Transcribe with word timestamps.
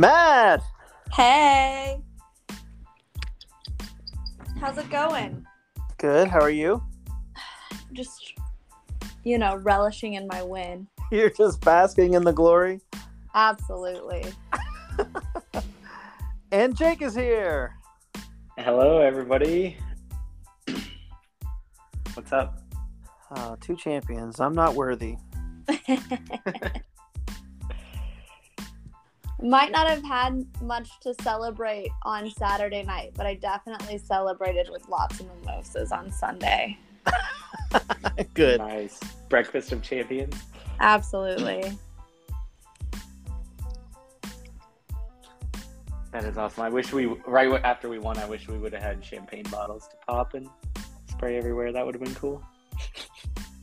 Mad. 0.00 0.62
Hey. 1.12 2.00
How's 4.58 4.78
it 4.78 4.88
going? 4.88 5.44
Good. 5.98 6.26
How 6.26 6.40
are 6.40 6.48
you? 6.48 6.82
Just, 7.92 8.32
you 9.24 9.36
know, 9.36 9.56
relishing 9.56 10.14
in 10.14 10.26
my 10.26 10.42
win. 10.42 10.86
You're 11.12 11.28
just 11.28 11.60
basking 11.60 12.14
in 12.14 12.24
the 12.24 12.32
glory. 12.32 12.80
Absolutely. 13.34 14.24
And 16.52 16.76
Jake 16.76 17.00
is 17.00 17.14
here. 17.14 17.76
Hello, 18.58 18.98
everybody. 18.98 19.76
What's 22.14 22.32
up? 22.32 22.58
Uh, 23.30 23.54
two 23.60 23.76
champions. 23.76 24.40
I'm 24.40 24.52
not 24.52 24.74
worthy. 24.74 25.16
Might 29.42 29.72
not 29.72 29.88
have 29.88 30.04
had 30.04 30.46
much 30.60 30.88
to 31.00 31.14
celebrate 31.22 31.90
on 32.02 32.30
Saturday 32.30 32.82
night, 32.82 33.12
but 33.16 33.26
I 33.26 33.34
definitely 33.34 33.96
celebrated 33.98 34.68
with 34.70 34.86
lots 34.88 35.20
of 35.20 35.26
mimosas 35.26 35.92
on 35.92 36.12
Sunday. 36.12 36.78
Good. 38.34 38.58
Nice 38.58 39.00
breakfast 39.28 39.72
of 39.72 39.82
champions. 39.82 40.36
Absolutely. 40.80 41.72
That 46.12 46.24
is 46.24 46.36
awesome. 46.36 46.64
I 46.64 46.68
wish 46.68 46.92
we 46.92 47.06
right 47.26 47.48
after 47.64 47.88
we 47.88 47.98
won. 47.98 48.18
I 48.18 48.26
wish 48.26 48.48
we 48.48 48.58
would 48.58 48.72
have 48.72 48.82
had 48.82 49.04
champagne 49.04 49.44
bottles 49.44 49.86
to 49.88 49.96
pop 50.06 50.34
and 50.34 50.48
spray 51.08 51.38
everywhere. 51.38 51.72
That 51.72 51.86
would 51.86 51.94
have 51.94 52.02
been 52.02 52.14
cool. 52.14 52.42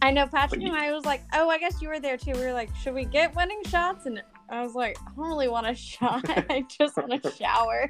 I 0.01 0.11
know 0.11 0.27
Patrick 0.27 0.61
you- 0.61 0.67
and 0.67 0.77
I 0.77 0.91
was 0.91 1.05
like, 1.05 1.21
oh, 1.33 1.49
I 1.49 1.57
guess 1.57 1.81
you 1.81 1.89
were 1.89 1.99
there 1.99 2.17
too. 2.17 2.31
We 2.33 2.39
were 2.39 2.53
like, 2.53 2.73
should 2.75 2.93
we 2.93 3.03
get 3.05 3.35
winning 3.35 3.61
shots? 3.65 4.05
And 4.05 4.21
I 4.49 4.63
was 4.63 4.75
like, 4.75 4.97
I 5.01 5.11
don't 5.15 5.27
really 5.27 5.47
want 5.47 5.67
a 5.67 5.75
shot. 5.75 6.23
I 6.49 6.65
just 6.69 6.97
want 6.97 7.25
a 7.25 7.31
shower. 7.37 7.89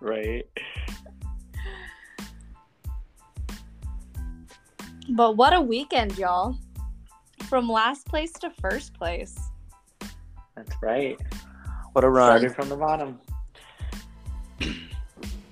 right. 0.00 0.44
But 5.10 5.36
what 5.36 5.54
a 5.54 5.60
weekend, 5.60 6.18
y'all. 6.18 6.56
From 7.48 7.68
last 7.68 8.06
place 8.06 8.32
to 8.40 8.50
first 8.60 8.94
place. 8.94 9.36
That's 10.54 10.76
right. 10.82 11.18
What 11.92 12.04
a 12.04 12.10
run. 12.10 12.38
Started 12.38 12.54
from 12.54 12.68
the 12.68 12.76
bottom. 12.76 13.18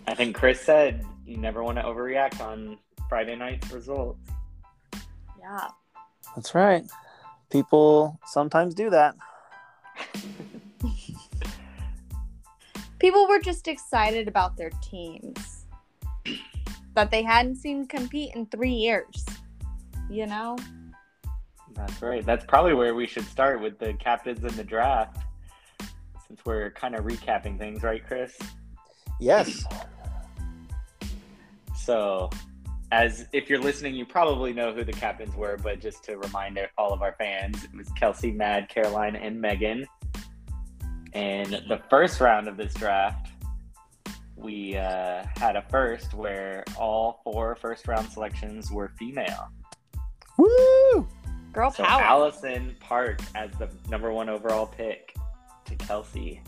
I 0.06 0.14
think 0.14 0.36
Chris 0.36 0.60
said 0.60 1.04
you 1.26 1.36
never 1.36 1.64
want 1.64 1.78
to 1.78 1.84
overreact 1.84 2.40
on 2.40 2.78
Friday 3.08 3.34
night's 3.34 3.72
results. 3.72 4.20
Yeah. 5.40 5.68
That's 6.34 6.54
right. 6.54 6.84
People 7.50 8.20
sometimes 8.26 8.74
do 8.74 8.90
that. 8.90 9.16
People 12.98 13.28
were 13.28 13.40
just 13.40 13.68
excited 13.68 14.26
about 14.28 14.56
their 14.56 14.70
teams 14.82 15.64
that 16.94 17.10
they 17.10 17.22
hadn't 17.22 17.56
seen 17.56 17.86
compete 17.86 18.34
in 18.34 18.46
three 18.46 18.72
years. 18.72 19.24
You 20.10 20.26
know? 20.26 20.56
That's 21.74 22.00
right. 22.00 22.24
That's 22.24 22.44
probably 22.44 22.72
where 22.74 22.94
we 22.94 23.06
should 23.06 23.26
start 23.26 23.60
with 23.60 23.78
the 23.78 23.92
captains 23.94 24.42
in 24.42 24.56
the 24.56 24.64
draft, 24.64 25.18
since 26.26 26.40
we're 26.44 26.70
kind 26.70 26.94
of 26.94 27.04
recapping 27.04 27.58
things, 27.58 27.82
right, 27.82 28.04
Chris? 28.04 28.36
Yes. 29.20 29.64
So, 31.76 32.30
as 32.92 33.26
if 33.32 33.50
you're 33.50 33.60
listening, 33.60 33.94
you 33.94 34.06
probably 34.06 34.52
know 34.52 34.72
who 34.72 34.84
the 34.84 34.92
captains 34.92 35.34
were, 35.34 35.56
but 35.62 35.80
just 35.80 36.04
to 36.04 36.18
remind 36.18 36.58
all 36.78 36.92
of 36.92 37.02
our 37.02 37.14
fans, 37.18 37.64
it 37.64 37.74
was 37.74 37.88
Kelsey, 37.90 38.30
Mad, 38.30 38.68
Caroline, 38.68 39.16
and 39.16 39.40
Megan. 39.40 39.86
And 41.12 41.52
the 41.68 41.80
first 41.90 42.20
round 42.20 42.46
of 42.46 42.56
this 42.56 42.74
draft, 42.74 43.30
we 44.36 44.76
uh, 44.76 45.24
had 45.36 45.56
a 45.56 45.62
first 45.70 46.14
where 46.14 46.62
all 46.78 47.20
four 47.24 47.56
first 47.56 47.88
round 47.88 48.08
selections 48.10 48.70
were 48.70 48.92
female. 48.98 49.48
Woo! 50.36 51.08
Girl 51.52 51.70
So 51.70 51.84
power. 51.84 52.02
Allison 52.02 52.76
Park 52.80 53.20
as 53.34 53.50
the 53.52 53.68
number 53.88 54.12
one 54.12 54.28
overall 54.28 54.66
pick 54.66 55.16
to 55.64 55.74
Kelsey. 55.76 56.42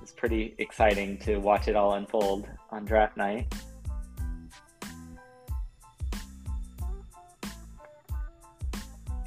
It's 0.00 0.12
pretty 0.12 0.54
exciting 0.58 1.18
to 1.18 1.38
watch 1.38 1.66
it 1.66 1.74
all 1.74 1.94
unfold 1.94 2.48
on 2.70 2.84
draft 2.84 3.16
night. 3.16 3.52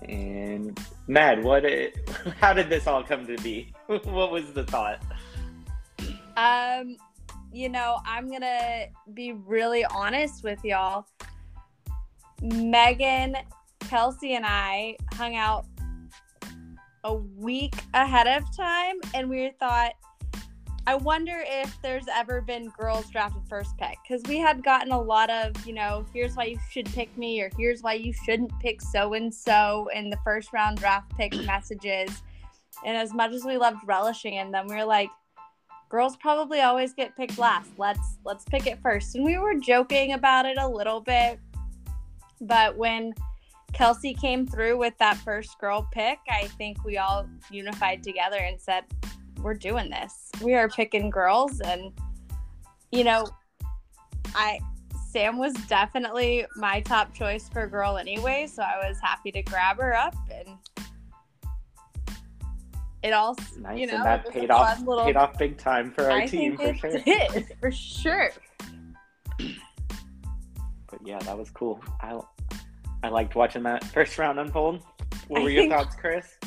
And 0.10 0.80
Mad, 1.08 1.44
what? 1.44 1.66
It, 1.66 2.10
how 2.40 2.54
did 2.54 2.70
this 2.70 2.88
all 2.88 3.04
come 3.04 3.28
to 3.28 3.38
be? 3.38 3.72
what 3.86 4.32
was 4.32 4.52
the 4.54 4.64
thought? 4.64 5.02
Um, 6.36 6.98
you 7.54 7.70
know, 7.70 8.00
I'm 8.06 8.30
gonna 8.32 8.88
be 9.14 9.34
really 9.34 9.86
honest 9.86 10.44
with 10.44 10.64
y'all. 10.64 11.06
Megan, 12.42 13.36
Kelsey, 13.82 14.34
and 14.36 14.46
I 14.48 14.98
hung 15.14 15.36
out 15.36 15.66
a 17.04 17.14
week 17.14 17.76
ahead 17.94 18.28
of 18.28 18.44
time, 18.56 18.96
and 19.14 19.30
we 19.30 19.52
thought, 19.60 19.94
I 20.90 20.96
wonder 20.96 21.44
if 21.46 21.80
there's 21.84 22.08
ever 22.12 22.42
been 22.42 22.70
girls 22.70 23.12
drafted 23.12 23.44
first 23.48 23.78
pick 23.78 24.00
because 24.02 24.24
we 24.24 24.40
had 24.40 24.64
gotten 24.64 24.92
a 24.92 25.00
lot 25.00 25.30
of, 25.30 25.64
you 25.64 25.72
know, 25.72 26.04
here's 26.16 26.36
why 26.36 26.46
you 26.46 26.60
should 26.72 26.88
pick 26.88 27.16
me, 27.16 27.40
or 27.44 27.52
here's 27.60 27.84
why 27.84 27.94
you 27.94 28.12
shouldn't 28.12 28.52
pick 28.60 28.82
so 28.82 29.14
and 29.14 29.32
so 29.32 29.88
in 29.94 30.10
the 30.10 30.18
first 30.24 30.52
round 30.52 30.80
draft 30.80 31.16
pick 31.16 31.36
messages. 31.46 32.24
And 32.84 32.98
as 32.98 33.14
much 33.14 33.34
as 33.34 33.46
we 33.46 33.56
loved 33.56 33.78
relishing 33.86 34.34
in 34.34 34.50
them, 34.50 34.66
we 34.66 34.78
were 34.78 34.84
like, 34.84 35.12
girls 35.90 36.18
probably 36.18 36.62
always 36.62 36.94
get 36.94 37.16
picked 37.16 37.38
last. 37.38 37.70
Let's 37.78 38.18
let's 38.26 38.46
pick 38.46 38.66
it 38.66 38.80
first. 38.82 39.14
And 39.14 39.24
we 39.24 39.38
were 39.38 39.60
joking 39.60 40.14
about 40.14 40.48
it 40.48 40.58
a 40.58 40.68
little 40.68 41.02
bit. 41.02 41.40
But 42.42 42.76
when 42.76 43.14
Kelsey 43.74 44.16
came 44.16 44.48
through 44.48 44.80
with 44.80 44.98
that 44.98 45.18
first 45.18 45.60
girl 45.60 45.88
pick, 45.92 46.18
I 46.32 46.48
think 46.58 46.84
we 46.84 46.98
all 46.98 47.30
unified 47.52 48.02
together 48.02 48.38
and 48.38 48.60
said, 48.60 48.86
We're 49.42 49.54
doing 49.54 49.90
this. 49.90 50.30
We 50.44 50.54
are 50.56 50.68
picking 50.70 51.10
girls 51.10 51.60
and 51.62 51.92
you 52.92 53.04
know, 53.04 53.26
I 54.36 54.60
Sam 55.12 55.38
was 55.38 55.54
definitely 55.68 56.46
my 56.56 56.82
top 56.82 57.14
choice 57.14 57.50
for 57.50 57.66
girl 57.68 57.98
anyway, 57.98 58.48
so 58.48 58.62
I 58.64 58.88
was 58.88 59.00
happy 59.02 59.32
to 59.32 59.42
grab 59.42 59.78
her 59.78 59.96
up 59.96 60.16
and 60.32 60.50
it 63.02 63.14
all 63.14 63.36
Nice, 63.58 63.80
you 63.80 63.88
know 63.88 63.96
and 63.96 64.06
that 64.06 64.20
it 64.20 64.26
was 64.28 64.36
a 64.36 64.40
paid 64.40 64.52
off 64.52 64.80
little- 64.82 65.06
paid 65.06 65.16
off 65.16 65.38
big 65.38 65.58
time 65.58 65.90
for 65.92 66.04
our 66.12 66.18
I 66.20 66.26
team 66.28 66.58
think 66.58 66.80
for 66.82 66.88
it 66.88 66.92
sure. 67.06 67.30
did, 67.30 67.48
for 67.62 67.72
sure. 67.72 68.30
But 69.38 71.00
yeah, 71.06 71.20
that 71.20 71.38
was 71.38 71.50
cool. 71.52 71.82
I 72.02 72.20
I 73.04 73.10
liked 73.10 73.36
watching 73.36 73.64
that 73.64 73.84
first 73.94 74.18
round 74.18 74.40
unfold. 74.40 74.82
What 75.28 75.42
I 75.42 75.44
were 75.44 75.50
your 75.50 75.64
think- 75.64 75.74
thoughts, 75.74 75.96
Chris? 75.96 76.38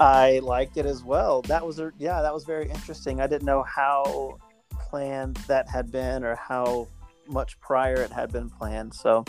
I 0.00 0.38
liked 0.38 0.78
it 0.78 0.86
as 0.86 1.04
well. 1.04 1.42
That 1.42 1.64
was 1.64 1.78
a, 1.78 1.92
yeah, 1.98 2.22
that 2.22 2.32
was 2.32 2.44
very 2.44 2.70
interesting. 2.70 3.20
I 3.20 3.26
didn't 3.26 3.44
know 3.44 3.62
how 3.62 4.38
planned 4.70 5.36
that 5.46 5.68
had 5.68 5.92
been 5.92 6.24
or 6.24 6.34
how 6.36 6.88
much 7.28 7.60
prior 7.60 7.96
it 7.96 8.10
had 8.10 8.32
been 8.32 8.48
planned. 8.48 8.94
So 8.94 9.24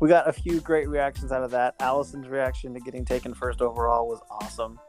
we 0.00 0.08
got 0.08 0.28
a 0.28 0.32
few 0.32 0.60
great 0.60 0.88
reactions 0.88 1.30
out 1.30 1.44
of 1.44 1.50
that. 1.50 1.74
Allison's 1.78 2.26
reaction 2.26 2.72
to 2.72 2.80
getting 2.80 3.04
taken 3.04 3.34
first 3.34 3.60
overall 3.60 4.08
was 4.08 4.20
awesome. 4.30 4.80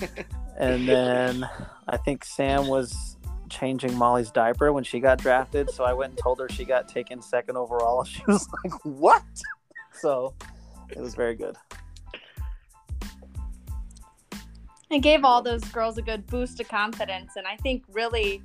and 0.58 0.88
then 0.88 1.48
I 1.88 1.96
think 1.96 2.24
Sam 2.24 2.66
was 2.66 3.16
changing 3.48 3.94
Molly's 3.94 4.30
diaper 4.32 4.72
when 4.72 4.84
she 4.84 4.98
got 4.98 5.18
drafted. 5.18 5.70
So 5.70 5.84
I 5.84 5.92
went 5.92 6.10
and 6.10 6.18
told 6.18 6.40
her 6.40 6.48
she 6.48 6.64
got 6.64 6.88
taken 6.88 7.22
second 7.22 7.56
overall. 7.56 8.04
She 8.08 8.22
was 8.26 8.48
like, 8.64 8.72
"What?" 8.84 9.24
So 9.92 10.34
it 10.90 10.98
was 10.98 11.14
very 11.14 11.34
good. 11.34 11.56
It 14.90 15.00
gave 15.00 15.24
all 15.24 15.42
those 15.42 15.62
girls 15.64 15.98
a 15.98 16.02
good 16.02 16.26
boost 16.26 16.60
of 16.60 16.68
confidence, 16.68 17.36
and 17.36 17.46
I 17.46 17.56
think 17.56 17.84
really 17.88 18.42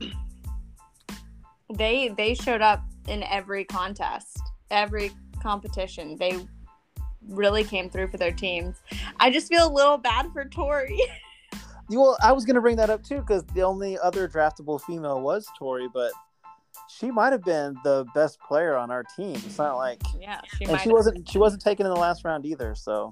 they 1.73 2.09
they 2.09 2.33
showed 2.33 2.61
up 2.61 2.83
in 3.07 3.23
every 3.23 3.63
contest, 3.65 4.39
every 4.69 5.11
competition. 5.41 6.17
They 6.17 6.45
really 7.29 7.63
came 7.63 7.89
through 7.89 8.09
for 8.09 8.17
their 8.17 8.31
teams. 8.31 8.81
I 9.19 9.31
just 9.31 9.47
feel 9.47 9.67
a 9.67 9.71
little 9.71 9.97
bad 9.97 10.31
for 10.33 10.45
Tori. 10.45 10.99
Well, 11.89 12.17
I 12.23 12.31
was 12.31 12.45
going 12.45 12.55
to 12.55 12.61
bring 12.61 12.77
that 12.77 12.89
up 12.89 13.03
too 13.03 13.17
because 13.17 13.43
the 13.53 13.61
only 13.61 13.99
other 13.99 14.27
draftable 14.27 14.81
female 14.81 15.21
was 15.21 15.45
Tori, 15.59 15.89
but 15.93 16.11
she 16.89 17.11
might 17.11 17.31
have 17.31 17.43
been 17.43 17.75
the 17.83 18.05
best 18.13 18.39
player 18.39 18.75
on 18.75 18.89
our 18.89 19.03
team. 19.03 19.35
It's 19.35 19.57
not 19.57 19.75
like, 19.75 20.01
yeah, 20.19 20.39
she 20.57 20.65
and 20.65 20.79
she 20.79 20.89
wasn't 20.89 21.29
she 21.29 21.37
wasn't 21.37 21.61
taken 21.61 21.85
in 21.85 21.93
the 21.93 21.99
last 21.99 22.23
round 22.23 22.45
either. 22.45 22.73
So, 22.73 23.11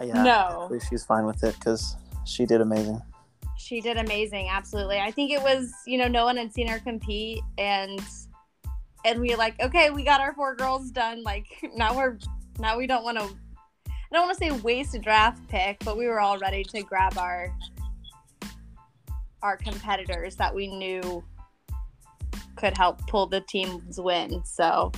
yeah, 0.00 0.22
No. 0.22 0.70
she's 0.88 1.04
fine 1.04 1.26
with 1.26 1.44
it 1.44 1.54
because 1.58 1.96
she 2.24 2.46
did 2.46 2.60
amazing. 2.60 3.00
She 3.58 3.80
did 3.80 3.96
amazing, 3.96 4.48
absolutely. 4.50 4.98
I 4.98 5.10
think 5.10 5.30
it 5.30 5.42
was, 5.42 5.72
you 5.86 5.98
know, 5.98 6.08
no 6.08 6.24
one 6.24 6.36
had 6.36 6.52
seen 6.52 6.66
her 6.68 6.78
compete 6.78 7.40
and 7.58 8.00
and 9.04 9.20
we 9.20 9.30
were 9.30 9.36
like, 9.36 9.60
okay, 9.60 9.90
we 9.90 10.04
got 10.04 10.20
our 10.20 10.32
four 10.32 10.54
girls 10.54 10.90
done. 10.90 11.22
Like 11.22 11.46
now 11.76 11.96
we're 11.96 12.18
now 12.58 12.78
we 12.78 12.86
don't 12.86 13.04
want 13.04 13.18
to 13.18 13.24
I 13.24 14.16
don't 14.16 14.26
want 14.26 14.38
to 14.38 14.44
say 14.44 14.50
waste 14.60 14.94
a 14.94 14.98
draft 14.98 15.46
pick, 15.48 15.78
but 15.84 15.96
we 15.96 16.06
were 16.06 16.20
all 16.20 16.38
ready 16.38 16.62
to 16.64 16.82
grab 16.82 17.16
our 17.16 17.54
our 19.42 19.56
competitors 19.56 20.36
that 20.36 20.54
we 20.54 20.68
knew 20.68 21.24
could 22.56 22.76
help 22.76 23.04
pull 23.06 23.26
the 23.26 23.40
team's 23.40 24.00
win. 24.00 24.42
So, 24.44 24.92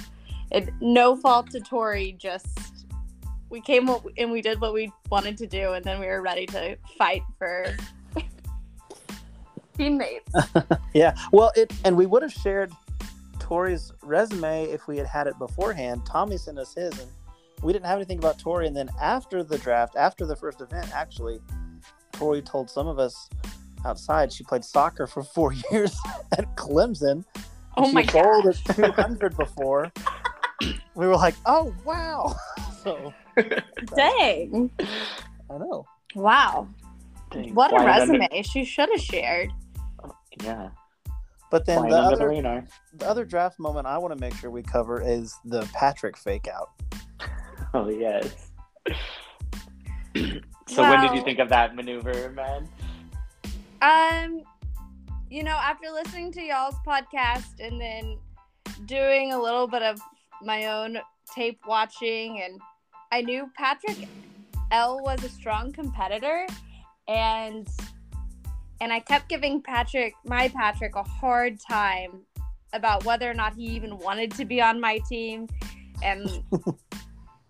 it, 0.50 0.68
no 0.80 1.16
fault 1.16 1.50
to 1.52 1.60
Tori, 1.60 2.16
just 2.18 2.58
we 3.54 3.60
came 3.60 3.88
up 3.88 4.04
and 4.18 4.32
we 4.32 4.42
did 4.42 4.60
what 4.60 4.74
we 4.74 4.90
wanted 5.10 5.38
to 5.38 5.46
do, 5.46 5.74
and 5.74 5.84
then 5.84 6.00
we 6.00 6.06
were 6.06 6.20
ready 6.20 6.44
to 6.44 6.76
fight 6.98 7.22
for 7.38 7.64
teammates. 9.78 10.28
yeah. 10.92 11.16
Well, 11.30 11.52
it 11.54 11.72
and 11.84 11.96
we 11.96 12.06
would 12.06 12.22
have 12.22 12.32
shared 12.32 12.72
Tori's 13.38 13.92
resume 14.02 14.64
if 14.64 14.88
we 14.88 14.96
had 14.96 15.06
had 15.06 15.28
it 15.28 15.38
beforehand. 15.38 16.02
Tommy 16.04 16.36
sent 16.36 16.58
us 16.58 16.74
his, 16.74 16.98
and 16.98 17.08
we 17.62 17.72
didn't 17.72 17.86
have 17.86 17.96
anything 17.96 18.18
about 18.18 18.40
Tori. 18.40 18.66
And 18.66 18.76
then 18.76 18.90
after 19.00 19.44
the 19.44 19.58
draft, 19.58 19.94
after 19.94 20.26
the 20.26 20.34
first 20.34 20.60
event, 20.60 20.92
actually, 20.92 21.38
Tori 22.10 22.42
told 22.42 22.68
some 22.68 22.88
of 22.88 22.98
us 22.98 23.30
outside 23.84 24.32
she 24.32 24.42
played 24.42 24.64
soccer 24.64 25.06
for 25.06 25.22
four 25.22 25.52
years 25.70 25.96
at 26.36 26.56
Clemson. 26.56 27.24
Oh 27.76 27.86
she 27.86 27.92
my 27.92 28.02
bowled 28.06 28.46
gosh. 28.46 28.68
at 28.68 28.74
200 28.74 29.36
before. 29.36 29.92
we 30.96 31.06
were 31.06 31.16
like, 31.16 31.36
oh, 31.46 31.72
wow. 31.84 32.34
So, 32.82 33.14
Dang. 33.96 34.70
I 35.50 35.58
know. 35.58 35.86
Wow. 36.14 36.68
Dang, 37.30 37.54
What 37.54 37.72
a 37.72 37.76
flying 37.76 38.02
under- 38.02 38.18
resume. 38.18 38.42
She 38.42 38.64
should 38.64 38.88
have 38.90 39.00
shared. 39.00 39.50
yeah. 40.42 40.68
But 41.50 41.66
then 41.66 41.78
Flying 41.78 41.92
the 41.92 41.98
under 42.02 42.16
the 42.16 42.24
other, 42.48 42.66
the 42.96 43.08
other 43.08 43.24
draft 43.24 43.58
moment 43.60 43.86
I 43.86 43.98
want 43.98 44.12
to 44.14 44.20
make 44.20 44.34
sure 44.34 44.50
we 44.50 44.62
cover 44.62 45.00
is 45.00 45.34
the 45.44 45.68
Patrick 45.74 46.16
fake 46.16 46.48
out. 46.48 46.70
Oh 47.76 47.88
yes. 47.88 48.52
so 50.68 50.82
when 50.82 51.00
did 51.00 51.12
you 51.14 51.22
think 51.24 51.40
of 51.40 51.48
that 51.48 51.74
maneuver, 51.74 52.30
man? 52.30 52.68
Um, 53.82 54.42
you 55.28 55.42
know, 55.42 55.56
after 55.60 55.90
listening 55.90 56.30
to 56.32 56.40
y'all's 56.40 56.76
podcast 56.86 57.58
and 57.58 57.80
then 57.80 58.16
doing 58.86 59.32
a 59.32 59.40
little 59.40 59.66
bit 59.66 59.82
of 59.82 59.98
my 60.40 60.66
own 60.66 60.98
tape 61.34 61.58
watching, 61.66 62.40
and 62.42 62.60
I 63.14 63.20
knew 63.20 63.48
Patrick 63.54 64.08
L 64.72 65.00
was 65.00 65.22
a 65.22 65.28
strong 65.28 65.70
competitor, 65.70 66.48
and 67.06 67.68
and 68.80 68.92
I 68.92 68.98
kept 68.98 69.28
giving 69.28 69.62
Patrick, 69.62 70.14
my 70.24 70.48
Patrick, 70.48 70.96
a 70.96 71.04
hard 71.04 71.60
time 71.60 72.22
about 72.72 73.04
whether 73.04 73.30
or 73.30 73.34
not 73.34 73.54
he 73.54 73.66
even 73.66 73.98
wanted 73.98 74.32
to 74.32 74.44
be 74.44 74.60
on 74.60 74.80
my 74.80 74.98
team, 75.08 75.48
and. 76.02 76.28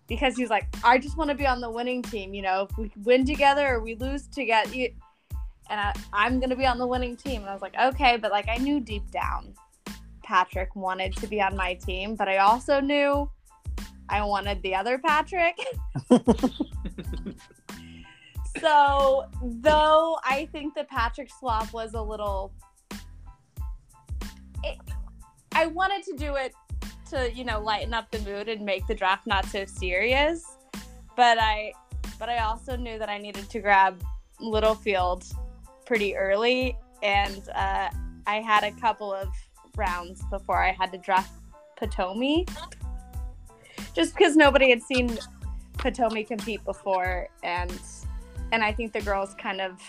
Because 0.07 0.37
he's 0.37 0.51
like, 0.51 0.67
I 0.83 0.99
just 0.99 1.17
want 1.17 1.31
to 1.31 1.35
be 1.35 1.47
on 1.47 1.61
the 1.61 1.71
winning 1.71 2.03
team. 2.03 2.35
You 2.35 2.43
know, 2.43 2.67
if 2.69 2.77
we 2.77 2.91
win 3.03 3.25
together 3.25 3.73
or 3.73 3.79
we 3.79 3.95
lose 3.95 4.27
together, 4.27 4.69
you, 4.71 4.91
and 5.67 5.79
I, 5.79 5.93
I'm 6.13 6.39
gonna 6.39 6.55
be 6.55 6.67
on 6.67 6.77
the 6.77 6.85
winning 6.85 7.17
team. 7.17 7.41
And 7.41 7.49
I 7.49 7.53
was 7.53 7.63
like, 7.63 7.75
okay, 7.75 8.15
but 8.15 8.29
like 8.29 8.47
I 8.47 8.57
knew 8.57 8.79
deep 8.79 9.09
down 9.09 9.55
Patrick 10.21 10.75
wanted 10.75 11.15
to 11.15 11.25
be 11.25 11.41
on 11.41 11.55
my 11.55 11.73
team, 11.73 12.15
but 12.15 12.27
I 12.27 12.37
also 12.37 12.79
knew 12.79 13.27
I 14.09 14.23
wanted 14.23 14.61
the 14.61 14.75
other 14.75 14.97
Patrick. 14.97 15.57
so 18.59 19.25
though 19.43 20.17
I 20.23 20.47
think 20.51 20.75
the 20.75 20.83
Patrick 20.85 21.29
swap 21.39 21.73
was 21.73 21.93
a 21.93 22.01
little 22.01 22.53
it, 24.63 24.77
I 25.53 25.67
wanted 25.67 26.03
to 26.03 26.15
do 26.17 26.35
it 26.35 26.53
to, 27.09 27.31
you 27.31 27.43
know, 27.43 27.59
lighten 27.59 27.93
up 27.93 28.09
the 28.11 28.19
mood 28.19 28.49
and 28.49 28.65
make 28.65 28.87
the 28.87 28.95
draft 28.95 29.27
not 29.27 29.45
so 29.45 29.65
serious. 29.65 30.57
But 31.15 31.37
I 31.39 31.73
but 32.19 32.29
I 32.29 32.39
also 32.39 32.75
knew 32.75 32.97
that 32.97 33.09
I 33.09 33.17
needed 33.17 33.49
to 33.49 33.59
grab 33.59 34.01
Littlefield 34.39 35.25
pretty 35.85 36.15
early, 36.15 36.77
and 37.03 37.47
uh, 37.55 37.89
I 38.25 38.41
had 38.41 38.63
a 38.63 38.71
couple 38.71 39.13
of 39.13 39.29
rounds 39.75 40.21
before 40.29 40.63
I 40.63 40.71
had 40.71 40.91
to 40.93 40.97
draft 40.97 41.31
Potomi, 41.79 42.49
just 43.95 44.13
because 44.13 44.35
nobody 44.35 44.69
had 44.69 44.83
seen 44.83 45.17
Potomi 45.77 46.27
compete 46.27 46.63
before, 46.65 47.27
and 47.43 47.79
and 48.51 48.63
I 48.63 48.71
think 48.71 48.93
the 48.93 49.01
girls 49.01 49.33
kind 49.35 49.61
of 49.61 49.79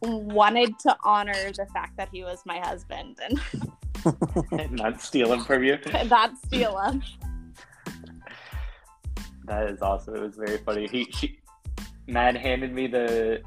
wanted 0.00 0.78
to 0.78 0.96
honor 1.02 1.52
the 1.52 1.66
fact 1.72 1.96
that 1.96 2.08
he 2.12 2.22
was 2.22 2.42
my 2.46 2.58
husband 2.60 3.18
and 3.22 3.40
Not 4.70 5.00
stealing 5.00 5.42
from 5.42 5.64
you. 5.64 5.78
not 6.06 6.36
steal 6.46 6.78
him. 6.78 7.02
That 9.44 9.70
is 9.70 9.82
awesome. 9.82 10.16
It 10.16 10.22
was 10.22 10.36
very 10.36 10.58
funny. 10.58 10.86
He 10.86 11.10
she 11.10 11.40
Mad 12.06 12.36
handed 12.36 12.72
me 12.72 12.86
the 12.86 13.42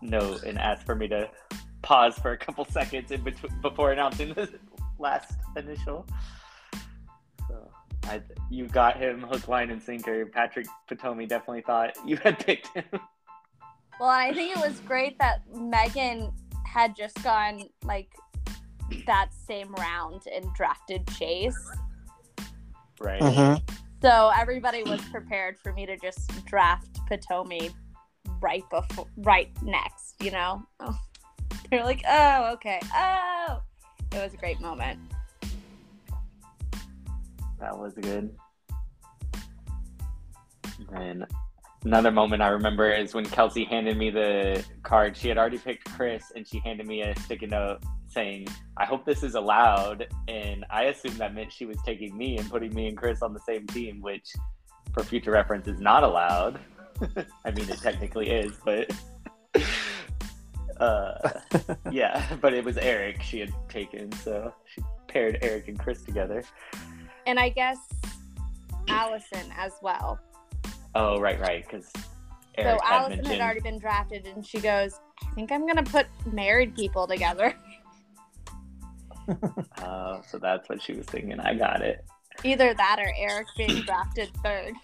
note 0.00 0.44
and 0.44 0.58
asked 0.58 0.86
for 0.86 0.94
me 0.94 1.08
to 1.08 1.28
pause 1.82 2.16
for 2.18 2.32
a 2.32 2.36
couple 2.36 2.64
seconds 2.66 3.10
in 3.10 3.22
between 3.22 3.52
before 3.62 3.92
announcing 3.92 4.34
the 4.34 4.48
last 4.98 5.32
initial. 5.56 6.06
So 7.48 7.70
I 8.04 8.22
you 8.50 8.66
got 8.66 8.96
him 8.96 9.22
hook, 9.22 9.48
line, 9.48 9.70
and 9.70 9.82
sinker. 9.82 10.26
Patrick 10.26 10.66
Potomi 10.90 11.28
definitely 11.28 11.62
thought 11.62 11.92
you 12.06 12.16
had 12.16 12.38
picked 12.44 12.68
him. 12.68 12.84
Well, 13.98 14.08
I 14.08 14.32
think 14.32 14.56
it 14.56 14.60
was 14.60 14.80
great 14.80 15.18
that 15.18 15.42
Megan 15.54 16.32
had 16.66 16.96
just 16.96 17.22
gone 17.22 17.62
like 17.84 18.08
that 19.06 19.28
same 19.34 19.74
round 19.74 20.22
and 20.34 20.46
drafted 20.54 21.06
Chase. 21.18 21.70
Right. 23.00 23.20
Mhm. 23.20 23.62
So 24.02 24.30
everybody 24.34 24.82
was 24.82 25.00
prepared 25.10 25.58
for 25.58 25.72
me 25.72 25.84
to 25.84 25.96
just 25.98 26.30
draft 26.46 26.88
Potomi 27.10 27.72
right 28.40 28.64
before, 28.70 29.06
right 29.18 29.50
next, 29.62 30.14
you 30.20 30.30
know? 30.30 30.62
Oh. 30.80 30.98
They're 31.70 31.84
like, 31.84 32.02
oh, 32.08 32.52
okay. 32.54 32.80
Oh, 32.92 33.62
it 34.12 34.16
was 34.16 34.34
a 34.34 34.36
great 34.36 34.60
moment. 34.60 34.98
That 37.60 37.78
was 37.78 37.94
good. 37.94 38.34
And 40.92 41.26
another 41.84 42.10
moment 42.10 42.42
I 42.42 42.48
remember 42.48 42.90
is 42.90 43.14
when 43.14 43.26
Kelsey 43.26 43.64
handed 43.64 43.96
me 43.96 44.10
the 44.10 44.64
card. 44.82 45.16
She 45.16 45.28
had 45.28 45.38
already 45.38 45.58
picked 45.58 45.84
Chris, 45.84 46.32
and 46.34 46.46
she 46.46 46.58
handed 46.60 46.86
me 46.86 47.02
a 47.02 47.14
sticky 47.20 47.46
note 47.46 47.82
saying, 48.08 48.48
"I 48.76 48.86
hope 48.86 49.04
this 49.04 49.22
is 49.22 49.34
allowed." 49.34 50.08
And 50.26 50.64
I 50.70 50.84
assumed 50.84 51.16
that 51.16 51.34
meant 51.34 51.52
she 51.52 51.66
was 51.66 51.76
taking 51.84 52.16
me 52.16 52.38
and 52.38 52.50
putting 52.50 52.74
me 52.74 52.88
and 52.88 52.96
Chris 52.96 53.22
on 53.22 53.34
the 53.34 53.40
same 53.40 53.66
team, 53.66 54.00
which, 54.00 54.32
for 54.92 55.04
future 55.04 55.32
reference, 55.32 55.68
is 55.68 55.80
not 55.80 56.02
allowed. 56.02 56.60
I 57.44 57.50
mean, 57.50 57.68
it 57.68 57.78
technically 57.80 58.30
is, 58.30 58.52
but. 58.64 58.90
Uh, 60.78 61.30
yeah, 61.90 62.36
but 62.40 62.54
it 62.54 62.64
was 62.64 62.78
Eric 62.78 63.22
she 63.22 63.38
had 63.38 63.52
taken, 63.68 64.10
so 64.12 64.52
she 64.64 64.82
paired 65.08 65.38
Eric 65.42 65.68
and 65.68 65.78
Chris 65.78 66.02
together. 66.02 66.42
And 67.30 67.38
I 67.38 67.48
guess 67.48 67.78
Allison 68.88 69.52
as 69.56 69.70
well. 69.82 70.18
Oh, 70.96 71.20
right, 71.20 71.38
right. 71.38 71.64
Because 71.64 71.88
So 72.58 72.76
Allison 72.84 73.18
mentioned. 73.18 73.26
had 73.28 73.40
already 73.40 73.60
been 73.60 73.78
drafted, 73.78 74.26
and 74.26 74.44
she 74.44 74.58
goes, 74.58 74.98
I 75.22 75.32
think 75.36 75.52
I'm 75.52 75.60
going 75.60 75.76
to 75.76 75.88
put 75.88 76.08
married 76.32 76.74
people 76.74 77.06
together. 77.06 77.54
Oh, 79.82 80.20
so 80.28 80.38
that's 80.38 80.68
what 80.68 80.82
she 80.82 80.92
was 80.92 81.06
thinking. 81.06 81.38
I 81.38 81.54
got 81.54 81.82
it. 81.82 82.04
Either 82.42 82.74
that 82.74 82.96
or 82.98 83.12
Eric 83.16 83.46
being 83.56 83.80
drafted 83.86 84.30
third. 84.42 84.74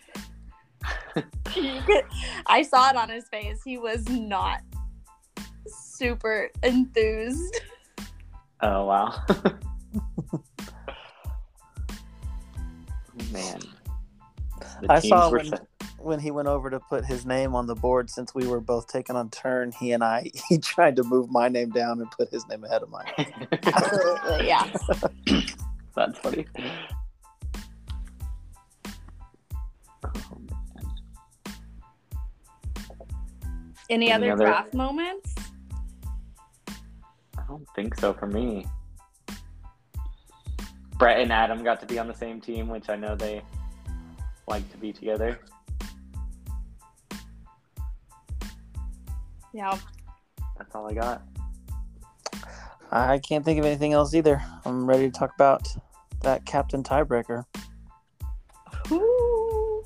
I 2.47 2.63
saw 2.63 2.91
it 2.91 2.97
on 2.97 3.09
his 3.09 3.27
face. 3.29 3.61
He 3.65 3.77
was 3.77 4.09
not 4.09 4.61
super 5.67 6.51
enthused. 6.63 7.61
Oh 8.63 8.85
wow. 8.85 9.21
Man. 13.37 13.61
The 14.83 14.93
I 14.93 14.99
saw 15.01 15.31
when- 15.31 15.47
set- 15.47 15.67
when 15.99 16.21
he 16.21 16.31
went 16.31 16.47
over 16.49 16.71
to 16.71 16.79
put 16.79 17.05
his 17.05 17.27
name 17.27 17.55
on 17.55 17.67
the 17.67 17.75
board, 17.75 18.09
since 18.11 18.35
we 18.35 18.47
were 18.47 18.61
both 18.61 18.87
taking 18.87 19.17
on 19.17 19.29
turn, 19.31 19.73
he 19.73 19.93
and 19.93 20.05
I, 20.05 20.31
he 20.49 20.59
tried 20.59 20.97
to 20.97 21.03
move 21.03 21.31
my 21.31 21.49
name 21.49 21.71
down 21.71 22.01
and 22.01 22.11
put 22.11 22.29
his 22.31 22.47
name 22.49 22.65
ahead 22.65 22.83
of 22.83 22.91
mine. 22.91 23.07
Absolutely, 23.63 24.47
yeah. 24.47 24.71
That's 25.97 26.19
funny. 26.19 26.47
Oh. 30.05 30.11
Any, 33.89 34.11
Any 34.11 34.13
other, 34.13 34.33
other- 34.33 34.45
draft 34.45 34.75
moments? 34.75 35.35
I 37.39 37.43
don't 37.49 37.67
think 37.75 37.95
so 37.95 38.13
for 38.13 38.27
me. 38.27 38.67
Brett 40.99 41.21
and 41.21 41.33
Adam 41.33 41.63
got 41.63 41.81
to 41.81 41.87
be 41.87 41.99
on 41.99 42.09
the 42.09 42.15
same 42.15 42.41
team, 42.41 42.69
which 42.69 42.89
I 42.89 42.97
know 42.97 43.15
they 43.15 43.43
like 44.49 44.71
to 44.73 44.79
be 44.79 44.93
together. 44.93 45.39
Yeah. 49.53 49.79
That's 50.57 50.75
all 50.75 50.91
I 50.91 50.95
got. 50.95 51.23
I 52.91 53.19
can't 53.19 53.45
think 53.45 53.59
of 53.59 53.65
anything 53.65 53.93
else 53.93 54.15
either. 54.15 54.43
I'm 54.65 54.89
ready 54.89 55.11
to 55.11 55.19
talk 55.19 55.35
about 55.35 55.69
that 56.23 56.47
captain 56.47 56.83
tiebreaker. 56.83 57.45
Ooh. 58.91 59.85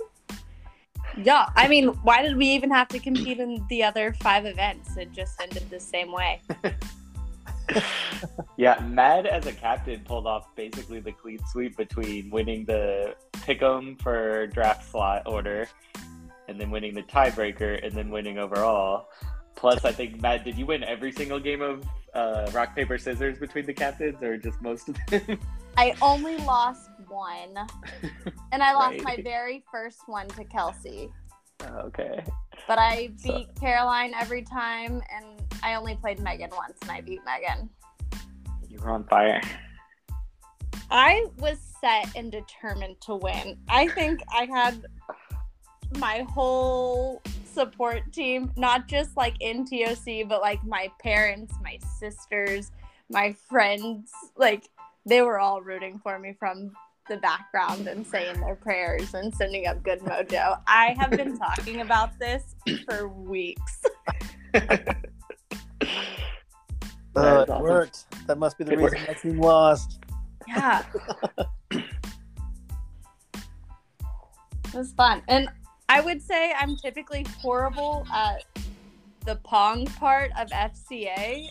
Yeah, 1.17 1.47
I 1.57 1.67
mean, 1.67 1.89
why 2.03 2.23
did 2.23 2.37
we 2.37 2.47
even 2.47 2.71
have 2.71 2.89
to 2.89 2.99
compete 2.99 3.41
in 3.41 3.65
the 3.69 3.83
other 3.83 4.15
five 4.21 4.47
events? 4.47 4.97
It 4.97 5.13
just 5.13 5.41
ended 5.41 5.69
the 5.71 5.81
same 5.81 6.13
way. 6.13 6.41
yeah, 8.57 8.81
Mad 8.89 9.27
as 9.27 9.47
a 9.47 9.53
captain 9.53 10.01
pulled 10.05 10.27
off 10.27 10.55
basically 10.57 11.01
the 11.01 11.13
clean 11.13 11.39
sweep 11.51 11.77
between 11.77 12.31
winning 12.31 12.65
the 12.65 13.15
pick'em 13.33 14.01
for 14.01 14.47
draft 14.49 14.91
slot 14.91 15.23
order, 15.27 15.69
and 16.49 16.61
then 16.61 16.71
winning 16.71 16.95
the 16.95 17.03
tiebreaker, 17.03 17.85
and 17.85 17.95
then 17.95 18.11
winning 18.11 18.39
overall. 18.39 19.09
Plus, 19.57 19.85
I 19.85 19.93
think 19.93 20.21
Matt, 20.23 20.45
did 20.45 20.57
you 20.57 20.65
win 20.67 20.83
every 20.85 21.13
single 21.13 21.39
game 21.41 21.61
of 21.61 21.85
uh, 22.15 22.51
rock 22.53 22.75
paper 22.75 22.97
scissors 22.99 23.39
between 23.39 23.67
the 23.67 23.75
captains, 23.75 24.23
or 24.23 24.37
just 24.39 24.61
most 24.63 24.89
of 24.89 24.97
them? 25.09 25.39
I 25.77 25.95
only 26.03 26.37
lost 26.39 26.91
one, 27.09 27.57
and 28.53 28.63
I 28.63 28.73
lost 28.73 29.03
Right. 29.05 29.19
my 29.19 29.23
very 29.23 29.63
first 29.71 30.01
one 30.07 30.29
to 30.29 30.45
Kelsey. 30.45 31.11
okay. 31.63 32.25
But 32.69 32.79
I 32.79 33.11
So- 33.17 33.33
beat 33.39 33.49
Caroline 33.59 34.13
every 34.15 34.43
time, 34.43 35.03
and 35.15 35.41
I 35.63 35.75
only 35.75 35.97
played 35.97 36.21
Megan 36.21 36.51
once, 36.51 36.79
and 36.83 36.91
I 36.91 37.01
beat 37.01 37.21
Megan. 37.25 37.69
You 38.69 38.79
were 38.81 38.91
on 38.91 39.05
fire. 39.05 39.41
I 40.91 41.27
was 41.39 41.59
set 41.81 42.09
and 42.17 42.33
determined 42.33 43.01
to 43.03 43.17
win. 43.17 43.59
I 43.69 43.89
think 43.89 44.21
I 44.33 44.47
had 44.47 44.85
my 45.99 46.27
whole 46.31 47.23
support 47.45 48.13
team, 48.13 48.53
not 48.57 48.89
just 48.89 49.17
like 49.17 49.35
in 49.41 49.65
TOC, 49.65 50.29
but 50.29 50.41
like 50.41 50.65
my 50.65 50.91
parents, 51.01 51.55
my 51.63 51.79
sisters, 51.99 52.71
my 53.09 53.35
friends, 53.49 54.11
like 54.37 54.69
they 55.07 55.23
were 55.23 55.39
all 55.39 55.63
rooting 55.63 56.01
for 56.03 56.19
me 56.19 56.35
from 56.39 56.73
the 57.09 57.17
background 57.17 57.89
and 57.89 58.07
saying 58.07 58.41
their 58.41 58.55
prayers 58.55 59.15
and 59.15 59.35
sending 59.35 59.67
up 59.67 59.83
good 59.83 60.01
mojo. 60.01 60.61
I 60.67 60.95
have 60.99 61.11
been 61.11 61.37
talking 61.37 61.81
about 61.81 62.19
this 62.19 62.55
for 62.89 63.09
weeks. 63.09 63.83
Uh, 67.17 67.21
it 67.21 67.51
awesome. 67.51 67.63
worked. 67.63 68.27
That 68.27 68.39
must 68.39 68.57
be 68.59 68.65
the 68.65 68.73
It 68.73 68.79
reason 68.79 68.99
worked. 68.99 69.09
my 69.09 69.15
team 69.15 69.41
lost. 69.41 69.99
Yeah. 70.47 70.83
it 71.71 71.85
was 74.75 74.93
fun. 74.93 75.23
And 75.29 75.49
I 75.89 76.01
would 76.01 76.23
say 76.23 76.53
I'm 76.59 76.77
typically 76.77 77.27
horrible 77.41 78.07
at 78.13 78.45
the 79.25 79.37
pong 79.37 79.87
part 79.87 80.31
of 80.39 80.49
FCA. 80.51 81.49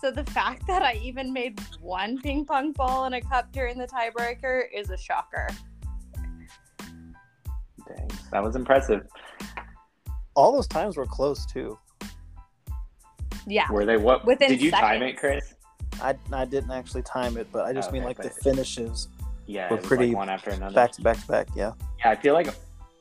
So 0.00 0.10
the 0.10 0.24
fact 0.24 0.66
that 0.66 0.82
I 0.82 0.94
even 1.02 1.32
made 1.32 1.60
one 1.80 2.18
ping 2.20 2.44
pong 2.44 2.72
ball 2.72 3.04
in 3.04 3.14
a 3.14 3.20
cup 3.20 3.52
during 3.52 3.78
the 3.78 3.86
tiebreaker 3.86 4.62
is 4.74 4.90
a 4.90 4.96
shocker. 4.96 5.48
Dang, 7.86 8.10
that 8.32 8.42
was 8.42 8.56
impressive. 8.56 9.06
All 10.34 10.52
those 10.52 10.66
times 10.66 10.96
were 10.96 11.06
close 11.06 11.44
too. 11.46 11.78
Yeah. 13.46 13.70
Were 13.70 13.84
they 13.84 13.96
what? 13.96 14.24
Within 14.24 14.50
did 14.50 14.60
you 14.60 14.70
time 14.70 15.02
it. 15.02 15.16
Chris? 15.16 15.54
I, 16.00 16.14
I 16.32 16.44
didn't 16.44 16.70
actually 16.70 17.02
time 17.02 17.36
it, 17.36 17.48
but 17.52 17.66
I 17.66 17.72
just 17.72 17.92
mean 17.92 18.04
like 18.04 18.16
the 18.16 18.30
finishes 18.30 19.08
Yeah, 19.46 19.68
We're 19.70 19.76
it 19.76 19.80
was 19.80 19.88
pretty 19.88 20.06
like 20.08 20.16
one 20.16 20.28
after 20.28 20.50
another. 20.50 20.74
back 20.74 20.92
to 20.92 21.02
back 21.02 21.20
to 21.20 21.26
back. 21.26 21.48
Yeah. 21.54 21.72
Yeah, 21.98 22.10
I 22.10 22.16
feel 22.16 22.34
like 22.34 22.48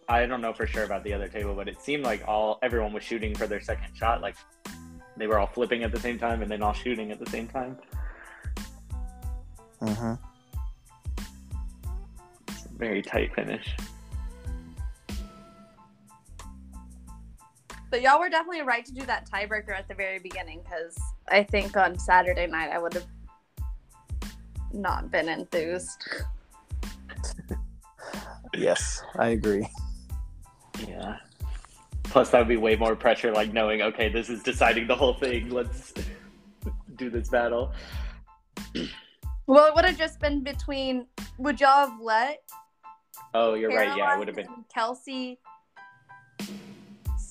I 0.07 0.25
don't 0.25 0.41
know 0.41 0.53
for 0.53 0.65
sure 0.65 0.83
about 0.83 1.03
the 1.03 1.13
other 1.13 1.27
table, 1.27 1.53
but 1.53 1.67
it 1.67 1.79
seemed 1.81 2.03
like 2.03 2.27
all 2.27 2.57
everyone 2.63 2.93
was 2.93 3.03
shooting 3.03 3.35
for 3.35 3.45
their 3.47 3.61
second 3.61 3.95
shot. 3.95 4.21
Like 4.21 4.35
they 5.17 5.27
were 5.27 5.37
all 5.37 5.47
flipping 5.47 5.83
at 5.83 5.91
the 5.91 5.99
same 5.99 6.17
time 6.17 6.41
and 6.41 6.49
then 6.49 6.63
all 6.63 6.73
shooting 6.73 7.11
at 7.11 7.19
the 7.19 7.29
same 7.29 7.47
time. 7.47 7.77
Mm-hmm. 9.81 10.13
Very 12.77 13.01
tight 13.01 13.33
finish. 13.35 13.75
But 17.89 18.01
y'all 18.01 18.19
were 18.19 18.29
definitely 18.29 18.61
right 18.61 18.85
to 18.85 18.93
do 18.93 19.05
that 19.05 19.29
tiebreaker 19.29 19.77
at 19.77 19.87
the 19.87 19.95
very 19.95 20.19
beginning 20.19 20.61
because 20.63 20.97
I 21.29 21.43
think 21.43 21.75
on 21.75 21.97
Saturday 21.97 22.47
night 22.47 22.69
I 22.71 22.79
would 22.79 22.93
have 22.93 23.07
not 24.71 25.11
been 25.11 25.29
enthused. 25.29 26.05
Yes, 28.55 29.03
I 29.15 29.27
agree. 29.29 29.67
Yeah. 30.87 31.17
Plus, 32.05 32.31
that 32.31 32.39
would 32.39 32.47
be 32.47 32.57
way 32.57 32.75
more 32.75 32.95
pressure. 32.95 33.31
Like 33.31 33.53
knowing, 33.53 33.83
okay, 33.83 34.09
this 34.09 34.27
is 34.27 34.41
deciding 34.41 34.87
the 34.87 34.95
whole 34.95 35.13
thing. 35.13 35.49
Let's 35.51 35.93
do 36.95 37.11
this 37.11 37.29
battle. 37.29 37.71
Well, 39.45 39.65
it 39.65 39.73
would 39.73 39.85
have 39.85 39.97
just 39.97 40.19
been 40.19 40.43
between. 40.43 41.07
Would 41.39 41.59
y'all 41.59 41.89
have 41.89 41.99
let 41.99 42.43
Oh, 43.33 43.53
you're 43.53 43.69
right. 43.69 43.95
Yeah, 43.97 44.13
it 44.13 44.19
would 44.19 44.27
have 44.27 44.35
been. 44.35 44.47
Kelsey 44.73 45.39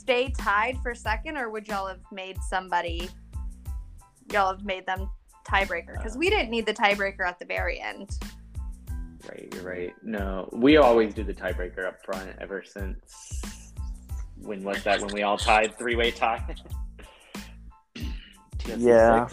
stay 0.08 0.30
tied 0.38 0.78
for 0.78 0.94
second, 0.94 1.36
or 1.36 1.50
would 1.50 1.68
y'all 1.68 1.86
have 1.86 2.00
made 2.10 2.38
somebody? 2.48 3.10
Y'all 4.32 4.50
have 4.52 4.64
made 4.64 4.86
them 4.86 5.10
tiebreaker 5.46 5.98
because 5.98 6.16
we 6.16 6.30
didn't 6.30 6.48
need 6.48 6.64
the 6.64 6.72
tiebreaker 6.72 7.26
at 7.26 7.38
the 7.38 7.44
very 7.44 7.78
end. 7.78 8.18
Right, 9.28 9.52
you're 9.52 9.64
right. 9.64 9.94
No, 10.02 10.48
we 10.50 10.78
always 10.78 11.12
do 11.12 11.24
the 11.24 11.34
tiebreaker 11.34 11.86
up 11.86 12.02
front 12.02 12.30
ever 12.40 12.64
since. 12.64 13.74
When 14.40 14.64
was 14.64 14.82
that? 14.84 15.02
When 15.02 15.12
we 15.12 15.24
all 15.24 15.36
tied 15.36 15.76
three 15.76 15.94
way 15.94 16.10
tie? 16.10 16.42
Yeah. 18.76 19.26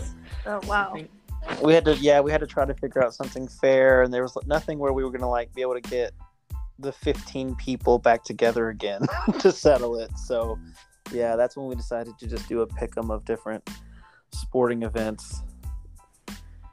Oh 0.45 0.61
wow! 0.65 0.95
We 1.61 1.73
had 1.73 1.83
to, 1.85 1.97
yeah, 1.97 2.21
we 2.21 2.31
had 2.31 2.39
to 2.39 2.47
try 2.47 2.63
to 2.63 2.73
figure 2.73 3.03
out 3.03 3.13
something 3.13 3.49
fair, 3.49 4.03
and 4.03 4.13
there 4.13 4.21
was 4.21 4.37
nothing 4.45 4.79
where 4.79 4.93
we 4.93 5.03
were 5.03 5.11
gonna 5.11 5.29
like 5.29 5.53
be 5.53 5.61
able 5.61 5.73
to 5.73 5.81
get 5.81 6.13
the 6.79 6.91
15 6.91 7.55
people 7.55 7.99
back 7.99 8.23
together 8.23 8.69
again 8.69 9.01
to 9.39 9.51
settle 9.51 9.97
it. 9.97 10.11
So, 10.17 10.59
yeah, 11.11 11.35
that's 11.35 11.55
when 11.55 11.67
we 11.67 11.75
decided 11.75 12.17
to 12.19 12.27
just 12.27 12.47
do 12.49 12.61
a 12.61 12.67
pick'em 12.67 13.13
of 13.13 13.25
different 13.25 13.69
sporting 14.31 14.83
events. 14.83 15.41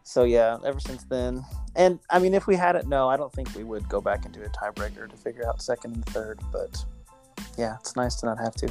So 0.03 0.25
yeah, 0.25 0.59
ever 0.65 0.79
since 0.79 1.05
then, 1.05 1.43
and 1.75 1.99
I 2.11 2.19
mean, 2.19 2.35
if 2.35 2.47
we 2.47 2.55
had 2.55 2.77
it, 2.77 2.87
no, 2.87 3.09
I 3.09 3.17
don't 3.17 3.33
think 3.33 3.55
we 3.55 3.65
would 3.65 3.89
go 3.89 4.01
back 4.01 4.27
and 4.27 4.35
do 4.35 4.43
a 4.43 4.49
tiebreaker 4.49 5.09
to 5.09 5.17
figure 5.17 5.49
out 5.49 5.63
second 5.63 5.95
and 5.95 6.07
third. 6.07 6.39
But 6.53 6.85
yeah, 7.57 7.77
it's 7.81 7.97
nice 7.97 8.17
to 8.17 8.27
not 8.27 8.39
have 8.39 8.55
to. 8.57 8.71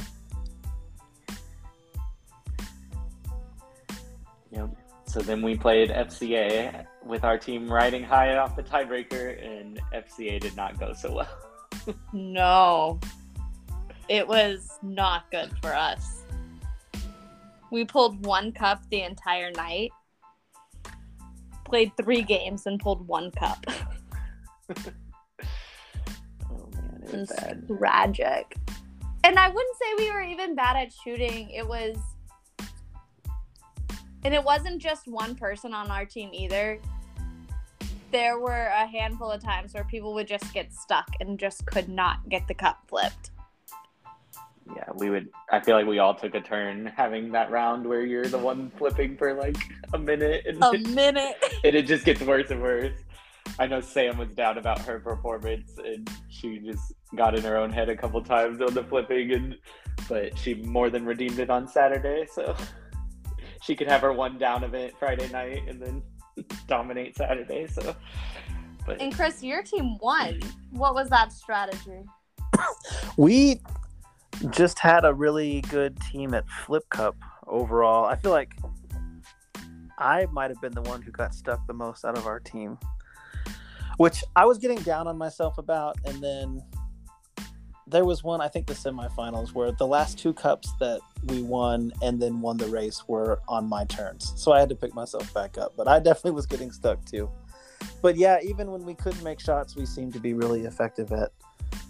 Yep. 4.52 4.81
So 5.12 5.20
then 5.20 5.42
we 5.42 5.54
played 5.54 5.90
FCA 5.90 6.86
with 7.04 7.22
our 7.22 7.36
team 7.36 7.70
riding 7.70 8.02
high 8.02 8.34
off 8.38 8.56
the 8.56 8.62
tiebreaker, 8.62 9.44
and 9.46 9.78
FCA 9.94 10.40
did 10.40 10.56
not 10.56 10.80
go 10.80 10.94
so 10.94 11.12
well. 11.12 11.94
No, 12.14 12.98
it 14.08 14.26
was 14.26 14.78
not 14.82 15.30
good 15.30 15.50
for 15.60 15.74
us. 15.74 16.22
We 17.70 17.84
pulled 17.84 18.24
one 18.24 18.52
cup 18.52 18.88
the 18.88 19.02
entire 19.02 19.50
night. 19.50 19.90
Played 21.66 21.92
three 22.02 22.22
games 22.22 22.64
and 22.64 22.80
pulled 22.80 23.06
one 23.06 23.30
cup. 23.32 23.62
Oh 24.70 24.74
man, 26.74 27.02
it 27.02 27.12
was 27.12 27.30
It's 27.30 27.40
bad. 27.40 27.66
tragic. 27.68 28.56
And 29.24 29.38
I 29.38 29.48
wouldn't 29.48 29.76
say 29.76 30.04
we 30.04 30.10
were 30.10 30.22
even 30.22 30.54
bad 30.54 30.76
at 30.76 30.90
shooting. 31.04 31.50
It 31.50 31.68
was 31.68 31.96
and 34.24 34.34
it 34.34 34.42
wasn't 34.42 34.80
just 34.80 35.08
one 35.08 35.34
person 35.34 35.74
on 35.74 35.90
our 35.90 36.04
team 36.04 36.30
either. 36.32 36.78
There 38.10 38.38
were 38.38 38.70
a 38.74 38.86
handful 38.86 39.30
of 39.30 39.42
times 39.42 39.72
where 39.74 39.84
people 39.84 40.12
would 40.14 40.26
just 40.28 40.52
get 40.52 40.72
stuck 40.72 41.08
and 41.20 41.38
just 41.38 41.64
could 41.66 41.88
not 41.88 42.28
get 42.28 42.46
the 42.46 42.54
cup 42.54 42.82
flipped. 42.88 43.30
Yeah, 44.76 44.84
we 44.94 45.10
would. 45.10 45.28
I 45.50 45.60
feel 45.60 45.76
like 45.76 45.86
we 45.86 45.98
all 45.98 46.14
took 46.14 46.34
a 46.34 46.40
turn 46.40 46.86
having 46.86 47.32
that 47.32 47.50
round 47.50 47.86
where 47.86 48.04
you're 48.06 48.26
the 48.26 48.38
one 48.38 48.70
flipping 48.76 49.16
for 49.16 49.34
like 49.34 49.56
a 49.92 49.98
minute, 49.98 50.44
and, 50.46 50.62
A 50.62 50.78
minute. 50.88 51.34
and 51.64 51.74
it 51.74 51.86
just 51.86 52.04
gets 52.04 52.20
worse 52.20 52.50
and 52.50 52.62
worse. 52.62 52.96
I 53.58 53.66
know 53.66 53.80
Sam 53.80 54.18
was 54.18 54.34
down 54.34 54.58
about 54.58 54.80
her 54.82 55.00
performance, 55.00 55.72
and 55.84 56.08
she 56.28 56.58
just 56.58 56.92
got 57.16 57.34
in 57.34 57.42
her 57.42 57.56
own 57.56 57.70
head 57.70 57.88
a 57.88 57.96
couple 57.96 58.22
times 58.22 58.60
on 58.60 58.72
the 58.72 58.84
flipping, 58.84 59.32
and 59.32 59.56
but 60.08 60.38
she 60.38 60.54
more 60.54 60.90
than 60.90 61.04
redeemed 61.04 61.38
it 61.38 61.50
on 61.50 61.66
Saturday, 61.66 62.26
so 62.32 62.54
she 63.62 63.76
could 63.76 63.88
have 63.88 64.00
her 64.00 64.12
one 64.12 64.38
down 64.38 64.64
event 64.64 64.94
Friday 64.98 65.28
night 65.28 65.62
and 65.68 65.80
then 65.80 66.02
dominate 66.66 67.16
Saturday. 67.16 67.66
So, 67.68 67.94
but 68.84 69.00
And 69.00 69.14
Chris, 69.14 69.42
your 69.42 69.62
team 69.62 69.96
won. 69.98 70.40
What 70.70 70.94
was 70.94 71.08
that 71.10 71.32
strategy? 71.32 72.04
We 73.16 73.60
just 74.50 74.78
had 74.78 75.04
a 75.04 75.14
really 75.14 75.60
good 75.62 76.00
team 76.00 76.34
at 76.34 76.48
Flip 76.48 76.88
Cup 76.90 77.16
overall. 77.46 78.04
I 78.04 78.16
feel 78.16 78.32
like 78.32 78.54
I 79.98 80.26
might 80.32 80.50
have 80.50 80.60
been 80.60 80.72
the 80.72 80.82
one 80.82 81.00
who 81.02 81.12
got 81.12 81.34
stuck 81.34 81.64
the 81.66 81.74
most 81.74 82.04
out 82.04 82.18
of 82.18 82.26
our 82.26 82.40
team, 82.40 82.78
which 83.98 84.24
I 84.34 84.44
was 84.44 84.58
getting 84.58 84.78
down 84.78 85.06
on 85.06 85.16
myself 85.16 85.58
about. 85.58 85.96
And 86.04 86.22
then 86.22 86.62
there 87.92 88.04
was 88.04 88.24
one, 88.24 88.40
I 88.40 88.48
think 88.48 88.66
the 88.66 88.74
semifinals, 88.74 89.54
where 89.54 89.70
the 89.70 89.86
last 89.86 90.18
two 90.18 90.32
cups 90.32 90.72
that 90.80 91.00
we 91.26 91.42
won 91.42 91.92
and 92.02 92.20
then 92.20 92.40
won 92.40 92.56
the 92.56 92.66
race 92.66 93.06
were 93.06 93.40
on 93.48 93.68
my 93.68 93.84
turns. 93.84 94.32
So 94.36 94.52
I 94.52 94.58
had 94.58 94.68
to 94.70 94.74
pick 94.74 94.94
myself 94.94 95.32
back 95.32 95.58
up. 95.58 95.74
But 95.76 95.86
I 95.86 96.00
definitely 96.00 96.32
was 96.32 96.46
getting 96.46 96.72
stuck 96.72 97.04
too. 97.04 97.30
But 98.00 98.16
yeah, 98.16 98.38
even 98.42 98.70
when 98.70 98.84
we 98.84 98.94
couldn't 98.94 99.22
make 99.22 99.38
shots, 99.38 99.76
we 99.76 99.86
seemed 99.86 100.12
to 100.14 100.20
be 100.20 100.34
really 100.34 100.62
effective 100.62 101.12
at 101.12 101.30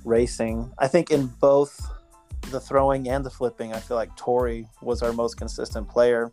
racing. 0.04 0.70
I 0.78 0.88
think 0.88 1.10
in 1.10 1.28
both 1.40 1.80
the 2.50 2.60
throwing 2.60 3.08
and 3.08 3.24
the 3.24 3.30
flipping, 3.30 3.72
I 3.72 3.80
feel 3.80 3.96
like 3.96 4.14
Tori 4.16 4.66
was 4.82 5.02
our 5.02 5.12
most 5.12 5.36
consistent 5.36 5.88
player. 5.88 6.30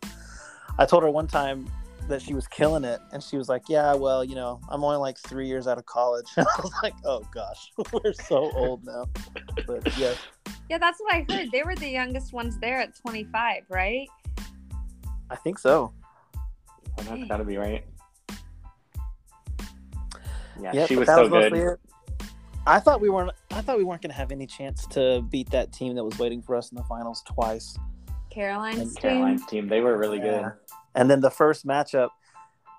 I 0.78 0.86
told 0.86 1.02
her 1.02 1.10
one 1.10 1.26
time 1.26 1.70
that 2.10 2.20
she 2.22 2.34
was 2.34 2.46
killing 2.46 2.84
it, 2.84 3.00
and 3.12 3.22
she 3.22 3.36
was 3.36 3.48
like, 3.48 3.62
"Yeah, 3.68 3.94
well, 3.94 4.22
you 4.22 4.34
know, 4.34 4.60
I'm 4.68 4.84
only 4.84 4.98
like 4.98 5.18
three 5.18 5.46
years 5.48 5.66
out 5.66 5.78
of 5.78 5.86
college." 5.86 6.26
I 6.36 6.44
was 6.62 6.72
like, 6.82 6.94
"Oh 7.04 7.22
gosh, 7.32 7.72
we're 7.92 8.12
so 8.12 8.50
old 8.52 8.84
now." 8.84 9.06
But 9.66 9.96
yeah, 9.96 10.14
Yeah, 10.68 10.78
that's 10.78 11.00
what 11.00 11.14
I 11.14 11.26
heard. 11.32 11.50
They 11.50 11.62
were 11.62 11.74
the 11.74 11.88
youngest 11.88 12.32
ones 12.32 12.58
there 12.60 12.78
at 12.80 12.94
25, 12.96 13.62
right? 13.68 14.08
I 15.30 15.36
think 15.36 15.58
so. 15.58 15.92
Well, 16.96 17.06
that's 17.08 17.24
got 17.28 17.38
to 17.38 17.44
be 17.44 17.56
right. 17.56 17.84
Yeah, 20.60 20.72
Yep, 20.74 20.88
she 20.88 20.96
was 20.96 21.08
so 21.08 21.28
mostly 21.28 21.60
good. 21.60 21.78
I 22.66 22.78
thought 22.78 23.00
we 23.00 23.08
weren't. 23.08 23.30
I 23.52 23.62
thought 23.62 23.78
we 23.78 23.84
weren't 23.84 24.02
going 24.02 24.10
to 24.10 24.16
have 24.16 24.32
any 24.32 24.46
chance 24.46 24.86
to 24.88 25.22
beat 25.30 25.48
that 25.50 25.72
team 25.72 25.94
that 25.94 26.04
was 26.04 26.18
waiting 26.18 26.42
for 26.42 26.54
us 26.56 26.70
in 26.70 26.76
the 26.76 26.84
finals 26.84 27.22
twice. 27.26 27.76
Caroline's 28.30 28.78
And 28.78 28.90
team. 28.90 29.00
Caroline's 29.00 29.46
team, 29.46 29.68
they 29.68 29.80
were 29.80 29.96
really 29.96 30.18
Yeah. 30.18 30.24
good. 30.24 30.52
And 30.94 31.10
then 31.10 31.20
the 31.20 31.30
first 31.30 31.66
matchup, 31.66 32.10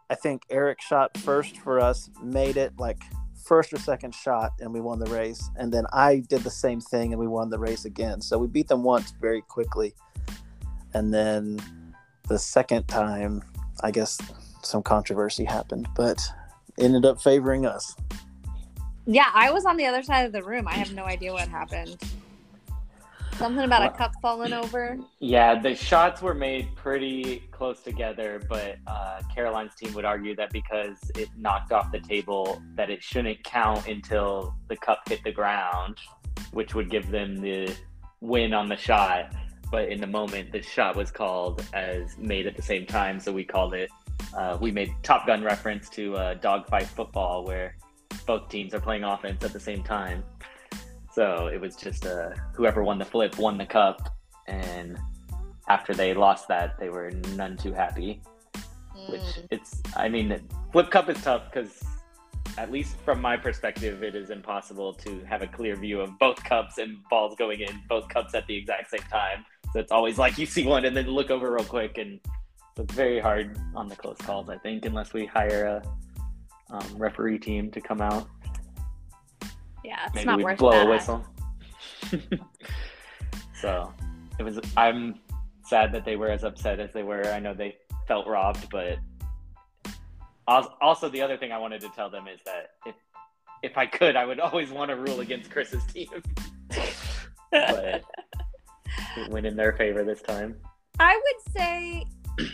I 0.10 0.16
think 0.16 0.44
Eric 0.50 0.82
shot 0.82 1.18
first 1.18 1.58
for 1.58 1.80
us, 1.80 2.10
made 2.22 2.58
it 2.58 2.74
like 2.78 3.02
first 3.44 3.74
or 3.74 3.78
second 3.80 4.14
shot, 4.14 4.52
and 4.60 4.74
we 4.74 4.82
won 4.82 5.00
the 5.00 5.10
race. 5.12 5.50
And 5.56 5.74
then 5.74 5.86
I 5.94 6.24
did 6.30 6.42
the 6.42 6.52
same 6.52 6.82
thing, 6.82 7.14
and 7.14 7.20
we 7.20 7.28
won 7.28 7.50
the 7.50 7.60
race 7.60 7.86
again. 7.86 8.22
So 8.22 8.38
we 8.38 8.48
beat 8.48 8.68
them 8.68 8.84
once 8.84 9.12
very 9.20 9.42
quickly. 9.42 9.94
And 10.94 11.14
then 11.14 11.60
the 12.28 12.38
second 12.38 12.88
time, 12.88 13.44
I 13.82 13.92
guess 13.92 14.20
some 14.62 14.84
controversy 14.84 15.46
happened, 15.46 15.88
but 15.96 16.22
ended 16.78 17.06
up 17.06 17.22
favoring 17.22 17.66
us. 17.66 17.96
Yeah, 19.06 19.32
I 19.34 19.52
was 19.52 19.66
on 19.66 19.78
the 19.78 19.86
other 19.86 20.04
side 20.04 20.26
of 20.26 20.32
the 20.32 20.44
room. 20.44 20.68
I 20.68 20.76
have 20.76 20.94
no 20.94 21.04
idea 21.04 21.34
what 21.34 21.48
happened. 21.48 21.98
Something 23.42 23.66
about 23.66 23.84
a 23.84 23.98
cup 23.98 24.14
falling 24.22 24.54
over. 24.54 24.98
Yeah, 25.20 25.60
the 25.60 25.74
shots 25.74 26.22
were 26.22 26.36
made 26.36 26.76
pretty 26.76 27.40
close 27.52 27.82
together, 27.82 28.40
but 28.48 28.78
uh, 28.86 29.22
Caroline's 29.34 29.74
team 29.74 29.94
would 29.96 30.06
argue 30.06 30.36
that 30.36 30.52
because 30.52 30.98
it 31.16 31.28
knocked 31.36 31.72
off 31.72 31.92
the 31.92 32.00
table, 32.00 32.62
that 32.76 32.92
it 32.92 33.02
shouldn't 33.02 33.44
count 33.44 33.88
until 33.88 34.56
the 34.70 34.78
cup 34.78 35.02
hit 35.10 35.24
the 35.24 35.32
ground, 35.32 35.98
which 36.52 36.76
would 36.76 36.92
give 36.92 37.10
them 37.10 37.42
the 37.42 37.76
win 38.20 38.54
on 38.54 38.70
the 38.70 38.78
shot. 38.78 39.34
But 39.72 39.90
in 39.90 40.00
the 40.00 40.08
moment, 40.08 40.52
the 40.52 40.62
shot 40.62 40.96
was 40.96 41.10
called 41.10 41.66
as 41.74 42.18
made 42.20 42.46
at 42.46 42.56
the 42.56 42.62
same 42.62 42.86
time, 42.86 43.20
so 43.20 43.32
we 43.32 43.44
called 43.44 43.74
it. 43.74 43.90
Uh, 44.38 44.58
we 44.62 44.72
made 44.72 44.94
Top 45.02 45.26
Gun 45.26 45.44
reference 45.44 45.90
to 45.90 46.16
uh, 46.16 46.34
dogfight 46.36 46.88
football, 46.88 47.44
where 47.44 47.76
both 48.28 48.50
teams 48.50 48.76
are 48.76 48.80
playing 48.80 49.04
offense 49.04 49.44
at 49.44 49.52
the 49.52 49.60
same 49.60 49.84
time. 49.84 50.24
So 51.14 51.48
it 51.48 51.60
was 51.60 51.76
just 51.76 52.06
uh, 52.06 52.32
whoever 52.54 52.84
won 52.84 52.98
the 52.98 53.06
flip 53.06 53.38
won 53.38 53.58
the 53.58 53.66
cup, 53.66 54.16
and 54.48 54.98
after 55.68 55.94
they 55.94 56.14
lost 56.14 56.48
that, 56.48 56.80
they 56.80 56.90
were 56.90 57.12
none 57.36 57.58
too 57.58 57.74
happy. 57.74 58.22
Which 59.08 59.22
Mm. 59.22 59.48
it's, 59.52 59.82
I 59.96 60.08
mean, 60.10 60.40
flip 60.72 60.90
cup 60.90 61.10
is 61.10 61.22
tough 61.22 61.44
because, 61.52 61.84
at 62.58 62.72
least 62.72 62.96
from 63.04 63.20
my 63.22 63.36
perspective, 63.36 64.04
it 64.04 64.16
is 64.16 64.30
impossible 64.30 64.94
to 64.96 65.24
have 65.26 65.42
a 65.42 65.48
clear 65.48 65.76
view 65.76 66.02
of 66.02 66.18
both 66.20 66.42
cups 66.44 66.78
and 66.78 66.98
balls 67.10 67.36
going 67.38 67.62
in 67.62 67.82
both 67.90 68.08
cups 68.10 68.34
at 68.34 68.46
the 68.48 68.56
exact 68.56 68.92
same 68.92 69.02
time. 69.10 69.46
So 69.74 69.80
it's 69.80 69.92
always 69.92 70.18
like 70.18 70.38
you 70.38 70.46
see 70.46 70.66
one 70.66 70.86
and 70.86 70.96
then 70.96 71.08
look 71.08 71.30
over 71.30 71.52
real 71.54 71.66
quick, 71.66 71.98
and 71.98 72.20
so 72.76 72.84
it's 72.84 72.94
very 72.94 73.20
hard 73.20 73.58
on 73.76 73.88
the 73.88 73.96
close 73.96 74.18
calls. 74.18 74.50
I 74.50 74.58
think 74.58 74.86
unless 74.86 75.14
we 75.14 75.26
hire 75.26 75.66
a 75.66 76.74
um, 76.74 76.98
referee 76.98 77.40
team 77.40 77.72
to 77.72 77.82
come 77.82 78.02
out 78.02 78.28
Yeah, 79.84 80.06
it's 80.06 80.16
maybe 80.16 80.26
not 80.26 80.38
we 80.38 80.44
worth 80.44 80.58
blow 80.60 80.72
that. 80.72 80.88
a 80.88 80.90
whistle. 80.90 81.26
so 83.54 83.94
it 84.40 84.44
was. 84.44 84.60
I'm 84.78 85.20
sad 85.66 85.92
that 85.94 86.06
they 86.06 86.16
were 86.16 86.30
as 86.30 86.44
upset 86.44 86.80
as 86.80 86.92
they 86.94 87.04
were. 87.04 87.26
I 87.26 87.40
know 87.40 87.54
they 87.54 87.78
felt 88.08 88.28
robbed, 88.28 88.70
but 88.70 88.98
also 90.48 91.10
the 91.10 91.22
other 91.22 91.38
thing 91.38 91.52
I 91.52 91.58
wanted 91.58 91.82
to 91.82 91.90
tell 91.90 92.10
them 92.10 92.28
is 92.28 92.40
that 92.46 92.72
if 92.86 92.96
if 93.64 93.78
I 93.78 93.86
could, 93.86 94.16
I 94.16 94.26
would 94.26 94.40
always 94.40 94.72
want 94.72 94.90
to 94.90 94.96
rule 94.96 95.20
against 95.20 95.52
Chris's 95.52 95.86
team, 95.86 96.10
but 97.52 98.04
it 99.18 99.30
went 99.30 99.46
in 99.46 99.56
their 99.56 99.74
favor 99.74 100.04
this 100.04 100.22
time. 100.22 100.56
I 101.00 101.20
would 101.24 101.54
say 101.56 102.06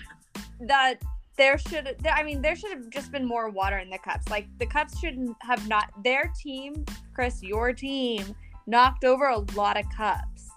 that 0.61 1.01
there 1.37 1.57
should 1.57 1.95
I 2.11 2.23
mean 2.23 2.41
there 2.41 2.55
should 2.55 2.71
have 2.71 2.89
just 2.89 3.11
been 3.11 3.25
more 3.25 3.49
water 3.49 3.77
in 3.77 3.89
the 3.89 3.99
cups. 3.99 4.27
Like 4.29 4.47
the 4.59 4.65
cups 4.65 4.99
shouldn't 4.99 5.37
have 5.41 5.67
not 5.67 5.91
their 6.03 6.31
team, 6.41 6.85
Chris, 7.17 7.41
your 7.41 7.73
team 7.73 8.35
knocked 8.67 9.03
over 9.03 9.25
a 9.25 9.39
lot 9.55 9.75
of 9.75 9.89
cups. 9.89 10.51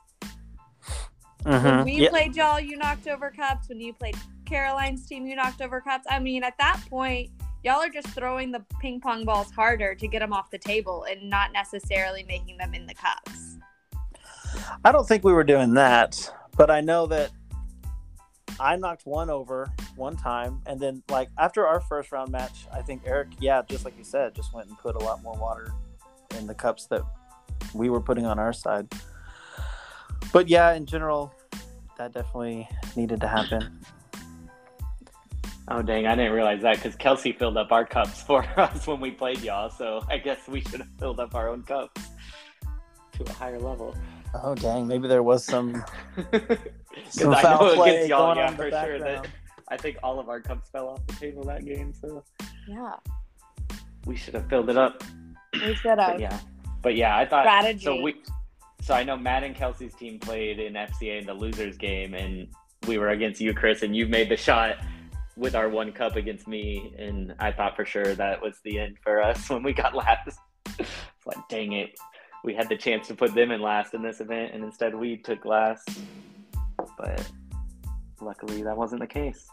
Uh-huh. 1.47 1.59
When 1.59 1.85
we 1.87 2.03
Yeah. 2.03 2.11
played 2.11 2.37
y'all, 2.37 2.61
you 2.61 2.77
knocked 2.77 3.09
over 3.09 3.31
cups. 3.31 3.71
When 3.71 3.81
you 3.81 3.95
played 3.95 4.15
Caroline's 4.45 5.07
team, 5.07 5.27
you 5.27 5.37
knocked 5.37 5.63
over 5.63 5.81
cups. 5.81 6.07
I 6.11 6.19
mean, 6.19 6.45
at 6.45 6.59
that 6.59 6.83
point, 6.91 7.31
y'all 7.65 7.81
are 7.81 7.89
just 7.89 8.09
throwing 8.09 8.53
the 8.53 8.63
ping 8.79 9.01
pong 9.01 9.25
balls 9.25 9.51
harder 9.51 9.95
to 9.95 10.07
get 10.07 10.19
them 10.19 10.35
off 10.35 10.51
the 10.51 10.59
table 10.59 11.05
and 11.05 11.31
not 11.31 11.51
necessarily 11.55 12.25
making 12.25 12.59
them 12.59 12.75
in 12.75 12.85
the 12.85 12.93
cups. 12.93 13.57
I 14.85 14.93
don't 14.93 15.09
think 15.09 15.25
we 15.25 15.33
were 15.33 15.45
doing 15.45 15.73
that, 15.75 16.31
but 16.59 16.71
I 16.71 16.83
know 16.83 17.07
that 17.07 17.31
I 18.59 18.77
knocked 18.77 19.07
one 19.07 19.31
over 19.31 19.73
one 19.97 20.15
time, 20.19 20.61
and 20.67 20.79
then 20.79 21.03
like 21.09 21.31
after 21.39 21.67
our 21.67 21.81
first 21.81 22.13
round 22.13 22.31
match, 22.31 22.67
I 22.71 22.83
think 22.83 23.05
Eric, 23.07 23.29
yeah, 23.39 23.63
just 23.67 23.87
like 23.87 23.97
you 23.97 24.05
said, 24.05 24.35
just 24.35 24.53
went 24.53 24.69
and 24.69 24.77
put 24.77 24.95
a 24.95 24.99
lot 24.99 25.23
more 25.23 25.39
water 25.39 25.73
in 26.39 26.47
the 26.47 26.55
cups 26.55 26.87
that 26.87 27.03
we 27.75 27.91
were 27.91 28.01
putting 28.01 28.27
on 28.27 28.39
our 28.39 28.53
side. 28.53 28.93
But 30.33 30.49
yeah, 30.49 30.75
in 30.75 30.87
general, 30.87 31.35
that 31.99 32.13
definitely 32.13 32.69
needed 32.97 33.21
to 33.21 33.29
happen. 33.29 33.81
Oh 35.69 35.83
dang! 35.83 36.07
I 36.07 36.17
didn't 36.17 36.33
realize 36.33 36.63
that 36.63 36.77
because 36.77 36.97
Kelsey 36.97 37.33
filled 37.33 37.57
up 37.57 37.71
our 37.71 37.85
cups 37.85 38.23
for 38.27 38.45
us 38.59 38.87
when 38.87 39.01
we 39.01 39.11
played 39.11 39.41
y'all. 39.41 39.71
So 39.71 40.05
I 40.09 40.19
guess 40.19 40.49
we 40.49 40.63
should 40.63 40.81
have 40.81 40.89
filled 40.99 41.21
up 41.21 41.35
our 41.35 41.49
own 41.49 41.63
cups 41.63 42.03
to 43.13 43.25
a 43.25 43.33
higher 43.33 43.61
level. 43.61 43.95
Oh 44.35 44.55
dang, 44.55 44.87
maybe 44.87 45.09
there 45.09 45.23
was 45.23 45.45
some 45.45 45.85
Because 46.17 46.59
some 47.11 47.35
I 47.35 47.43
foul 47.43 47.67
know 47.67 47.75
play 47.75 47.91
against 47.91 48.09
y'all, 48.09 48.35
going 48.35 48.39
yeah, 48.39 48.47
on 48.49 48.57
for 48.57 48.71
sure. 48.71 48.99
That. 48.99 49.29
I 49.69 49.77
think 49.77 49.99
all 50.03 50.19
of 50.19 50.29
our 50.29 50.41
cups 50.41 50.71
fell 50.71 50.89
off 50.89 51.07
the 51.07 51.15
table 51.15 51.45
that 51.45 51.65
game, 51.65 51.93
so 51.93 52.25
Yeah, 52.67 52.95
we 54.07 54.17
should 54.17 54.35
have 54.35 54.49
filled 54.49 54.71
it 54.71 54.77
up. 54.77 55.05
We 55.53 55.75
should 55.75 55.97
But 55.97 55.99
have. 56.13 56.21
yeah, 56.21 56.39
but 56.83 56.95
yeah, 56.95 57.17
I 57.17 57.27
thought 57.27 57.45
Strategy. 57.45 57.85
so. 57.85 58.01
We 58.01 58.23
so 58.83 58.95
I 58.95 59.03
know 59.05 59.17
Matt 59.17 59.45
and 59.45 59.55
Kelsey's 59.55 59.95
team 59.95 60.19
played 60.19 60.59
in 60.59 60.73
FCA 60.75 61.21
in 61.21 61.27
the 61.27 61.35
losers 61.35 61.77
game, 61.77 62.15
and 62.15 62.49
we 62.87 62.97
were 62.99 63.11
against 63.11 63.41
you, 63.41 63.53
Chris, 63.53 63.83
and 63.83 63.95
you 63.95 64.07
made 64.07 64.31
the 64.31 64.37
shot 64.37 64.77
with 65.37 65.55
our 65.55 65.69
one 65.69 65.93
cup 65.93 66.17
against 66.17 66.49
me, 66.49 66.95
and 66.99 67.35
I 67.39 67.53
thought 67.53 67.77
for 67.77 67.85
sure 67.85 68.15
that 68.15 68.41
was 68.41 68.59
the 68.65 68.79
end 68.79 68.97
for 69.03 69.21
us 69.23 69.49
when 69.51 69.63
we 69.63 69.73
got 69.75 69.95
last. 69.95 70.39
it's 70.79 70.89
like, 71.27 71.37
dang 71.51 71.73
it, 71.73 71.91
we 72.43 72.55
had 72.55 72.69
the 72.71 72.77
chance 72.77 73.07
to 73.09 73.15
put 73.15 73.35
them 73.35 73.51
in 73.51 73.61
last 73.61 73.93
in 73.93 74.03
this 74.03 74.21
event, 74.21 74.55
and 74.55 74.65
instead 74.65 74.95
we 74.95 75.17
took 75.19 75.45
last. 75.45 75.89
But 76.97 77.31
luckily, 78.23 78.63
that 78.63 78.77
wasn't 78.77 79.03
the 79.03 79.07
case. 79.07 79.47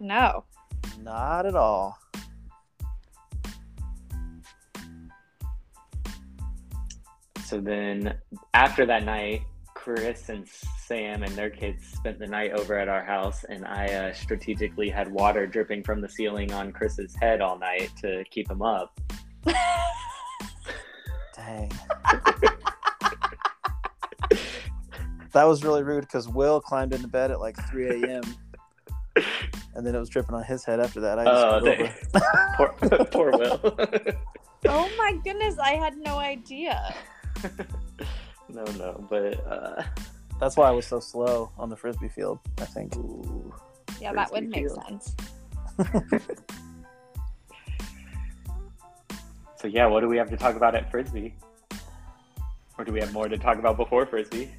No. 0.00 0.44
Not 1.02 1.46
at 1.46 1.54
all. 1.56 1.98
So 7.44 7.60
then 7.60 8.14
after 8.54 8.86
that 8.86 9.04
night, 9.04 9.42
Chris 9.74 10.28
and 10.30 10.48
Sam 10.86 11.22
and 11.22 11.32
their 11.36 11.50
kids 11.50 11.84
spent 11.86 12.18
the 12.18 12.26
night 12.26 12.52
over 12.52 12.78
at 12.78 12.88
our 12.88 13.04
house, 13.04 13.44
and 13.48 13.66
I 13.66 13.86
uh, 13.86 14.12
strategically 14.14 14.88
had 14.88 15.12
water 15.12 15.46
dripping 15.46 15.82
from 15.82 16.00
the 16.00 16.08
ceiling 16.08 16.52
on 16.52 16.72
Chris's 16.72 17.14
head 17.20 17.40
all 17.42 17.58
night 17.58 17.90
to 18.00 18.24
keep 18.30 18.50
him 18.50 18.62
up. 18.62 18.98
Dang. 21.36 21.70
that 25.32 25.44
was 25.44 25.62
really 25.64 25.82
rude 25.82 26.02
because 26.02 26.28
Will 26.28 26.60
climbed 26.60 26.94
into 26.94 27.08
bed 27.08 27.30
at 27.30 27.40
like 27.40 27.56
3 27.68 28.04
a.m. 28.04 28.22
and 29.74 29.86
then 29.86 29.94
it 29.94 29.98
was 29.98 30.08
dripping 30.08 30.34
on 30.34 30.44
his 30.44 30.64
head 30.64 30.80
after 30.80 31.00
that. 31.00 31.18
I 31.18 31.24
just 31.24 31.44
Oh, 31.44 31.60
dang. 31.60 31.90
poor, 32.56 33.04
poor 33.10 33.30
Will. 33.32 33.60
oh 34.68 34.90
my 34.96 35.12
goodness, 35.22 35.56
I 35.58 35.72
had 35.72 35.96
no 35.98 36.16
idea. 36.18 36.94
no, 38.48 38.64
no, 38.64 39.06
but 39.08 39.46
uh, 39.46 39.82
That's 40.40 40.56
why 40.56 40.68
I 40.68 40.72
was 40.72 40.86
so 40.86 41.00
slow 41.00 41.52
on 41.58 41.70
the 41.70 41.76
frisbee 41.76 42.08
field. 42.08 42.40
I 42.58 42.64
think. 42.64 42.96
ooh. 42.96 43.54
Yeah, 44.00 44.12
that 44.12 44.32
would 44.32 44.52
Frisbee 44.52 44.62
make 44.62 44.70
field. 44.70 44.84
sense. 44.84 45.16
so 49.56 49.68
yeah, 49.68 49.86
what 49.86 50.00
do 50.00 50.08
we 50.08 50.16
have 50.16 50.28
to 50.30 50.36
talk 50.36 50.56
about 50.56 50.74
at 50.74 50.90
Frisbee? 50.90 51.34
Or 52.76 52.84
do 52.84 52.92
we 52.92 53.00
have 53.00 53.12
more 53.12 53.28
to 53.28 53.38
talk 53.38 53.58
about 53.58 53.76
before 53.76 54.04
Frisbee? 54.04 54.50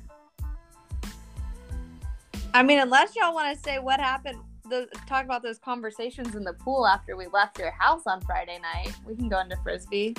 I 2.54 2.64
mean, 2.64 2.80
unless 2.80 3.16
y'all 3.16 3.34
want 3.34 3.56
to 3.56 3.62
say 3.62 3.80
what 3.80 4.00
happened, 4.00 4.40
the, 4.70 4.88
talk 5.06 5.26
about 5.26 5.44
those 5.44 5.60
conversations 5.60 6.36
in 6.36 6.46
the 6.46 6.54
pool 6.54 6.88
after 6.88 7.18
we 7.18 7.28
left 7.28 7.60
your 7.60 7.72
house 7.72 8.04
on 8.08 8.22
Friday 8.22 8.58
night, 8.60 8.94
we 9.06 9.16
can 9.16 9.28
go 9.28 9.42
into 9.42 9.58
frisbee. 9.58 10.16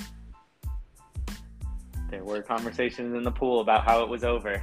There 2.10 2.24
were 2.24 2.42
conversations 2.42 3.14
in 3.14 3.22
the 3.22 3.30
pool 3.32 3.60
about 3.60 3.84
how 3.84 4.02
it 4.02 4.08
was 4.08 4.24
over. 4.24 4.62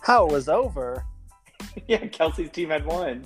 How 0.00 0.26
it 0.26 0.32
was 0.32 0.48
over. 0.48 1.04
yeah, 1.88 2.06
Kelsey's 2.06 2.50
team 2.50 2.70
had 2.70 2.84
won. 2.84 3.24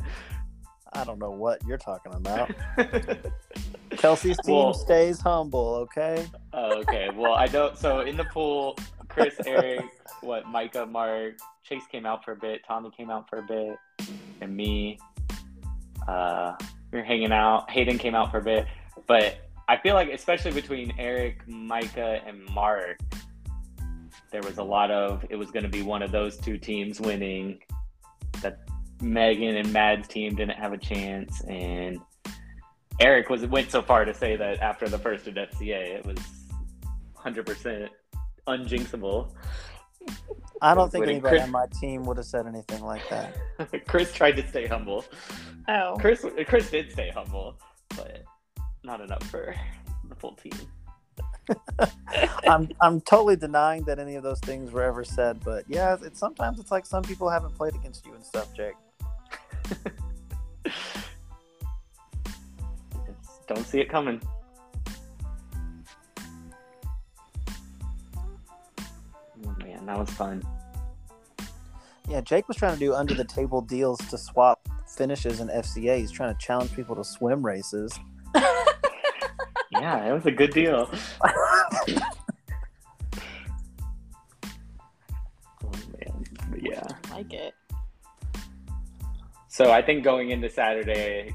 I 0.92 1.04
don't 1.04 1.18
know 1.18 1.30
what 1.30 1.64
you're 1.66 1.78
talking 1.78 2.12
about. 2.14 2.50
Kelsey's 3.96 4.38
team 4.44 4.56
Well- 4.56 4.74
stays 4.74 5.20
humble, 5.20 5.74
okay? 5.88 6.26
oh, 6.52 6.78
okay. 6.80 7.10
Well, 7.14 7.34
I 7.34 7.46
don't. 7.46 7.76
So 7.78 8.00
in 8.00 8.16
the 8.16 8.24
pool, 8.24 8.76
Chris, 9.08 9.34
Eric, 9.46 9.84
what, 10.20 10.46
Micah, 10.46 10.86
Mark, 10.86 11.34
Chase 11.62 11.82
came 11.90 12.06
out 12.06 12.24
for 12.24 12.32
a 12.32 12.36
bit. 12.36 12.62
Tommy 12.66 12.90
came 12.96 13.10
out 13.10 13.28
for 13.28 13.38
a 13.38 13.42
bit, 13.42 13.76
and 14.40 14.56
me. 14.56 14.98
Uh, 16.08 16.54
we 16.92 16.98
were 16.98 17.04
hanging 17.04 17.30
out. 17.32 17.70
Hayden 17.70 17.98
came 17.98 18.14
out 18.14 18.30
for 18.32 18.38
a 18.38 18.42
bit, 18.42 18.66
but 19.06 19.49
I 19.70 19.76
feel 19.76 19.94
like, 19.94 20.08
especially 20.08 20.50
between 20.50 20.92
Eric, 20.98 21.46
Micah, 21.46 22.20
and 22.26 22.44
Mark, 22.46 22.98
there 24.32 24.42
was 24.42 24.58
a 24.58 24.64
lot 24.64 24.90
of 24.90 25.24
it 25.30 25.36
was 25.36 25.52
going 25.52 25.62
to 25.62 25.68
be 25.68 25.80
one 25.80 26.02
of 26.02 26.10
those 26.10 26.36
two 26.36 26.58
teams 26.58 27.00
winning. 27.00 27.60
That 28.42 28.58
Megan 29.00 29.54
and 29.54 29.72
Mad's 29.72 30.08
team 30.08 30.34
didn't 30.34 30.58
have 30.58 30.72
a 30.72 30.76
chance, 30.76 31.40
and 31.42 32.00
Eric 32.98 33.30
was 33.30 33.46
went 33.46 33.70
so 33.70 33.80
far 33.80 34.04
to 34.04 34.12
say 34.12 34.34
that 34.34 34.58
after 34.58 34.88
the 34.88 34.98
first 34.98 35.28
at 35.28 35.34
FCA, 35.34 35.98
it 35.98 36.04
was 36.04 36.18
100% 37.16 37.88
unjinxable. 38.48 39.30
I 40.60 40.74
don't 40.74 40.90
think 40.90 41.06
anybody 41.06 41.36
Chris- 41.36 41.42
on 41.44 41.52
my 41.52 41.66
team 41.80 42.02
would 42.06 42.16
have 42.16 42.26
said 42.26 42.48
anything 42.48 42.82
like 42.82 43.08
that. 43.08 43.36
Chris 43.86 44.12
tried 44.12 44.32
to 44.32 44.48
stay 44.48 44.66
humble. 44.66 45.04
Oh. 45.68 45.96
Chris 46.00 46.26
Chris 46.48 46.68
did 46.72 46.90
stay 46.90 47.12
humble, 47.14 47.54
but 47.96 48.24
not 48.82 49.00
enough 49.00 49.22
for 49.24 49.54
the 50.08 50.14
full 50.14 50.34
team. 50.34 50.52
I'm 52.48 52.68
I'm 52.80 53.00
totally 53.00 53.36
denying 53.36 53.84
that 53.84 53.98
any 53.98 54.14
of 54.16 54.22
those 54.22 54.40
things 54.40 54.70
were 54.70 54.82
ever 54.82 55.04
said, 55.04 55.40
but 55.44 55.64
yeah, 55.68 55.96
it's 56.02 56.18
sometimes 56.18 56.58
it's 56.58 56.70
like 56.70 56.86
some 56.86 57.02
people 57.02 57.28
haven't 57.28 57.54
played 57.56 57.74
against 57.74 58.06
you 58.06 58.14
and 58.14 58.24
stuff, 58.24 58.54
Jake. 58.54 58.74
Just 63.06 63.46
don't 63.48 63.66
see 63.66 63.80
it 63.80 63.88
coming. 63.88 64.20
Oh 69.44 69.54
man, 69.58 69.86
that 69.86 69.98
was 69.98 70.10
fun. 70.10 70.42
Yeah, 72.08 72.20
Jake 72.20 72.48
was 72.48 72.56
trying 72.56 72.74
to 72.74 72.80
do 72.80 72.94
under 72.94 73.14
the 73.14 73.24
table 73.24 73.60
deals 73.60 73.98
to 74.10 74.18
swap 74.18 74.68
finishes 74.88 75.40
in 75.40 75.48
FCA. 75.48 75.98
He's 75.98 76.10
trying 76.10 76.34
to 76.34 76.38
challenge 76.40 76.74
people 76.74 76.96
to 76.96 77.04
swim 77.04 77.44
races. 77.44 77.98
Yeah, 79.80 80.10
it 80.10 80.12
was 80.12 80.26
a 80.26 80.30
good 80.30 80.52
deal. 80.52 80.90
Oh 85.62 85.72
man, 85.98 86.24
but 86.50 86.62
yeah. 86.62 86.86
I 87.10 87.16
like 87.16 87.32
it. 87.32 87.54
So 89.48 89.70
I 89.70 89.82
think 89.82 90.02
going 90.04 90.30
into 90.30 90.48
Saturday, 90.48 91.34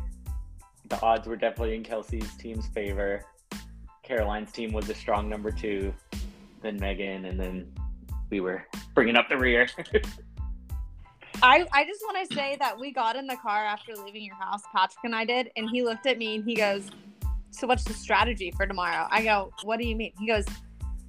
the 0.90 1.00
odds 1.02 1.28
were 1.28 1.36
definitely 1.36 1.76
in 1.76 1.84
Kelsey's 1.84 2.34
team's 2.36 2.68
favor. 2.68 3.24
Caroline's 4.04 4.52
team 4.52 4.72
was 4.74 4.90
a 4.90 4.96
strong 4.96 5.30
number 5.30 5.52
two, 5.52 5.94
then 6.62 6.78
Megan, 6.80 7.26
and 7.26 7.40
then 7.40 7.72
we 8.30 8.40
were 8.40 8.66
bringing 8.94 9.16
up 9.16 9.30
the 9.30 9.38
rear. 9.38 9.68
I, 11.44 11.68
I 11.72 11.86
just 11.86 12.02
want 12.02 12.28
to 12.28 12.36
say 12.36 12.58
that 12.60 12.80
we 12.80 12.92
got 12.92 13.16
in 13.16 13.28
the 13.28 13.38
car 13.38 13.66
after 13.66 13.94
leaving 13.96 14.24
your 14.24 14.36
house, 14.36 14.62
Patrick 14.74 15.04
and 15.04 15.16
I 15.16 15.26
did, 15.26 15.52
and 15.56 15.70
he 15.70 15.84
looked 15.84 16.08
at 16.08 16.18
me 16.18 16.36
and 16.36 16.44
he 16.44 16.56
goes, 16.56 16.90
So 17.56 17.68
what's 17.68 17.84
the 17.84 17.94
strategy 17.94 18.52
for 18.52 18.66
tomorrow? 18.68 19.08
I 19.10 19.24
go, 19.24 19.52
What 19.64 19.80
do 19.80 19.88
you 19.88 19.96
mean? 19.96 20.12
He 20.20 20.28
goes, 20.28 20.46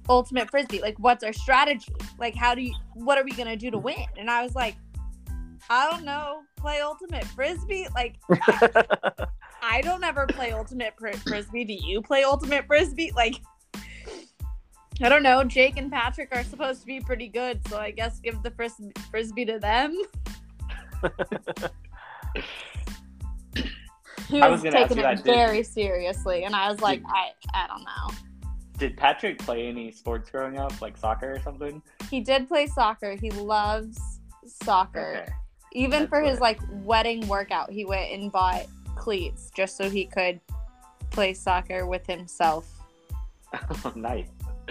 Ultimate 0.09 0.49
frisbee. 0.49 0.81
Like, 0.81 0.95
what's 0.99 1.23
our 1.23 1.33
strategy? 1.33 1.91
Like, 2.17 2.35
how 2.35 2.55
do 2.55 2.61
you, 2.61 2.73
what 2.93 3.17
are 3.17 3.23
we 3.23 3.31
going 3.31 3.49
to 3.49 3.57
do 3.57 3.69
to 3.71 3.77
win? 3.77 4.05
And 4.17 4.29
I 4.29 4.41
was 4.41 4.55
like, 4.55 4.75
I 5.69 5.89
don't 5.89 6.05
know. 6.05 6.43
Play 6.55 6.79
ultimate 6.79 7.25
frisbee? 7.25 7.87
Like, 7.93 8.15
I 9.61 9.81
don't 9.81 10.03
ever 10.03 10.25
play 10.27 10.53
ultimate 10.53 10.93
fr- 10.97 11.11
frisbee. 11.27 11.65
Do 11.65 11.73
you 11.73 12.01
play 12.01 12.23
ultimate 12.23 12.65
frisbee? 12.67 13.11
Like, 13.15 13.35
I 15.01 15.09
don't 15.09 15.23
know. 15.23 15.43
Jake 15.43 15.77
and 15.77 15.91
Patrick 15.91 16.29
are 16.31 16.43
supposed 16.43 16.81
to 16.81 16.87
be 16.87 17.01
pretty 17.01 17.27
good, 17.27 17.59
so 17.67 17.77
I 17.77 17.91
guess 17.91 18.19
give 18.19 18.41
the 18.43 18.51
fris- 18.51 18.81
frisbee 19.11 19.45
to 19.45 19.59
them. 19.59 19.95
he 24.27 24.41
I 24.41 24.49
was, 24.49 24.61
was 24.63 24.73
taking 24.73 24.97
it 24.99 25.01
that, 25.01 25.17
did- 25.17 25.25
very 25.25 25.63
seriously, 25.63 26.43
and 26.43 26.55
I 26.55 26.69
was 26.71 26.81
like, 26.81 27.01
I, 27.07 27.31
I 27.53 27.67
don't 27.67 27.83
know. 27.83 28.15
Did 28.77 28.95
Patrick 28.95 29.39
play 29.39 29.67
any 29.67 29.91
sports 29.91 30.29
growing 30.29 30.59
up, 30.59 30.79
like 30.81 30.97
soccer 30.97 31.33
or 31.33 31.39
something? 31.41 31.81
He 32.11 32.19
did 32.21 32.47
play 32.47 32.67
soccer. 32.67 33.15
He 33.19 33.31
loves 33.31 33.97
soccer. 34.45 35.23
Okay. 35.23 35.31
Even 35.73 36.01
That's 36.01 36.09
for 36.09 36.21
his 36.21 36.39
like 36.39 36.59
wedding 36.83 37.27
workout, 37.27 37.71
he 37.71 37.85
went 37.85 38.11
and 38.11 38.31
bought 38.31 38.65
cleats 38.95 39.49
just 39.55 39.77
so 39.77 39.89
he 39.89 40.05
could 40.05 40.39
play 41.09 41.33
soccer 41.33 41.87
with 41.87 42.05
himself 42.05 42.67
nice. 43.95 44.27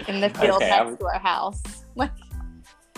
in 0.07 0.21
the 0.21 0.29
field 0.29 0.61
Okay, 0.61 0.69
next 0.69 0.89
was- 0.91 0.97
to 0.99 1.05
our 1.07 1.19
house. 1.19 1.61
Like, 1.95 2.11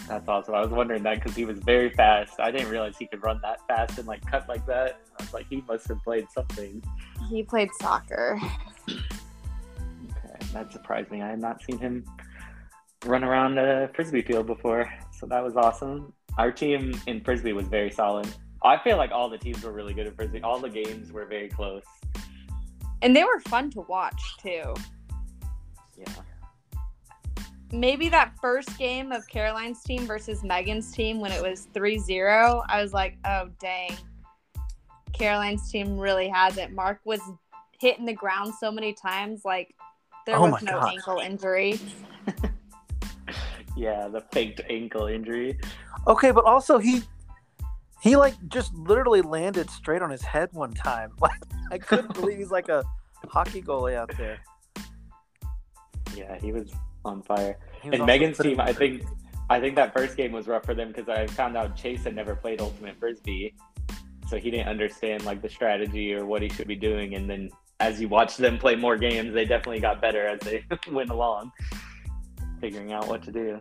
That's 0.09 0.27
awesome. 0.27 0.55
I 0.55 0.61
was 0.61 0.71
wondering 0.71 1.03
that 1.03 1.21
because 1.21 1.35
he 1.35 1.45
was 1.45 1.59
very 1.59 1.91
fast. 1.91 2.39
I 2.39 2.49
didn't 2.49 2.69
realize 2.69 2.97
he 2.97 3.05
could 3.05 3.23
run 3.23 3.39
that 3.43 3.59
fast 3.67 3.99
and 3.99 4.07
like 4.07 4.25
cut 4.25 4.49
like 4.49 4.65
that. 4.65 5.01
I 5.19 5.23
was 5.23 5.33
like, 5.35 5.45
he 5.47 5.63
must 5.67 5.87
have 5.87 6.03
played 6.03 6.25
something. 6.31 6.81
he 7.29 7.43
played 7.43 7.69
soccer. 7.79 8.39
Okay, 8.89 10.45
that 10.51 10.73
surprised 10.73 11.11
me. 11.11 11.21
I 11.21 11.29
had 11.29 11.39
not 11.39 11.61
seen 11.61 11.77
him 11.77 12.03
run 13.05 13.23
around 13.23 13.59
a 13.59 13.87
frisbee 13.93 14.23
field 14.23 14.47
before, 14.47 14.91
so 15.11 15.27
that 15.27 15.43
was 15.43 15.55
awesome. 15.55 16.11
Our 16.39 16.51
team 16.51 16.99
in 17.05 17.23
frisbee 17.23 17.53
was 17.53 17.67
very 17.67 17.91
solid. 17.91 18.27
I 18.63 18.79
feel 18.83 18.97
like 18.97 19.11
all 19.11 19.29
the 19.29 19.37
teams 19.37 19.63
were 19.63 19.71
really 19.71 19.93
good 19.93 20.07
at 20.07 20.15
frisbee. 20.15 20.41
All 20.41 20.59
the 20.59 20.71
games 20.71 21.11
were 21.11 21.27
very 21.27 21.49
close. 21.49 21.83
And 23.03 23.15
they 23.15 23.23
were 23.23 23.39
fun 23.41 23.69
to 23.71 23.81
watch 23.81 24.37
too. 24.41 24.73
Yeah. 25.95 26.05
Maybe 27.71 28.09
that 28.09 28.33
first 28.41 28.77
game 28.77 29.11
of 29.11 29.27
Caroline's 29.27 29.83
team 29.83 30.07
versus 30.07 30.43
Megan's 30.43 30.91
team 30.91 31.19
when 31.19 31.31
it 31.31 31.41
was 31.41 31.67
3-0, 31.73 32.63
I 32.67 32.81
was 32.81 32.93
like, 32.93 33.17
"Oh, 33.25 33.49
dang. 33.59 33.95
Caroline's 35.13 35.71
team 35.71 35.99
really 35.99 36.27
has 36.29 36.57
it." 36.57 36.71
Mark 36.71 36.99
was 37.05 37.21
hitting 37.79 38.05
the 38.05 38.13
ground 38.13 38.53
so 38.59 38.71
many 38.71 38.93
times 38.93 39.41
like 39.45 39.73
there 40.25 40.35
Oh 40.35 40.49
was 40.49 40.61
my 40.63 40.71
no 40.71 40.79
God. 40.79 40.93
ankle 40.93 41.19
injury. 41.19 41.79
Yeah, 43.77 44.09
the 44.09 44.19
faked 44.33 44.59
ankle 44.69 45.07
injury. 45.07 45.57
Okay, 46.05 46.31
but 46.31 46.43
also 46.43 46.79
he 46.79 47.03
he 48.01 48.17
like 48.17 48.33
just 48.49 48.73
literally 48.73 49.21
landed 49.21 49.69
straight 49.69 50.01
on 50.01 50.09
his 50.09 50.21
head 50.21 50.49
one 50.51 50.73
time. 50.73 51.11
Like 51.21 51.41
I 51.71 51.77
couldn't 51.77 52.13
believe 52.13 52.39
he's 52.39 52.51
like 52.51 52.67
a 52.67 52.83
hockey 53.29 53.61
goalie 53.61 53.95
out 53.95 54.11
there. 54.17 54.39
Yeah, 56.13 56.37
he 56.41 56.51
was 56.51 56.73
on 57.05 57.21
fire. 57.21 57.57
And 57.83 58.05
Megan's 58.05 58.37
team, 58.37 58.59
I 58.59 58.73
think, 58.73 59.03
I 59.49 59.59
think 59.59 59.75
that 59.75 59.93
first 59.93 60.17
game 60.17 60.31
was 60.31 60.47
rough 60.47 60.65
for 60.65 60.73
them 60.73 60.89
because 60.89 61.09
I 61.09 61.27
found 61.27 61.57
out 61.57 61.75
Chase 61.75 62.03
had 62.03 62.15
never 62.15 62.35
played 62.35 62.61
ultimate 62.61 62.99
frisbee, 62.99 63.53
so 64.27 64.37
he 64.37 64.51
didn't 64.51 64.67
understand 64.67 65.25
like 65.25 65.41
the 65.41 65.49
strategy 65.49 66.13
or 66.13 66.25
what 66.25 66.41
he 66.41 66.49
should 66.49 66.67
be 66.67 66.75
doing. 66.75 67.15
And 67.15 67.29
then 67.29 67.49
as 67.79 67.99
you 67.99 68.09
watch 68.09 68.37
them 68.37 68.57
play 68.57 68.75
more 68.75 68.97
games, 68.97 69.33
they 69.33 69.45
definitely 69.45 69.79
got 69.79 70.01
better 70.01 70.27
as 70.27 70.39
they 70.41 70.63
went 70.91 71.09
along, 71.09 71.51
figuring 72.59 72.91
out 72.91 73.07
what 73.07 73.23
to 73.23 73.31
do. 73.31 73.59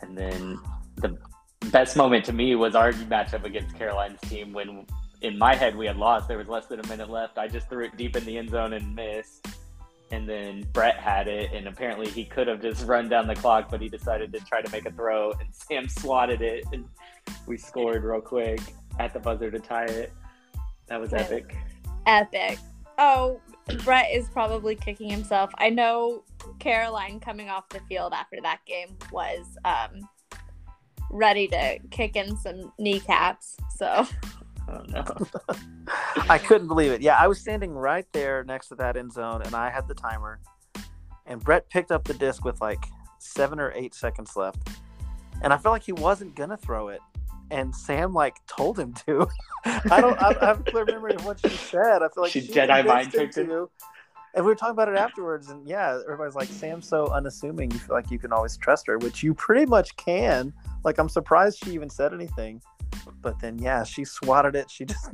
And 0.00 0.16
then 0.16 0.58
the 0.96 1.18
best 1.70 1.96
moment 1.96 2.24
to 2.26 2.32
me 2.32 2.54
was 2.54 2.74
our 2.74 2.92
matchup 2.92 3.44
against 3.44 3.76
Caroline's 3.76 4.20
team 4.22 4.52
when 4.52 4.86
in 5.22 5.38
my 5.38 5.54
head 5.54 5.76
we 5.76 5.86
had 5.86 5.96
lost. 5.96 6.28
There 6.28 6.38
was 6.38 6.48
less 6.48 6.66
than 6.66 6.80
a 6.80 6.86
minute 6.88 7.10
left. 7.10 7.38
I 7.38 7.48
just 7.48 7.68
threw 7.68 7.84
it 7.84 7.96
deep 7.96 8.16
in 8.16 8.24
the 8.24 8.38
end 8.38 8.50
zone 8.50 8.72
and 8.72 8.94
missed. 8.94 9.46
And 10.12 10.28
then 10.28 10.64
Brett 10.72 10.98
had 10.98 11.26
it, 11.26 11.52
and 11.52 11.66
apparently 11.66 12.08
he 12.08 12.24
could 12.24 12.46
have 12.46 12.62
just 12.62 12.86
run 12.86 13.08
down 13.08 13.26
the 13.26 13.34
clock, 13.34 13.70
but 13.70 13.80
he 13.80 13.88
decided 13.88 14.32
to 14.34 14.40
try 14.40 14.62
to 14.62 14.70
make 14.70 14.86
a 14.86 14.92
throw, 14.92 15.32
and 15.32 15.48
Sam 15.52 15.88
swatted 15.88 16.42
it, 16.42 16.64
and 16.72 16.84
we 17.46 17.56
scored 17.56 18.04
real 18.04 18.20
quick 18.20 18.60
at 18.98 19.12
the 19.12 19.18
buzzer 19.18 19.50
to 19.50 19.58
tie 19.58 19.86
it. 19.86 20.12
That 20.86 21.00
was 21.00 21.12
epic. 21.12 21.56
Epic. 22.06 22.58
Oh, 22.98 23.40
Brett 23.84 24.12
is 24.12 24.28
probably 24.28 24.76
kicking 24.76 25.10
himself. 25.10 25.50
I 25.58 25.70
know 25.70 26.22
Caroline 26.60 27.18
coming 27.18 27.48
off 27.50 27.68
the 27.70 27.80
field 27.88 28.12
after 28.12 28.36
that 28.42 28.60
game 28.66 28.96
was 29.10 29.44
um, 29.64 30.08
ready 31.10 31.48
to 31.48 31.78
kick 31.90 32.16
in 32.16 32.36
some 32.36 32.72
kneecaps. 32.78 33.56
So 33.74 34.06
Oh 34.68 34.82
no. 34.88 35.04
I 36.28 36.38
couldn't 36.38 36.68
believe 36.68 36.90
it. 36.92 37.00
Yeah, 37.00 37.16
I 37.20 37.26
was 37.28 37.40
standing 37.40 37.72
right 37.72 38.06
there 38.12 38.44
next 38.44 38.68
to 38.68 38.74
that 38.76 38.96
end 38.96 39.12
zone, 39.12 39.42
and 39.42 39.54
I 39.54 39.70
had 39.70 39.86
the 39.88 39.94
timer. 39.94 40.40
And 41.26 41.42
Brett 41.42 41.68
picked 41.70 41.90
up 41.90 42.04
the 42.04 42.14
disc 42.14 42.44
with 42.44 42.60
like 42.60 42.84
seven 43.18 43.58
or 43.60 43.72
eight 43.74 43.94
seconds 43.94 44.36
left, 44.36 44.68
and 45.42 45.52
I 45.52 45.56
felt 45.58 45.72
like 45.72 45.82
he 45.84 45.92
wasn't 45.92 46.34
gonna 46.36 46.56
throw 46.56 46.88
it. 46.88 47.00
and 47.50 47.74
Sam 47.74 48.12
like 48.12 48.36
told 48.48 48.78
him 48.78 48.92
to. 49.06 49.28
I 49.64 50.00
don't. 50.00 50.20
I, 50.20 50.36
I 50.40 50.46
have 50.46 50.60
a 50.60 50.64
clear 50.64 50.84
memory 50.84 51.14
of 51.14 51.24
what 51.24 51.38
she 51.40 51.48
said. 51.48 52.02
I 52.02 52.08
feel 52.08 52.22
like 52.24 52.32
She 52.32 52.40
she, 52.40 52.52
Jedi 52.52 52.84
mind 52.86 53.10
tricked 53.12 53.36
him? 53.38 53.48
to. 53.48 53.70
And 54.34 54.44
we 54.44 54.50
were 54.50 54.54
talking 54.54 54.72
about 54.72 54.88
it 54.90 54.96
afterwards, 54.96 55.48
and 55.48 55.66
yeah, 55.66 55.98
everybody's 56.04 56.34
like, 56.34 56.48
"Sam's 56.48 56.86
so 56.86 57.06
unassuming. 57.08 57.70
You 57.70 57.78
feel 57.78 57.96
like 57.96 58.10
you 58.10 58.18
can 58.18 58.32
always 58.32 58.56
trust 58.56 58.86
her," 58.86 58.98
which 58.98 59.22
you 59.22 59.32
pretty 59.32 59.64
much 59.64 59.96
can. 59.96 60.52
Like, 60.84 60.98
I'm 60.98 61.08
surprised 61.08 61.58
she 61.64 61.70
even 61.72 61.88
said 61.88 62.12
anything. 62.12 62.60
But 63.22 63.40
then, 63.40 63.58
yeah, 63.58 63.84
she 63.84 64.04
swatted 64.04 64.54
it. 64.56 64.70
She 64.70 64.84
just 64.86 65.10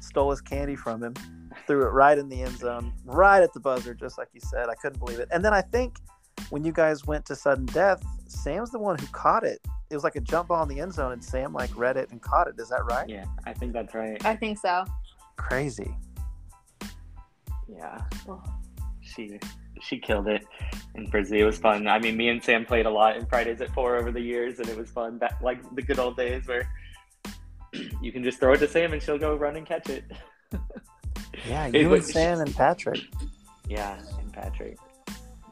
stole 0.00 0.30
his 0.30 0.40
candy 0.40 0.76
from 0.76 1.02
him, 1.02 1.14
threw 1.66 1.82
it 1.82 1.90
right 1.90 2.18
in 2.18 2.28
the 2.28 2.42
end 2.42 2.58
zone, 2.58 2.92
right 3.04 3.42
at 3.42 3.52
the 3.52 3.60
buzzer, 3.60 3.94
just 3.94 4.18
like 4.18 4.28
you 4.32 4.40
said. 4.40 4.68
I 4.68 4.74
couldn't 4.74 4.98
believe 4.98 5.18
it. 5.18 5.28
And 5.30 5.44
then 5.44 5.54
I 5.54 5.62
think 5.62 5.96
when 6.50 6.64
you 6.64 6.72
guys 6.72 7.06
went 7.06 7.26
to 7.26 7.36
sudden 7.36 7.66
death, 7.66 8.02
Sam's 8.26 8.70
the 8.70 8.78
one 8.78 8.98
who 8.98 9.06
caught 9.08 9.44
it. 9.44 9.60
It 9.90 9.94
was 9.94 10.04
like 10.04 10.16
a 10.16 10.20
jump 10.20 10.48
ball 10.48 10.62
in 10.62 10.68
the 10.68 10.80
end 10.80 10.92
zone, 10.92 11.12
and 11.12 11.24
Sam 11.24 11.52
like 11.52 11.70
read 11.76 11.96
it 11.96 12.10
and 12.10 12.20
caught 12.20 12.48
it. 12.48 12.54
Is 12.58 12.68
that 12.68 12.84
right? 12.84 13.08
Yeah, 13.08 13.24
I 13.46 13.52
think 13.52 13.72
that's 13.72 13.94
right. 13.94 14.22
I 14.24 14.36
think 14.36 14.58
so. 14.58 14.84
Crazy. 15.36 15.94
Yeah. 17.66 17.98
She 19.00 19.38
she 19.80 19.98
killed 19.98 20.28
it 20.28 20.44
in 20.94 21.10
Frisbee. 21.10 21.40
It 21.40 21.44
was 21.44 21.58
fun. 21.58 21.86
I 21.86 21.98
mean, 21.98 22.16
me 22.16 22.28
and 22.28 22.42
Sam 22.42 22.64
played 22.64 22.86
a 22.86 22.90
lot 22.90 23.16
in 23.16 23.26
Fridays 23.26 23.60
at 23.60 23.72
Four 23.72 23.96
over 23.96 24.10
the 24.10 24.20
years, 24.20 24.58
and 24.58 24.68
it 24.68 24.76
was 24.76 24.90
fun. 24.90 25.18
That 25.18 25.42
like 25.42 25.58
the 25.74 25.82
good 25.82 25.98
old 25.98 26.16
days 26.16 26.46
where 26.46 26.68
you 28.02 28.12
can 28.12 28.22
just 28.24 28.38
throw 28.40 28.52
it 28.52 28.58
to 28.58 28.68
Sam 28.68 28.92
and 28.92 29.02
she'll 29.02 29.18
go 29.18 29.34
run 29.36 29.56
and 29.56 29.66
catch 29.66 29.88
it. 29.90 30.04
Yeah, 31.46 31.66
It 31.68 31.74
you 31.74 31.80
and 31.82 31.90
was- 31.90 32.12
Sam 32.12 32.40
and 32.40 32.54
Patrick. 32.54 33.00
Yeah, 33.68 33.98
and 34.18 34.32
Patrick, 34.32 34.76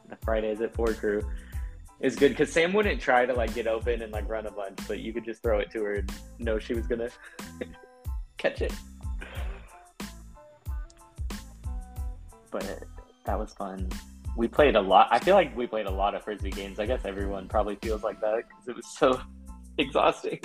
the 0.09 0.17
Fridays 0.23 0.59
at 0.61 0.73
Four 0.75 0.93
crew 0.93 1.21
is 2.01 2.15
good 2.15 2.29
because 2.29 2.51
Sam 2.51 2.73
wouldn't 2.73 2.99
try 2.99 3.25
to 3.25 3.33
like 3.33 3.53
get 3.55 3.67
open 3.67 4.01
and 4.01 4.11
like 4.11 4.27
run 4.27 4.45
a 4.47 4.51
bunch, 4.51 4.79
but 4.87 4.99
you 4.99 5.13
could 5.13 5.23
just 5.23 5.41
throw 5.43 5.59
it 5.59 5.71
to 5.71 5.83
her 5.83 5.93
and 5.95 6.11
know 6.39 6.59
she 6.59 6.73
was 6.73 6.87
gonna 6.87 7.09
catch 8.37 8.61
it. 8.61 8.73
But 12.51 12.83
that 13.25 13.37
was 13.39 13.53
fun. 13.53 13.89
We 14.35 14.47
played 14.47 14.75
a 14.75 14.81
lot. 14.81 15.07
I 15.11 15.19
feel 15.19 15.35
like 15.35 15.55
we 15.55 15.67
played 15.67 15.85
a 15.87 15.91
lot 15.91 16.15
of 16.15 16.23
frisbee 16.23 16.51
games. 16.51 16.79
I 16.79 16.85
guess 16.85 17.05
everyone 17.05 17.47
probably 17.47 17.75
feels 17.81 18.03
like 18.03 18.19
that 18.21 18.35
because 18.47 18.67
it 18.67 18.75
was 18.75 18.87
so 18.97 19.19
exhausting. 19.77 20.39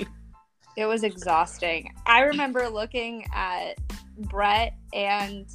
It 0.77 0.87
was 0.87 1.05
exhausting. 1.05 1.93
I 2.07 2.23
remember 2.23 2.69
looking 2.69 3.27
at 3.35 3.79
Brett 4.17 4.75
and 4.93 5.47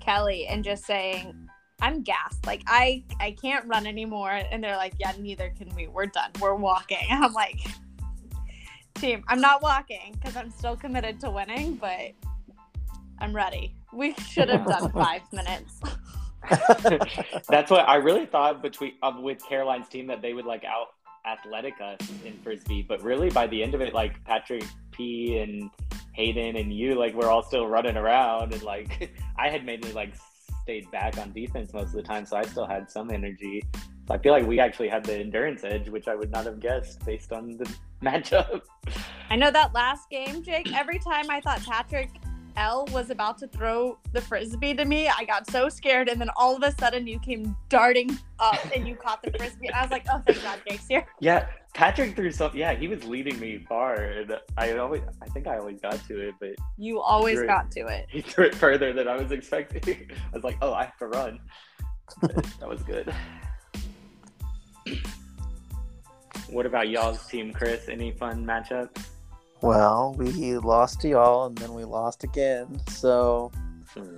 Kelly 0.00 0.46
and 0.46 0.62
just 0.62 0.84
saying, 0.84 1.48
I'm 1.80 2.02
gassed. 2.02 2.46
Like 2.46 2.62
I 2.66 3.04
I 3.20 3.32
can't 3.32 3.66
run 3.66 3.86
anymore. 3.86 4.30
And 4.30 4.62
they're 4.62 4.76
like, 4.76 4.94
Yeah, 4.98 5.12
neither 5.18 5.52
can 5.56 5.74
we. 5.74 5.86
We're 5.88 6.06
done. 6.06 6.30
We're 6.40 6.54
walking. 6.54 6.98
And 7.10 7.24
I'm 7.24 7.32
like, 7.32 7.60
team, 8.94 9.24
I'm 9.28 9.40
not 9.40 9.62
walking 9.62 10.14
because 10.14 10.36
I'm 10.36 10.50
still 10.50 10.76
committed 10.76 11.20
to 11.20 11.30
winning, 11.30 11.74
but 11.76 12.12
I'm 13.18 13.34
ready. 13.34 13.74
We 13.92 14.14
should 14.14 14.48
have 14.48 14.66
done 14.66 14.90
five 14.92 15.22
minutes. 15.32 15.80
That's 17.48 17.70
what 17.70 17.88
I 17.88 17.96
really 17.96 18.26
thought 18.26 18.62
between 18.62 18.94
um, 19.02 19.22
with 19.22 19.44
Caroline's 19.46 19.88
team 19.88 20.06
that 20.08 20.20
they 20.20 20.34
would 20.34 20.44
like 20.44 20.64
out 20.64 20.88
athletic 21.26 21.74
us 21.80 21.98
in 22.24 22.38
frisbee, 22.42 22.82
but 22.82 23.02
really 23.02 23.30
by 23.30 23.46
the 23.46 23.62
end 23.62 23.74
of 23.74 23.80
it, 23.80 23.94
like 23.94 24.22
Patrick 24.24 24.64
P 24.92 25.38
and 25.38 25.70
Hayden 26.12 26.56
and 26.56 26.72
you, 26.72 26.94
like 26.94 27.14
we're 27.14 27.28
all 27.28 27.42
still 27.42 27.66
running 27.66 27.96
around, 27.96 28.52
and 28.52 28.62
like 28.62 29.12
I 29.38 29.48
had 29.48 29.64
mainly 29.64 29.92
like 29.92 30.14
stayed 30.62 30.90
back 30.90 31.18
on 31.18 31.32
defense 31.32 31.72
most 31.72 31.88
of 31.88 31.94
the 31.94 32.02
time, 32.02 32.26
so 32.26 32.36
I 32.36 32.42
still 32.44 32.66
had 32.66 32.90
some 32.90 33.10
energy. 33.10 33.62
So 34.06 34.14
I 34.14 34.18
feel 34.18 34.32
like 34.32 34.46
we 34.46 34.60
actually 34.60 34.88
had 34.88 35.04
the 35.04 35.18
endurance 35.18 35.64
edge, 35.64 35.88
which 35.88 36.08
I 36.08 36.14
would 36.14 36.30
not 36.30 36.44
have 36.44 36.60
guessed 36.60 37.04
based 37.04 37.32
on 37.32 37.56
the 37.56 37.70
matchup. 38.02 38.62
I 39.30 39.36
know 39.36 39.50
that 39.50 39.74
last 39.74 40.10
game, 40.10 40.42
Jake, 40.42 40.72
every 40.74 40.98
time 40.98 41.30
I 41.30 41.40
thought 41.40 41.62
Patrick 41.64 42.10
L 42.56 42.86
was 42.92 43.10
about 43.10 43.38
to 43.38 43.48
throw 43.48 43.98
the 44.12 44.20
frisbee 44.20 44.74
to 44.74 44.84
me, 44.84 45.08
I 45.08 45.24
got 45.24 45.50
so 45.50 45.68
scared. 45.68 46.08
And 46.08 46.20
then 46.20 46.30
all 46.36 46.56
of 46.56 46.62
a 46.62 46.72
sudden, 46.78 47.06
you 47.06 47.18
came 47.18 47.56
darting 47.68 48.16
up 48.38 48.58
and 48.74 48.86
you 48.86 48.94
caught 48.94 49.22
the 49.22 49.32
frisbee. 49.32 49.70
I 49.70 49.82
was 49.82 49.90
like, 49.90 50.06
oh, 50.12 50.20
thank 50.26 50.42
God 50.42 50.60
Jake's 50.68 50.86
here. 50.88 51.06
Yeah, 51.20 51.46
Patrick 51.74 52.14
threw 52.14 52.30
some. 52.30 52.52
Yeah, 52.54 52.74
he 52.74 52.86
was 52.86 53.04
leading 53.04 53.38
me 53.40 53.64
far, 53.68 53.94
and 53.94 54.36
I 54.56 54.76
always, 54.76 55.02
I 55.22 55.26
think 55.26 55.46
I 55.46 55.58
always 55.58 55.80
got 55.80 56.04
to 56.06 56.28
it, 56.28 56.34
but 56.38 56.50
You 56.76 57.00
always 57.00 57.42
got 57.42 57.70
to 57.72 57.86
it. 57.86 58.06
he 58.10 58.20
threw 58.20 58.46
it 58.46 58.54
further 58.54 58.92
than 58.92 59.08
I 59.08 59.16
was 59.16 59.32
expecting. 59.32 60.10
I 60.32 60.34
was 60.34 60.44
like, 60.44 60.58
oh, 60.60 60.72
I 60.74 60.84
have 60.84 60.98
to 60.98 61.06
run. 61.06 61.40
That 62.20 62.68
was 62.68 62.82
good. 62.82 63.12
What 66.48 66.66
about 66.66 66.88
y'all's 66.88 67.26
team, 67.26 67.52
Chris? 67.52 67.88
Any 67.88 68.12
fun 68.12 68.44
matchups? 68.44 69.06
Well, 69.64 70.14
we 70.18 70.58
lost 70.58 71.00
to 71.00 71.08
y'all, 71.08 71.46
and 71.46 71.56
then 71.56 71.72
we 71.72 71.84
lost 71.84 72.22
again. 72.22 72.82
So 72.90 73.50
hmm. 73.94 74.14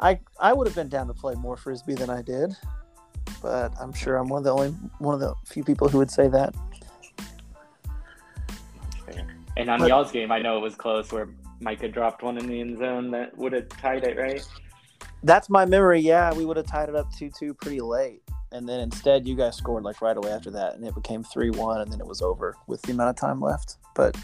I 0.00 0.18
I 0.40 0.52
would 0.52 0.66
have 0.66 0.74
been 0.74 0.88
down 0.88 1.06
to 1.06 1.14
play 1.14 1.36
more 1.36 1.56
frisbee 1.56 1.94
than 1.94 2.10
I 2.10 2.20
did, 2.20 2.56
but 3.40 3.72
I'm 3.80 3.92
sure 3.92 4.16
I'm 4.16 4.26
one 4.26 4.38
of 4.38 4.44
the 4.44 4.50
only 4.50 4.70
one 4.98 5.14
of 5.14 5.20
the 5.20 5.34
few 5.46 5.62
people 5.62 5.88
who 5.88 5.98
would 5.98 6.10
say 6.10 6.26
that. 6.26 6.52
And 9.56 9.70
on 9.70 9.78
But- 9.78 9.88
y'all's 9.88 10.10
game, 10.10 10.32
I 10.32 10.40
know 10.40 10.56
it 10.56 10.62
was 10.62 10.74
close 10.74 11.12
where 11.12 11.28
Micah 11.60 11.88
dropped 11.88 12.24
one 12.24 12.36
in 12.36 12.48
the 12.48 12.60
end 12.60 12.78
zone 12.80 13.12
that 13.12 13.38
would 13.38 13.52
have 13.52 13.68
tied 13.68 14.02
it, 14.02 14.18
right? 14.18 14.44
That's 15.22 15.48
my 15.48 15.64
memory. 15.64 16.00
Yeah, 16.00 16.34
we 16.34 16.44
would 16.44 16.56
have 16.56 16.66
tied 16.66 16.88
it 16.88 16.96
up 16.96 17.06
two 17.14 17.30
two 17.30 17.54
pretty 17.54 17.80
late, 17.80 18.22
and 18.50 18.68
then 18.68 18.80
instead 18.80 19.28
you 19.28 19.36
guys 19.36 19.56
scored 19.56 19.84
like 19.84 20.02
right 20.02 20.16
away 20.16 20.32
after 20.32 20.50
that, 20.50 20.74
and 20.74 20.84
it 20.84 20.92
became 20.96 21.22
three 21.22 21.50
one, 21.50 21.80
and 21.80 21.92
then 21.92 22.00
it 22.00 22.06
was 22.06 22.20
over 22.20 22.56
with 22.66 22.82
the 22.82 22.90
amount 22.90 23.10
of 23.10 23.16
time 23.16 23.40
left. 23.40 23.76
But 23.94 24.16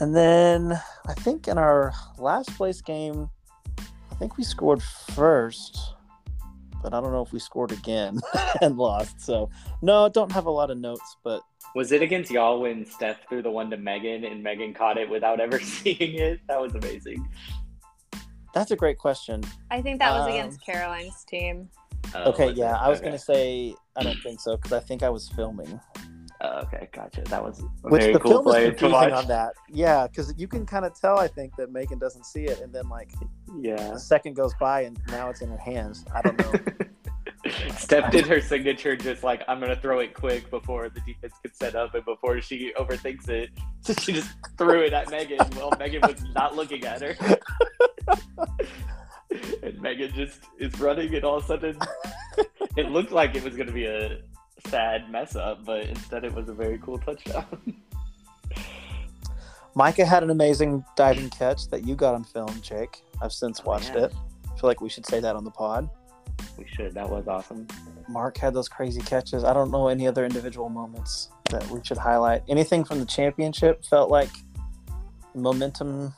and 0.00 0.14
then 0.14 0.78
I 1.06 1.14
think 1.14 1.48
in 1.48 1.58
our 1.58 1.92
last 2.18 2.54
place 2.56 2.80
game, 2.80 3.28
I 3.78 4.14
think 4.16 4.36
we 4.36 4.44
scored 4.44 4.82
first, 4.82 5.78
but 6.82 6.94
I 6.94 7.00
don't 7.00 7.12
know 7.12 7.22
if 7.22 7.32
we 7.32 7.38
scored 7.40 7.72
again 7.72 8.20
and 8.62 8.76
lost. 8.76 9.20
So 9.20 9.50
no, 9.82 10.08
don't 10.08 10.32
have 10.32 10.46
a 10.46 10.50
lot 10.50 10.70
of 10.70 10.78
notes, 10.78 11.16
but 11.24 11.42
Was 11.74 11.92
it 11.92 12.02
against 12.02 12.30
y'all 12.30 12.60
when 12.60 12.86
Steph 12.86 13.26
threw 13.28 13.42
the 13.42 13.50
one 13.50 13.70
to 13.70 13.76
Megan 13.76 14.24
and 14.24 14.42
Megan 14.42 14.72
caught 14.74 14.98
it 14.98 15.08
without 15.10 15.40
ever 15.40 15.58
seeing 15.60 16.14
it? 16.14 16.40
That 16.48 16.60
was 16.60 16.74
amazing. 16.74 17.26
that's 18.54 18.70
a 18.70 18.76
great 18.76 18.98
question. 18.98 19.42
I 19.70 19.82
think 19.82 19.98
that 19.98 20.12
was 20.14 20.24
Um, 20.26 20.30
against 20.32 20.60
Caroline's 20.64 21.24
team. 21.24 21.68
Oh, 22.14 22.30
Okay, 22.30 22.50
was 22.50 22.56
yeah, 22.58 22.74
it? 22.76 22.82
I 22.82 22.88
was 22.88 22.98
Okay. 23.00 23.08
gonna 23.08 23.18
say 23.18 23.74
I 23.96 24.02
don't 24.04 24.18
think 24.22 24.38
so 24.40 24.56
because 24.56 24.72
I 24.72 24.80
think 24.80 25.02
I 25.02 25.10
was 25.10 25.28
filming. 25.30 25.80
Oh, 26.44 26.58
okay, 26.64 26.88
gotcha. 26.92 27.22
That 27.22 27.42
was 27.42 27.62
Which 27.82 28.02
very 28.02 28.12
the 28.12 28.18
cool 28.20 28.42
film 28.42 28.48
is 28.48 28.54
to 28.54 28.74
confusing 28.74 29.12
on 29.12 29.26
that. 29.28 29.54
Yeah, 29.70 30.06
because 30.06 30.34
you 30.36 30.46
can 30.46 30.66
kind 30.66 30.84
of 30.84 30.98
tell. 30.98 31.18
I 31.18 31.26
think 31.26 31.56
that 31.56 31.72
Megan 31.72 31.98
doesn't 31.98 32.26
see 32.26 32.44
it, 32.44 32.60
and 32.60 32.70
then 32.72 32.88
like 32.88 33.12
Yeah. 33.58 33.92
a 33.92 33.98
second 33.98 34.34
goes 34.34 34.52
by, 34.60 34.82
and 34.82 34.98
now 35.08 35.30
it's 35.30 35.40
in 35.40 35.48
her 35.48 35.56
hands. 35.56 36.04
I 36.14 36.20
don't 36.20 36.38
know. 36.38 36.52
Steph 37.76 38.10
did 38.10 38.26
her 38.26 38.40
signature 38.40 38.96
just 38.96 39.22
like 39.22 39.42
I'm 39.48 39.60
gonna 39.60 39.76
throw 39.76 40.00
it 40.00 40.14
quick 40.14 40.50
before 40.50 40.88
the 40.88 41.00
defense 41.00 41.34
could 41.42 41.54
set 41.56 41.74
up 41.74 41.94
and 41.94 42.04
before 42.04 42.40
she 42.40 42.72
overthinks 42.78 43.28
it. 43.28 43.50
So 43.80 43.92
she 43.98 44.12
just 44.12 44.30
threw 44.58 44.80
it 44.82 44.92
at 44.92 45.10
Megan 45.10 45.38
while 45.54 45.72
Megan 45.78 46.00
was 46.02 46.22
not 46.34 46.56
looking 46.56 46.84
at 46.84 47.00
her. 47.02 47.16
and 49.62 49.80
Megan 49.80 50.12
just 50.14 50.40
is 50.58 50.78
running 50.80 51.14
and 51.14 51.24
all 51.24 51.36
of 51.38 51.44
a 51.44 51.46
sudden 51.46 51.78
it 52.76 52.90
looked 52.90 53.12
like 53.12 53.34
it 53.34 53.44
was 53.44 53.56
gonna 53.56 53.72
be 53.72 53.86
a 53.86 54.20
sad 54.68 55.10
mess 55.10 55.36
up, 55.36 55.64
but 55.64 55.82
instead 55.86 56.24
it 56.24 56.34
was 56.34 56.48
a 56.48 56.54
very 56.54 56.78
cool 56.78 56.98
touchdown. 56.98 57.44
Micah 59.76 60.04
had 60.06 60.22
an 60.22 60.30
amazing 60.30 60.84
diving 60.96 61.28
catch 61.30 61.68
that 61.68 61.84
you 61.84 61.96
got 61.96 62.14
on 62.14 62.22
film, 62.24 62.60
Jake. 62.62 63.02
I've 63.20 63.32
since 63.32 63.60
Oh, 63.60 63.70
watched 63.70 63.92
yeah. 63.94 64.04
it. 64.04 64.14
I 64.44 64.58
feel 64.60 64.68
like 64.70 64.80
we 64.80 64.88
should 64.88 65.04
say 65.04 65.18
that 65.20 65.34
on 65.34 65.44
the 65.44 65.50
pod. 65.50 65.88
we 66.56 66.64
should. 66.66 66.94
That 66.94 67.08
was 67.10 67.26
awesome. 67.26 67.66
Mark 68.08 68.36
had 68.38 68.54
those 68.54 68.68
crazy 68.68 69.00
catches. 69.00 69.42
I 69.42 69.52
don't 69.52 69.70
know 69.72 69.88
any 69.88 70.06
other 70.06 70.24
individual 70.24 70.68
moments 70.68 71.30
that 71.50 71.66
we 71.70 71.80
should 71.82 71.98
highlight. 71.98 72.42
Anything 72.48 72.84
from 72.84 73.00
the 73.00 73.06
championship 73.06 73.84
felt 73.84 74.10
like 74.10 74.28
momentum 75.34 76.14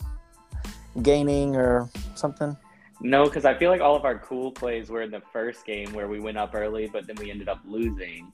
gaining 1.02 1.56
or 1.56 1.88
something. 2.14 2.56
No, 3.00 3.24
because 3.24 3.44
I 3.44 3.54
feel 3.54 3.70
like 3.70 3.80
all 3.80 3.94
of 3.94 4.04
our 4.04 4.18
cool 4.18 4.50
plays 4.50 4.88
were 4.88 5.02
in 5.02 5.10
the 5.10 5.22
first 5.32 5.66
game 5.66 5.92
where 5.92 6.08
we 6.08 6.18
went 6.18 6.38
up 6.38 6.54
early, 6.54 6.88
but 6.90 7.06
then 7.06 7.16
we 7.16 7.30
ended 7.30 7.48
up 7.48 7.60
losing. 7.66 8.32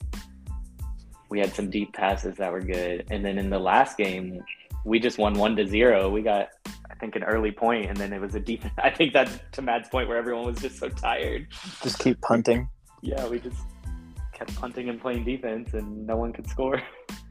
We 1.31 1.41
had 1.41 1.53
some 1.55 1.71
deep 1.71 1.93
passes 1.93 2.37
that 2.37 2.53
were 2.53 2.61
good, 2.61 3.07
and 3.11 3.25
then 3.25 3.39
in 3.39 3.51
the 3.51 3.59
last 3.59 3.97
game, 3.97 4.43
we 4.85 5.01
just 5.01 5.19
won 5.19 5.35
one 5.35 5.57
to 5.57 5.67
zero. 5.67 6.11
We 6.11 6.23
got, 6.23 6.51
I 6.91 6.95
think, 7.01 7.17
an 7.17 7.25
early 7.25 7.51
point, 7.51 7.87
and 7.87 7.97
then 7.97 8.13
it 8.13 8.21
was 8.21 8.35
a 8.35 8.41
deep. 8.41 8.65
I 8.79 8.91
think 8.91 9.13
that's 9.13 9.39
to 9.53 9.63
Matt's 9.63 9.89
point 9.89 10.09
where 10.09 10.19
everyone 10.19 10.47
was 10.47 10.59
just 10.59 10.79
so 10.79 10.89
tired. 10.89 11.49
Just 11.83 11.99
keep 11.99 12.21
punting. 12.21 12.69
Yeah, 13.01 13.27
we 13.27 13.41
just 13.41 13.63
kept 14.33 14.55
punting 14.57 14.89
and 14.89 15.01
playing 15.01 15.25
defense, 15.25 15.75
and 15.75 16.07
no 16.07 16.17
one 16.17 16.33
could 16.33 16.49
score. 16.49 16.81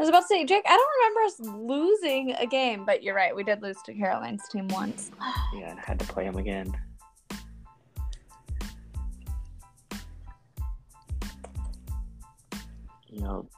I 0.00 0.02
was 0.02 0.08
about 0.08 0.20
to 0.20 0.28
say, 0.28 0.46
Jake, 0.46 0.64
I 0.66 0.78
don't 0.78 0.88
remember 0.96 1.20
us 1.26 1.40
losing 1.68 2.32
a 2.36 2.46
game, 2.46 2.86
but 2.86 3.02
you're 3.02 3.14
right. 3.14 3.36
We 3.36 3.44
did 3.44 3.60
lose 3.60 3.76
to 3.84 3.92
Caroline's 3.92 4.48
team 4.48 4.66
once. 4.68 5.10
yeah, 5.54 5.72
and 5.72 5.78
had 5.78 5.98
to 5.98 6.06
play 6.06 6.24
them 6.24 6.38
again. 6.38 6.74
You 13.08 13.20
know, 13.20 13.48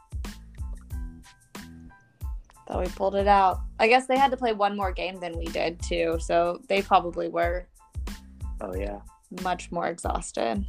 that 2.66 2.76
we 2.76 2.86
pulled 2.88 3.14
it 3.14 3.28
out. 3.28 3.60
I 3.78 3.86
guess 3.86 4.08
they 4.08 4.18
had 4.18 4.32
to 4.32 4.36
play 4.36 4.52
one 4.52 4.76
more 4.76 4.90
game 4.90 5.20
than 5.20 5.38
we 5.38 5.44
did 5.44 5.80
too, 5.80 6.18
so 6.20 6.60
they 6.66 6.82
probably 6.82 7.28
were 7.28 7.68
Oh 8.60 8.74
yeah. 8.74 8.98
much 9.44 9.70
more 9.70 9.86
exhausted. 9.86 10.68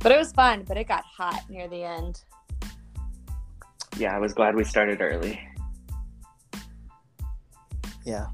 But 0.00 0.10
it 0.10 0.18
was 0.18 0.32
fun, 0.32 0.64
but 0.66 0.76
it 0.76 0.88
got 0.88 1.04
hot 1.04 1.48
near 1.48 1.68
the 1.68 1.84
end. 1.84 2.24
Yeah, 3.96 4.14
I 4.14 4.18
was 4.18 4.32
glad 4.32 4.56
we 4.56 4.64
started 4.64 5.00
early. 5.00 5.40
Yeah. 8.04 8.26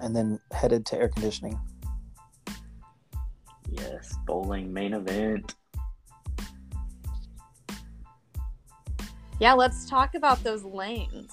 And 0.00 0.14
then 0.14 0.40
headed 0.52 0.84
to 0.86 0.98
air 0.98 1.08
conditioning. 1.08 1.58
Yes, 3.70 4.14
bowling 4.26 4.72
main 4.72 4.94
event. 4.94 5.54
Yeah, 9.38 9.52
let's 9.52 9.88
talk 9.88 10.14
about 10.14 10.42
those 10.42 10.64
lanes. 10.64 11.32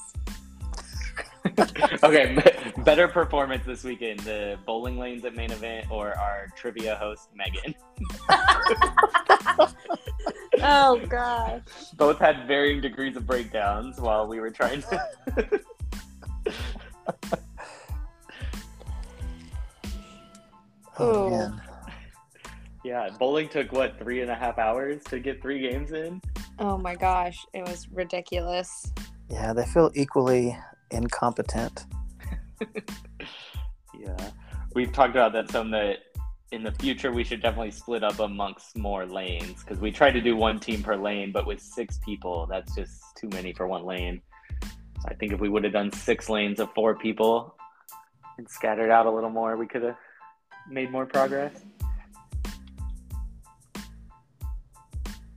okay, 2.03 2.35
be- 2.35 2.81
better 2.83 3.07
performance 3.07 3.65
this 3.65 3.83
weekend: 3.83 4.19
the 4.21 4.57
bowling 4.65 4.97
lanes 4.97 5.23
at 5.25 5.35
main 5.35 5.51
event 5.51 5.89
or 5.91 6.17
our 6.17 6.47
trivia 6.55 6.95
host 6.95 7.29
Megan. 7.35 7.75
oh 10.61 11.01
gosh. 11.09 11.61
Both 11.95 12.19
had 12.19 12.47
varying 12.47 12.81
degrees 12.81 13.15
of 13.15 13.25
breakdowns 13.25 13.99
while 13.99 14.27
we 14.27 14.39
were 14.39 14.51
trying 14.51 14.81
to. 14.83 15.59
Oh 20.99 21.25
Ooh. 21.25 21.29
man. 21.31 21.61
yeah, 22.83 23.09
bowling 23.17 23.49
took 23.49 23.71
what 23.71 23.97
three 23.97 24.21
and 24.21 24.29
a 24.29 24.35
half 24.35 24.59
hours 24.59 25.03
to 25.05 25.19
get 25.19 25.41
three 25.41 25.59
games 25.59 25.91
in. 25.91 26.21
Oh 26.59 26.77
my 26.77 26.93
gosh, 26.95 27.45
it 27.53 27.67
was 27.67 27.87
ridiculous. 27.89 28.91
Yeah, 29.27 29.53
they 29.53 29.65
feel 29.65 29.89
equally 29.95 30.55
incompetent. 30.91 31.85
Yeah, 34.03 34.31
we've 34.75 34.91
talked 34.91 35.11
about 35.11 35.31
that 35.33 35.49
some. 35.49 35.71
That 35.71 35.99
in 36.53 36.61
the 36.61 36.71
future 36.73 37.11
we 37.11 37.23
should 37.23 37.41
definitely 37.41 37.71
split 37.71 38.03
up 38.03 38.19
amongst 38.19 38.77
more 38.77 39.07
lanes 39.07 39.63
because 39.63 39.79
we 39.79 39.91
tried 39.91 40.11
to 40.11 40.21
do 40.21 40.35
one 40.35 40.59
team 40.59 40.83
per 40.83 40.95
lane, 40.95 41.31
but 41.31 41.47
with 41.47 41.59
six 41.59 41.97
people, 42.05 42.45
that's 42.45 42.75
just 42.75 43.01
too 43.17 43.27
many 43.29 43.51
for 43.53 43.65
one 43.65 43.83
lane. 43.83 44.21
So 44.61 45.07
I 45.07 45.15
think 45.15 45.33
if 45.33 45.39
we 45.39 45.49
would 45.49 45.63
have 45.63 45.73
done 45.73 45.91
six 45.91 46.29
lanes 46.29 46.59
of 46.59 46.71
four 46.75 46.95
people 46.95 47.55
and 48.37 48.47
scattered 48.47 48.91
out 48.91 49.07
a 49.07 49.11
little 49.11 49.31
more, 49.31 49.57
we 49.57 49.65
could 49.65 49.81
have 49.81 49.97
made 50.69 50.91
more 50.91 51.07
progress. 51.07 51.59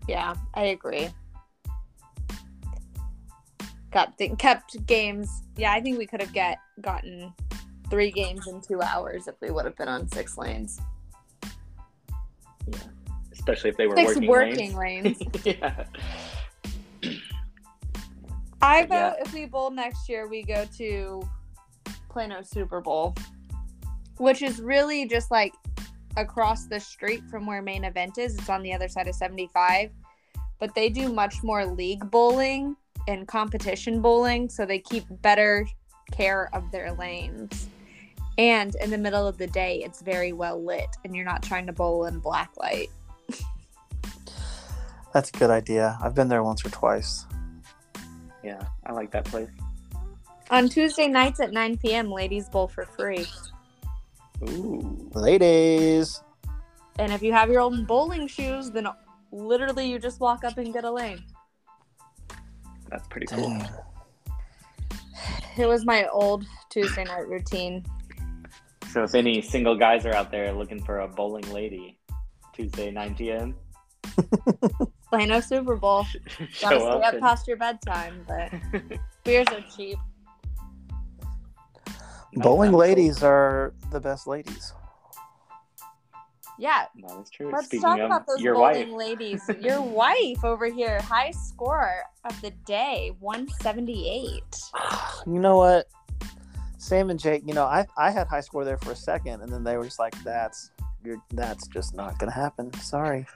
Yeah, 0.06 0.34
I 0.52 0.64
agree. 0.66 1.08
Got 3.90 4.20
kept 4.36 4.86
games. 4.86 5.30
Yeah, 5.56 5.72
I 5.72 5.80
think 5.80 5.96
we 5.96 6.06
could 6.06 6.20
have 6.20 6.34
get 6.34 6.58
gotten 6.82 7.32
three 7.88 8.10
games 8.10 8.46
in 8.48 8.60
two 8.60 8.82
hours 8.82 9.28
if 9.28 9.36
we 9.40 9.50
would 9.50 9.64
have 9.64 9.76
been 9.76 9.88
on 9.88 10.06
six 10.08 10.36
lanes. 10.36 10.78
Yeah, 12.66 12.78
especially 13.32 13.70
if 13.70 13.76
they 13.76 13.86
were 13.86 13.96
Six 13.96 14.16
working, 14.16 14.28
working 14.28 14.76
lanes. 14.76 15.20
lanes. 15.20 15.44
yeah. 15.44 15.84
I 18.62 18.86
But 18.86 18.94
yeah. 18.94 19.10
vote 19.10 19.16
if 19.20 19.32
we 19.32 19.46
bowl 19.46 19.70
next 19.70 20.08
year, 20.08 20.28
we 20.28 20.42
go 20.42 20.64
to 20.78 21.28
Plano 22.08 22.42
Super 22.42 22.80
Bowl, 22.80 23.14
which 24.18 24.42
is 24.42 24.60
really 24.60 25.06
just 25.06 25.30
like 25.30 25.52
across 26.16 26.66
the 26.66 26.80
street 26.80 27.22
from 27.30 27.46
where 27.46 27.62
main 27.62 27.84
event 27.84 28.18
is. 28.18 28.36
It's 28.36 28.48
on 28.48 28.62
the 28.62 28.72
other 28.72 28.88
side 28.88 29.06
of 29.08 29.14
75, 29.14 29.90
but 30.58 30.74
they 30.74 30.88
do 30.88 31.12
much 31.12 31.42
more 31.42 31.66
league 31.66 32.10
bowling 32.10 32.76
and 33.06 33.28
competition 33.28 34.00
bowling, 34.00 34.48
so 34.48 34.66
they 34.66 34.78
keep 34.78 35.04
better 35.22 35.66
care 36.10 36.48
of 36.54 36.70
their 36.72 36.92
lanes. 36.92 37.68
And 38.38 38.74
in 38.76 38.90
the 38.90 38.98
middle 38.98 39.26
of 39.26 39.38
the 39.38 39.46
day, 39.46 39.82
it's 39.84 40.02
very 40.02 40.32
well 40.32 40.62
lit, 40.62 40.88
and 41.04 41.16
you're 41.16 41.24
not 41.24 41.42
trying 41.42 41.66
to 41.66 41.72
bowl 41.72 42.04
in 42.06 42.18
black 42.18 42.50
light. 42.58 42.88
That's 45.12 45.30
a 45.30 45.38
good 45.38 45.50
idea. 45.50 45.98
I've 46.02 46.14
been 46.14 46.28
there 46.28 46.42
once 46.42 46.64
or 46.64 46.70
twice. 46.70 47.24
Yeah, 48.44 48.62
I 48.84 48.92
like 48.92 49.10
that 49.12 49.24
place. 49.24 49.48
On 50.50 50.68
Tuesday 50.68 51.08
nights 51.08 51.40
at 51.40 51.52
9 51.52 51.78
p.m., 51.78 52.10
ladies 52.10 52.48
bowl 52.48 52.68
for 52.68 52.84
free. 52.84 53.26
Ooh. 54.48 55.10
Ladies. 55.14 56.22
And 56.98 57.12
if 57.12 57.22
you 57.22 57.32
have 57.32 57.50
your 57.50 57.60
own 57.60 57.84
bowling 57.84 58.28
shoes, 58.28 58.70
then 58.70 58.86
literally 59.32 59.88
you 59.88 59.98
just 59.98 60.20
walk 60.20 60.44
up 60.44 60.58
and 60.58 60.72
get 60.72 60.84
a 60.84 60.90
lane. 60.90 61.24
That's 62.90 63.08
pretty 63.08 63.26
cool. 63.26 63.48
Dang. 63.48 63.68
It 65.58 65.66
was 65.66 65.84
my 65.84 66.06
old 66.08 66.44
Tuesday 66.68 67.04
night 67.04 67.26
routine. 67.26 67.84
So 68.96 69.02
if 69.02 69.14
any 69.14 69.42
single 69.42 69.76
guys 69.76 70.06
are 70.06 70.14
out 70.14 70.30
there 70.30 70.54
looking 70.54 70.82
for 70.82 71.00
a 71.00 71.06
bowling 71.06 71.46
lady, 71.52 71.98
Tuesday 72.54 72.90
9 72.90 73.14
p.m. 73.14 73.54
Plano 75.10 75.40
Super 75.40 75.76
Bowl. 75.76 76.06
Gotta 76.38 76.48
Show 76.50 76.68
stay 76.78 76.88
up. 76.88 77.04
up 77.04 77.12
and- 77.12 77.22
past 77.22 77.46
your 77.46 77.58
bedtime, 77.58 78.24
but 78.26 78.50
beers 79.24 79.46
are 79.52 79.60
cheap. 79.76 79.98
Might 81.86 82.06
Bowling 82.42 82.68
sound 82.68 82.72
cool. 82.72 82.78
ladies 82.80 83.22
are 83.22 83.74
the 83.92 84.00
best 84.00 84.26
ladies. 84.26 84.72
Yeah, 86.58 86.86
That 87.06 87.20
is 87.20 87.28
true. 87.28 87.50
let's 87.52 87.66
Speaking 87.66 87.82
talk 87.82 87.98
of 87.98 88.06
about 88.06 88.26
those 88.26 88.40
your 88.40 88.54
bowling 88.54 88.92
wife, 88.92 88.96
ladies. 88.96 89.42
Your 89.60 89.82
wife 89.82 90.42
over 90.42 90.70
here, 90.72 91.02
high 91.02 91.32
score 91.32 92.02
of 92.24 92.40
the 92.40 92.50
day, 92.64 93.12
178. 93.20 94.42
You 95.26 95.38
know 95.38 95.58
what? 95.58 95.84
Sam 96.86 97.10
and 97.10 97.18
Jake, 97.18 97.42
you 97.44 97.52
know, 97.52 97.64
I, 97.64 97.84
I 97.96 98.12
had 98.12 98.28
high 98.28 98.40
score 98.40 98.64
there 98.64 98.78
for 98.78 98.92
a 98.92 98.96
second, 98.96 99.40
and 99.40 99.52
then 99.52 99.64
they 99.64 99.76
were 99.76 99.82
just 99.82 99.98
like, 99.98 100.14
"That's 100.22 100.70
you're, 101.04 101.20
that's 101.32 101.66
just 101.66 101.96
not 101.96 102.16
gonna 102.20 102.30
happen." 102.30 102.72
Sorry. 102.74 103.26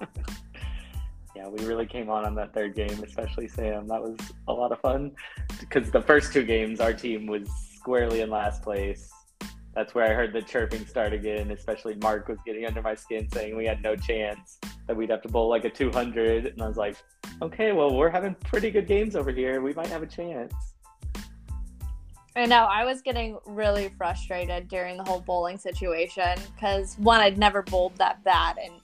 yeah, 1.34 1.48
we 1.48 1.66
really 1.66 1.86
came 1.86 2.08
on 2.08 2.24
on 2.24 2.36
that 2.36 2.54
third 2.54 2.76
game, 2.76 3.02
especially 3.02 3.48
Sam. 3.48 3.88
That 3.88 4.00
was 4.00 4.16
a 4.46 4.52
lot 4.52 4.70
of 4.70 4.78
fun 4.78 5.10
because 5.58 5.90
the 5.90 6.02
first 6.02 6.32
two 6.32 6.44
games, 6.44 6.78
our 6.78 6.92
team 6.92 7.26
was 7.26 7.50
squarely 7.74 8.20
in 8.20 8.30
last 8.30 8.62
place. 8.62 9.10
That's 9.74 9.92
where 9.92 10.04
I 10.04 10.14
heard 10.14 10.32
the 10.32 10.42
chirping 10.42 10.86
start 10.86 11.12
again. 11.12 11.50
Especially 11.50 11.96
Mark 11.96 12.28
was 12.28 12.38
getting 12.46 12.64
under 12.64 12.80
my 12.80 12.94
skin, 12.94 13.28
saying 13.32 13.56
we 13.56 13.66
had 13.66 13.82
no 13.82 13.96
chance 13.96 14.60
that 14.86 14.96
we'd 14.96 15.10
have 15.10 15.22
to 15.22 15.28
bowl 15.28 15.48
like 15.48 15.64
a 15.64 15.70
200, 15.70 16.46
and 16.46 16.62
I 16.62 16.68
was 16.68 16.76
like, 16.76 16.94
"Okay, 17.42 17.72
well, 17.72 17.92
we're 17.92 18.08
having 18.08 18.36
pretty 18.36 18.70
good 18.70 18.86
games 18.86 19.16
over 19.16 19.32
here. 19.32 19.60
We 19.60 19.74
might 19.74 19.88
have 19.88 20.04
a 20.04 20.06
chance." 20.06 20.54
I 22.36 22.46
know. 22.46 22.64
I 22.64 22.84
was 22.84 23.02
getting 23.02 23.38
really 23.44 23.92
frustrated 23.98 24.68
during 24.68 24.96
the 24.96 25.04
whole 25.04 25.20
bowling 25.20 25.58
situation 25.58 26.38
because 26.54 26.94
one, 26.98 27.20
I'd 27.20 27.38
never 27.38 27.62
bowled 27.62 27.96
that 27.96 28.22
bad, 28.24 28.56
and 28.62 28.74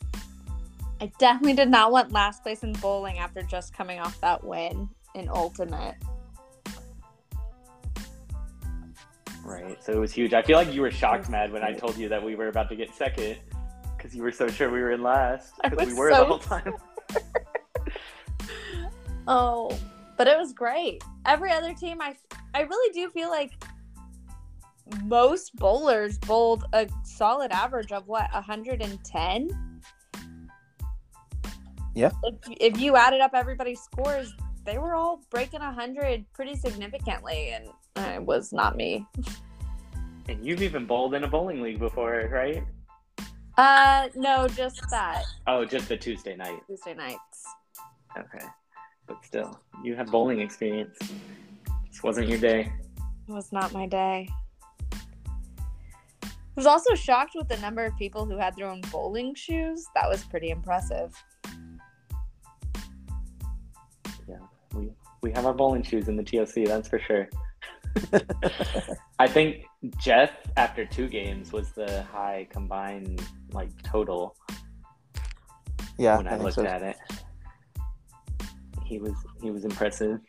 I 1.01 1.13
definitely 1.19 1.55
did 1.55 1.71
not 1.71 1.93
want 1.93 2.11
last 2.13 2.43
place 2.43 2.65
in 2.65 2.73
bowling 2.75 3.19
after 3.19 3.43
just 3.43 3.73
coming 3.73 4.01
off 4.01 4.21
that 4.21 4.43
win 4.43 4.89
in 5.15 5.29
ultimate. 5.29 5.95
Right. 9.45 9.83
So 9.83 9.93
it 9.93 9.99
was 9.99 10.13
huge. 10.13 10.35
I 10.35 10.43
feel 10.43 10.59
like 10.59 10.75
you 10.75 10.81
were 10.81 10.91
shocked, 10.91 11.31
mad, 11.31 11.53
when 11.53 11.63
I 11.63 11.73
told 11.73 11.97
you 11.97 12.09
that 12.09 12.23
we 12.23 12.35
were 12.35 12.49
about 12.49 12.69
to 12.71 12.77
get 12.77 12.93
second 12.95 13.37
because 13.97 14.15
you 14.15 14.23
were 14.23 14.33
so 14.33 14.49
sure 14.49 14.71
we 14.71 14.81
were 14.81 14.91
in 14.91 15.03
last 15.03 15.55
because 15.63 15.87
we 15.87 15.95
were 15.95 16.11
so 16.11 16.19
the 16.19 16.25
whole 16.25 16.39
time. 16.39 16.75
Oh, 19.29 19.77
but 20.17 20.27
it 20.27 20.37
was 20.39 20.53
great. 20.53 21.03
Every 21.25 21.51
other 21.51 21.75
team, 21.75 22.01
I 22.01 22.17
I 22.55 22.63
really 22.63 22.93
do 22.93 23.11
feel 23.11 23.31
like 23.31 23.53
most 25.05 25.55
bowlers 25.57 26.19
bowled 26.19 26.65
a 26.73 26.89
solid 27.05 27.51
average 27.53 27.93
of 27.93 28.07
what 28.07 28.33
110. 28.33 29.83
Yeah. 31.95 32.11
If 32.23 32.35
if 32.61 32.81
you 32.81 32.97
added 32.97 33.21
up 33.21 33.33
everybody's 33.35 33.81
scores, 33.81 34.33
they 34.65 34.79
were 34.79 34.95
all 34.95 35.23
breaking 35.31 35.61
100 35.61 36.27
pretty 36.33 36.57
significantly, 36.57 37.51
and 37.51 37.69
it 38.15 38.23
was 38.23 38.53
not 38.53 38.77
me. 38.77 39.07
And 40.29 40.45
you've 40.45 40.63
even 40.63 40.87
bowled 40.87 41.15
in 41.15 41.25
a 41.25 41.29
bowling 41.29 41.63
league 41.63 41.79
before, 41.79 42.29
right? 42.33 42.63
Uh, 43.57 44.09
no, 44.15 44.47
just 44.49 44.83
that 44.91 45.25
Oh, 45.47 45.65
just 45.65 45.89
the 45.89 45.97
Tuesday 45.97 46.37
night. 46.37 46.61
Tuesday 46.67 46.95
nights. 46.95 47.45
Okay. 48.19 48.45
But 49.07 49.25
still, 49.25 49.61
you 49.85 49.95
have 49.95 50.09
bowling 50.09 50.41
experience. 50.41 50.99
This 51.89 52.03
wasn't 52.03 52.29
your 52.29 52.39
day. 52.39 52.73
It 53.29 53.33
was 53.33 53.53
not 53.53 53.73
my 53.73 53.87
day. 53.87 54.29
I 56.23 56.29
was 56.55 56.67
also 56.67 56.95
shocked 56.95 57.33
with 57.35 57.49
the 57.49 57.59
number 57.59 57.85
of 57.85 57.97
people 57.99 58.25
who 58.25 58.39
had 58.39 58.57
their 58.57 58.67
own 58.67 58.81
bowling 58.91 59.35
shoes. 59.35 59.85
That 59.95 60.09
was 60.09 60.25
pretty 60.25 60.51
impressive. 60.51 61.13
Yeah, 64.27 64.39
we 64.75 64.91
we 65.23 65.33
have 65.33 65.45
our 65.45 65.55
bowling 65.55 65.83
shoes 65.83 66.09
in 66.09 66.17
the 66.17 66.23
TOC, 66.23 66.67
that's 66.67 66.89
for 66.89 66.99
sure. 66.99 67.29
I 69.19 69.27
think 69.27 69.65
Jeff, 69.99 70.31
after 70.57 70.85
two 70.85 71.09
games, 71.09 71.53
was 71.53 71.73
the 71.73 72.03
high 72.05 72.47
combined 72.51 73.23
like 73.53 73.71
total 73.83 74.37
Yeah, 75.99 76.19
when 76.19 76.29
I, 76.29 76.35
I 76.35 76.37
looked 76.37 76.55
so. 76.55 76.65
at 76.65 76.83
it. 76.83 76.97
He 78.87 78.99
was 78.99 79.15
he 79.43 79.51
was 79.51 79.65
impressive. 79.65 80.21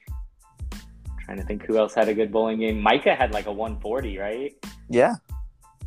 trying 1.23 1.37
to 1.37 1.43
think 1.43 1.65
who 1.65 1.77
else 1.77 1.93
had 1.93 2.09
a 2.09 2.13
good 2.13 2.31
bowling 2.31 2.59
game. 2.59 2.81
Micah 2.81 3.15
had 3.15 3.33
like 3.33 3.45
a 3.45 3.51
140, 3.51 4.17
right? 4.17 4.53
Yeah. 4.89 5.15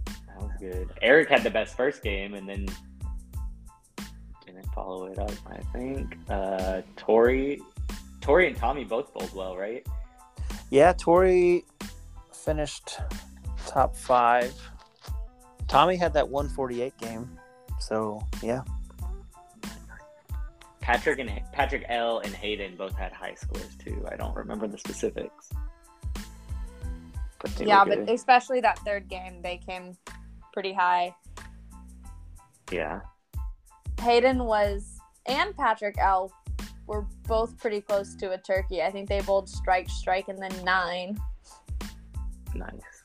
That 0.06 0.38
was 0.40 0.50
good. 0.60 0.88
Eric 1.02 1.28
had 1.28 1.42
the 1.42 1.50
best 1.50 1.76
first 1.76 2.02
game 2.02 2.34
and 2.34 2.48
then 2.48 2.66
didn't 4.46 4.66
follow 4.74 5.06
it 5.06 5.18
up, 5.18 5.32
I 5.48 5.58
think. 5.76 6.16
Uh 6.28 6.82
Tori 6.96 7.60
Tori 8.20 8.46
and 8.48 8.56
Tommy 8.56 8.84
both 8.84 9.12
bowled 9.14 9.34
well, 9.34 9.56
right? 9.56 9.86
Yeah, 10.70 10.92
Tori 10.92 11.64
finished 12.32 12.98
top 13.66 13.96
five. 13.96 14.54
Tommy 15.66 15.96
had 15.96 16.12
that 16.14 16.28
148 16.28 16.96
game. 16.98 17.38
So, 17.78 18.20
yeah. 18.42 18.62
Patrick 20.90 21.20
and 21.20 21.30
Patrick 21.52 21.84
L 21.88 22.18
and 22.18 22.34
Hayden 22.34 22.74
both 22.74 22.96
had 22.96 23.12
high 23.12 23.34
scores 23.34 23.76
too. 23.76 24.04
I 24.10 24.16
don't 24.16 24.34
remember 24.34 24.66
the 24.66 24.76
specifics. 24.76 25.50
But 27.38 27.60
yeah, 27.60 27.84
but 27.84 28.10
especially 28.10 28.60
that 28.62 28.80
third 28.80 29.08
game, 29.08 29.40
they 29.40 29.58
came 29.58 29.96
pretty 30.52 30.72
high. 30.72 31.14
Yeah. 32.72 33.02
Hayden 34.00 34.46
was 34.46 34.98
and 35.26 35.56
Patrick 35.56 35.94
L 36.00 36.32
were 36.88 37.06
both 37.28 37.56
pretty 37.56 37.82
close 37.82 38.16
to 38.16 38.32
a 38.32 38.38
turkey. 38.38 38.82
I 38.82 38.90
think 38.90 39.08
they 39.08 39.20
bowled 39.20 39.48
strike, 39.48 39.88
strike, 39.88 40.26
and 40.26 40.42
then 40.42 40.52
nine. 40.64 41.16
Nice. 42.52 43.04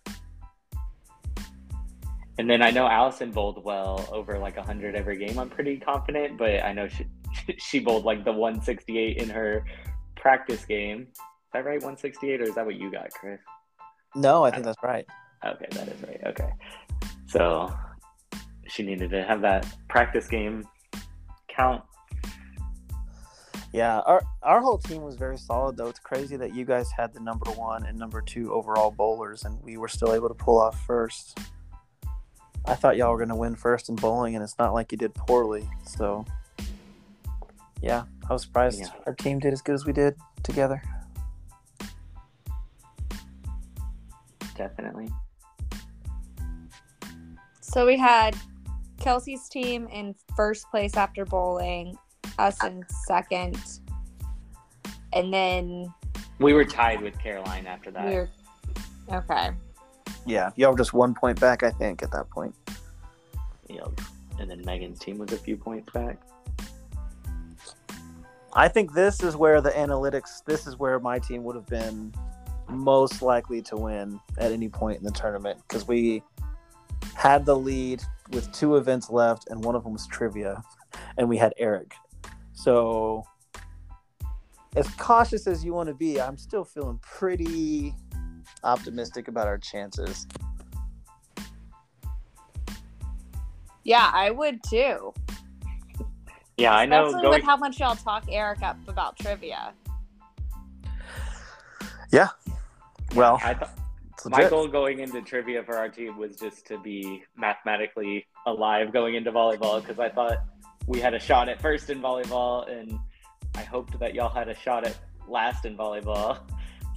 And 2.40 2.50
then 2.50 2.64
I 2.64 2.72
know 2.72 2.88
Allison 2.88 3.30
bowled 3.30 3.64
well 3.64 4.10
over 4.12 4.40
like 4.40 4.58
100 4.58 4.96
every 4.96 5.18
game. 5.18 5.38
I'm 5.38 5.52
pretty 5.52 5.78
confident, 5.78 6.40
but 6.40 6.64
I 6.64 6.74
know 6.74 6.88
she, 6.88 7.06
she 7.58 7.80
bowled 7.80 8.06
like 8.06 8.24
the 8.26 8.32
168 8.32 9.18
in 9.18 9.30
her 9.30 9.66
practice 10.16 10.66
game. 10.66 11.08
Is 11.12 11.18
that 11.54 11.66
right? 11.66 11.82
168, 11.82 12.42
or 12.42 12.44
is 12.46 12.56
that 12.56 12.66
what 12.66 12.76
you 12.76 12.92
got, 12.92 13.12
Chris? 13.12 13.40
No, 14.16 14.44
I 14.44 14.52
think 14.52 14.66
that's 14.66 14.82
right. 14.84 15.06
Okay, 15.46 15.68
that 15.72 15.88
is 15.88 16.02
right. 16.04 16.22
Okay. 16.26 16.52
So 17.28 17.74
she 18.68 18.84
needed 18.84 19.10
to 19.12 19.24
have 19.24 19.42
that 19.42 19.68
practice 19.90 20.28
game 20.28 20.68
count. 21.48 21.84
Yeah, 23.74 24.00
our 24.00 24.24
our 24.42 24.62
whole 24.62 24.78
team 24.78 25.02
was 25.02 25.16
very 25.16 25.38
solid 25.38 25.76
though. 25.76 25.88
It's 25.88 26.00
crazy 26.00 26.38
that 26.38 26.56
you 26.56 26.64
guys 26.64 26.90
had 26.96 27.14
the 27.14 27.20
number 27.20 27.52
one 27.52 27.86
and 27.86 27.98
number 28.00 28.22
two 28.22 28.54
overall 28.54 28.90
bowlers, 28.90 29.44
and 29.44 29.62
we 29.62 29.76
were 29.76 29.90
still 29.90 30.14
able 30.14 30.30
to 30.30 30.34
pull 30.34 30.60
off 30.60 30.80
first. 30.86 31.38
I 32.68 32.74
thought 32.74 32.96
y'all 32.96 33.12
were 33.12 33.18
going 33.18 33.30
to 33.30 33.36
win 33.36 33.54
first 33.56 33.90
in 33.90 33.96
bowling, 33.96 34.36
and 34.36 34.44
it's 34.44 34.58
not 34.58 34.74
like 34.74 34.92
you 34.92 34.98
did 34.98 35.14
poorly. 35.14 35.70
So, 35.86 36.26
yeah, 37.86 38.06
I 38.28 38.34
was 38.34 38.42
surprised 38.42 38.80
yeah. 38.80 38.90
our 39.06 39.14
team 39.14 39.38
did 39.38 39.54
as 39.54 39.62
good 39.62 39.76
as 39.76 39.86
we 39.86 39.94
did 39.94 40.16
together. 40.42 40.82
Definitely. 44.58 45.10
So 47.62 47.86
we 47.86 47.96
had 47.96 48.36
Kelsey's 49.00 49.48
team 49.50 49.88
in 49.90 50.16
first 50.36 50.70
place 50.72 50.98
after 50.98 51.26
bowling, 51.26 51.96
us 52.40 52.64
in 52.64 52.84
second, 53.06 53.60
and 55.14 55.32
then 55.32 55.94
we 56.40 56.54
were 56.54 56.66
tied 56.66 57.02
with 57.02 57.20
Caroline 57.20 57.68
after 57.68 57.92
that. 57.92 58.08
We 58.08 58.16
were, 58.16 58.30
okay. 59.12 59.52
Yeah, 60.26 60.50
y'all 60.56 60.72
were 60.72 60.78
just 60.78 60.94
one 60.94 61.14
point 61.14 61.40
back, 61.40 61.62
I 61.62 61.70
think, 61.70 62.02
at 62.02 62.12
that 62.12 62.32
point. 62.32 62.56
Yep. 63.70 64.02
And 64.40 64.50
then 64.50 64.64
Megan's 64.66 64.98
team 64.98 65.20
was 65.20 65.32
a 65.34 65.38
few 65.38 65.56
points 65.56 65.92
back. 65.94 66.20
I 68.58 68.70
think 68.70 68.93
this 68.93 69.22
is 69.22 69.36
where 69.36 69.60
the 69.60 69.72
analytics, 69.72 70.43
this 70.45 70.66
is 70.66 70.80
where 70.80 70.97
my 70.99 71.20
team 71.20 71.43
would 71.43 71.58
have 71.58 71.66
been 71.68 72.14
most 72.70 73.22
likely 73.22 73.62
to 73.64 73.76
win 73.76 74.20
at 74.38 74.53
any 74.53 74.70
point 74.70 74.97
in 74.97 75.03
the 75.03 75.12
tournament 75.12 75.60
because 75.68 75.86
we 75.88 76.24
had 77.16 77.45
the 77.45 77.56
lead 77.56 78.01
with 78.32 78.49
two 78.53 78.78
events 78.78 79.10
left, 79.10 79.49
and 79.49 79.64
one 79.64 79.76
of 79.76 79.84
them 79.84 79.91
was 79.91 80.08
trivia, 80.08 80.64
and 81.18 81.28
we 81.28 81.38
had 81.38 81.53
Eric. 81.58 81.93
So, 82.53 83.26
as 84.78 84.88
cautious 84.91 85.47
as 85.47 85.64
you 85.66 85.74
want 85.74 85.89
to 85.89 85.93
be, 85.93 86.22
I'm 86.22 86.38
still 86.38 86.64
feeling 86.64 86.97
pretty 87.01 87.93
optimistic 88.64 89.28
about 89.28 89.47
our 89.47 89.58
chances. 89.58 90.26
Yeah, 93.84 94.10
I 94.14 94.32
would 94.32 94.64
too. 94.64 95.14
Yeah, 96.58 96.74
I 96.74 96.86
know. 96.86 97.08
Especially 97.08 97.22
going... 97.22 97.39
with 97.39 97.45
how 97.45 97.58
much 97.58 97.80
y'all 97.80 97.95
talk 97.95 98.26
Eric 98.30 98.62
up 98.62 98.78
about 98.88 99.18
trivia. 99.18 99.74
Yeah. 102.12 102.30
Well, 103.16 103.39
I 103.43 103.53
thought 103.53 103.78
my 104.26 104.49
goal 104.49 104.68
going 104.68 104.99
into 104.99 105.22
trivia 105.22 105.64
for 105.64 105.78
our 105.78 105.89
team 105.89 106.18
was 106.18 106.36
just 106.36 106.66
to 106.68 106.80
be 106.80 107.24
mathematically 107.38 108.26
alive 108.45 108.91
going 108.91 109.16
into 109.16 109.32
volleyball 109.32 109.82
because 109.82 109.99
I 109.99 110.10
thought 110.10 110.38
we 110.88 110.99
had 110.99 111.14
a 111.14 111.20
shot 111.20 111.49
at 111.49 111.62
first 111.62 111.89
in 111.89 112.01
volleyball, 112.01 112.70
and 112.72 112.97
I 113.56 113.64
hoped 113.64 113.99
that 113.99 114.14
y'all 114.14 114.34
had 114.34 114.49
a 114.49 114.56
shot 114.56 114.86
at 114.86 114.97
last 115.28 115.66
in 115.66 115.78
volleyball. 115.78 116.39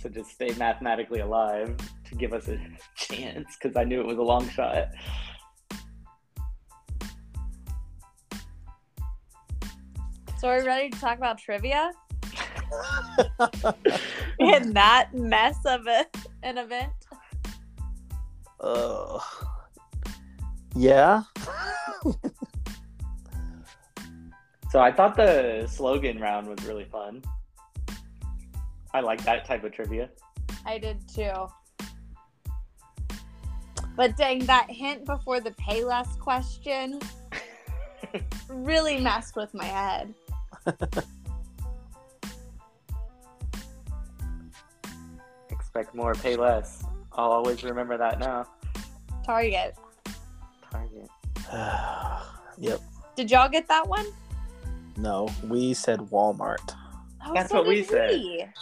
So 0.01 0.09
just 0.09 0.31
stay 0.31 0.55
mathematically 0.57 1.21
alive 1.21 1.77
to 2.05 2.15
give 2.15 2.33
us 2.33 2.49
a 2.49 2.59
chance 2.97 3.57
because 3.61 3.77
I 3.77 3.85
knew 3.85 4.01
it 4.01 4.07
was 4.07 4.19
a 4.19 4.23
long 4.23 4.49
shot. 4.49 4.89
So 10.39 10.49
are 10.49 10.61
we 10.61 10.67
ready 10.67 10.89
to 10.89 11.01
talk 11.01 11.19
about 11.19 11.37
trivia? 11.39 11.91
In 14.39 14.73
that 14.73 15.13
mess 15.13 15.57
of 15.67 15.85
a, 15.89 16.07
an 16.45 16.59
event? 16.59 16.93
Uh, 18.61 19.19
yeah. 20.77 21.23
so 24.71 24.79
I 24.79 24.93
thought 24.93 25.17
the 25.17 25.67
slogan 25.69 26.21
round 26.21 26.47
was 26.47 26.65
really 26.65 26.85
fun. 26.85 27.21
I 28.95 29.01
like 29.01 29.25
that 29.25 29.45
type 29.45 29.65
of 29.65 29.73
trivia. 29.73 30.09
I 30.65 30.79
did 30.79 31.01
too. 31.13 31.33
But 33.97 34.17
dang, 34.17 34.47
that 34.47 34.71
hint 34.71 35.05
before 35.05 35.41
the 35.41 35.51
pay 35.59 35.83
less 35.83 36.15
question 36.15 37.01
really 38.49 39.01
messed 39.01 39.35
with 39.35 39.53
my 39.53 39.65
head. 39.65 40.15
Expect 45.51 45.95
more, 45.95 46.15
pay 46.15 46.37
less. 46.37 46.85
I'll 47.13 47.31
always 47.33 47.63
remember 47.65 47.97
that 47.99 48.19
now. 48.19 48.47
Target. 49.25 49.77
Target. 50.71 51.09
yep. 52.59 52.81
Did 53.17 53.31
y'all 53.31 53.49
get 53.49 53.69
that 53.69 53.87
one? 53.89 54.07
No, 54.97 55.29
we 55.45 55.75
said 55.75 56.01
Walmart. 56.01 56.75
Oh, 57.25 57.33
That's 57.35 57.51
so 57.51 57.59
what 57.59 57.67
we 57.67 57.83
said. 57.83 58.53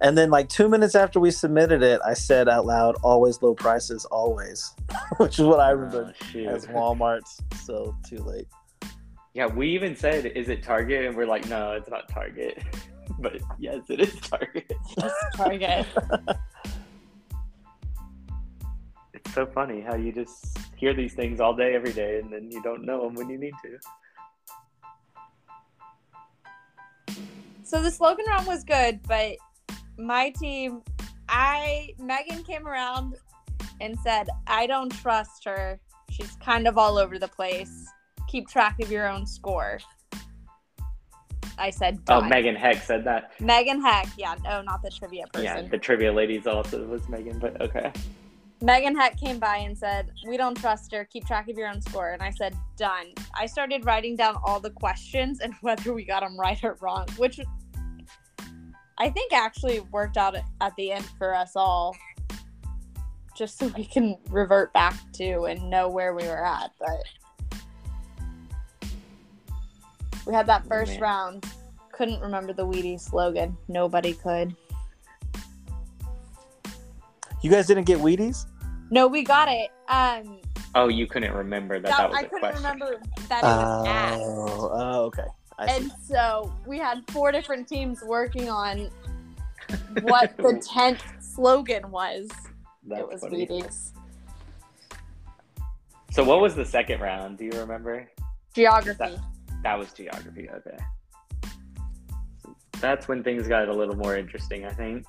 And 0.00 0.16
then, 0.16 0.30
like 0.30 0.48
two 0.48 0.68
minutes 0.68 0.94
after 0.94 1.18
we 1.18 1.30
submitted 1.30 1.82
it, 1.82 2.00
I 2.04 2.14
said 2.14 2.48
out 2.48 2.66
loud, 2.66 2.96
"Always 3.02 3.42
low 3.42 3.54
prices, 3.54 4.04
always," 4.06 4.74
which 5.16 5.38
is 5.38 5.44
what 5.44 5.58
I 5.58 5.70
oh, 5.70 5.74
remember 5.74 6.14
oh, 6.34 6.38
as 6.38 6.66
Walmart's. 6.66 7.40
So 7.64 7.96
too 8.08 8.18
late. 8.18 8.46
Yeah, 9.38 9.46
we 9.46 9.68
even 9.68 9.94
said, 9.94 10.26
"Is 10.26 10.48
it 10.48 10.64
Target?" 10.64 11.04
And 11.04 11.16
we're 11.16 11.24
like, 11.24 11.48
"No, 11.48 11.70
it's 11.70 11.88
not 11.88 12.08
Target." 12.08 12.60
but 13.20 13.40
yes, 13.56 13.88
it 13.88 14.00
is 14.00 14.18
Target. 14.18 14.72
It's 14.96 15.36
Target. 15.36 15.86
it's 19.14 19.32
so 19.32 19.46
funny 19.46 19.80
how 19.80 19.94
you 19.94 20.10
just 20.10 20.58
hear 20.74 20.92
these 20.92 21.14
things 21.14 21.38
all 21.38 21.54
day, 21.54 21.76
every 21.76 21.92
day, 21.92 22.18
and 22.18 22.32
then 22.32 22.50
you 22.50 22.60
don't 22.64 22.84
know 22.84 23.04
them 23.04 23.14
when 23.14 23.30
you 23.30 23.38
need 23.38 23.54
to. 23.62 23.78
So 27.62 27.80
the 27.80 27.92
slogan 27.92 28.24
round 28.26 28.48
was 28.48 28.64
good, 28.64 28.98
but 29.06 29.36
my 29.96 30.30
team, 30.30 30.82
I 31.28 31.90
Megan 32.00 32.42
came 32.42 32.66
around 32.66 33.14
and 33.80 33.96
said, 34.00 34.30
"I 34.48 34.66
don't 34.66 34.90
trust 34.90 35.44
her. 35.44 35.78
She's 36.10 36.34
kind 36.44 36.66
of 36.66 36.76
all 36.76 36.98
over 36.98 37.20
the 37.20 37.28
place." 37.28 37.88
Keep 38.28 38.48
track 38.48 38.80
of 38.80 38.90
your 38.90 39.08
own 39.08 39.26
score. 39.26 39.78
I 41.58 41.70
said. 41.70 42.00
Oh, 42.08 42.20
Megan 42.20 42.54
Heck 42.54 42.82
said 42.82 43.04
that. 43.04 43.32
Megan 43.40 43.82
Heck, 43.82 44.08
yeah, 44.16 44.36
no, 44.44 44.62
not 44.62 44.82
the 44.82 44.90
trivia 44.90 45.24
person. 45.32 45.44
Yeah, 45.44 45.62
the 45.62 45.78
trivia 45.78 46.12
ladies 46.12 46.46
also 46.46 46.86
was 46.86 47.08
Megan, 47.08 47.38
but 47.38 47.60
okay. 47.60 47.92
Megan 48.60 48.96
Heck 48.96 49.18
came 49.18 49.38
by 49.38 49.58
and 49.58 49.76
said, 49.76 50.10
"We 50.26 50.36
don't 50.36 50.56
trust 50.56 50.92
her. 50.92 51.04
Keep 51.04 51.26
track 51.26 51.48
of 51.48 51.56
your 51.56 51.68
own 51.68 51.80
score." 51.80 52.10
And 52.10 52.22
I 52.22 52.30
said, 52.30 52.56
"Done." 52.76 53.12
I 53.34 53.46
started 53.46 53.84
writing 53.84 54.16
down 54.16 54.36
all 54.44 54.60
the 54.60 54.70
questions 54.70 55.40
and 55.40 55.54
whether 55.60 55.92
we 55.92 56.04
got 56.04 56.20
them 56.20 56.38
right 56.38 56.62
or 56.62 56.76
wrong, 56.80 57.06
which 57.16 57.40
I 58.98 59.10
think 59.10 59.32
actually 59.32 59.80
worked 59.92 60.16
out 60.16 60.36
at 60.60 60.76
the 60.76 60.92
end 60.92 61.04
for 61.18 61.34
us 61.34 61.52
all, 61.54 61.96
just 63.36 63.58
so 63.58 63.68
we 63.68 63.84
can 63.84 64.16
revert 64.28 64.72
back 64.72 64.96
to 65.14 65.44
and 65.44 65.70
know 65.70 65.88
where 65.88 66.14
we 66.14 66.26
were 66.26 66.44
at. 66.44 66.72
But 66.80 67.04
We 70.28 70.34
had 70.34 70.46
that 70.46 70.62
oh, 70.66 70.68
first 70.68 70.98
oh, 70.98 71.00
round. 71.00 71.46
Couldn't 71.90 72.20
remember 72.20 72.52
the 72.52 72.64
Wheaties 72.64 73.00
slogan. 73.00 73.56
Nobody 73.66 74.12
could. 74.12 74.54
You 77.42 77.50
guys 77.50 77.66
didn't 77.66 77.84
get 77.84 77.98
Wheaties? 77.98 78.44
No, 78.90 79.06
we 79.08 79.24
got 79.24 79.48
it. 79.48 79.70
Um, 79.88 80.40
Oh, 80.74 80.88
you 80.88 81.06
couldn't 81.06 81.32
remember 81.32 81.80
that 81.80 81.88
that- 81.88 81.96
that 81.96 82.10
was 82.10 82.18
I 82.18 82.20
a 82.20 82.24
couldn't 82.24 82.40
question. 82.40 82.62
remember 82.62 83.00
that 83.28 83.42
it 83.42 83.46
was 83.46 83.86
asked. 83.88 84.22
Oh, 84.22 84.70
oh, 84.72 85.00
okay. 85.06 85.24
I 85.58 85.66
see. 85.66 85.76
And 85.76 85.92
so 86.04 86.52
we 86.66 86.78
had 86.78 87.02
four 87.10 87.32
different 87.32 87.66
teams 87.66 88.02
working 88.02 88.50
on 88.50 88.90
what 90.02 90.36
the 90.36 90.62
tenth 90.62 91.02
slogan 91.20 91.90
was. 91.90 92.28
That's 92.86 93.00
it 93.00 93.08
was 93.08 93.20
funny. 93.22 93.46
Wheaties. 93.46 93.92
So 96.10 96.22
what 96.22 96.40
was 96.40 96.54
the 96.54 96.66
second 96.66 97.00
round? 97.00 97.38
Do 97.38 97.46
you 97.46 97.52
remember? 97.52 98.10
Geography. 98.54 98.98
That 98.98 99.18
was 99.64 99.92
geography. 99.92 100.48
Okay. 100.50 100.76
That's 102.80 103.08
when 103.08 103.22
things 103.24 103.48
got 103.48 103.68
a 103.68 103.72
little 103.72 103.96
more 103.96 104.16
interesting, 104.16 104.64
I 104.64 104.70
think. 104.72 105.04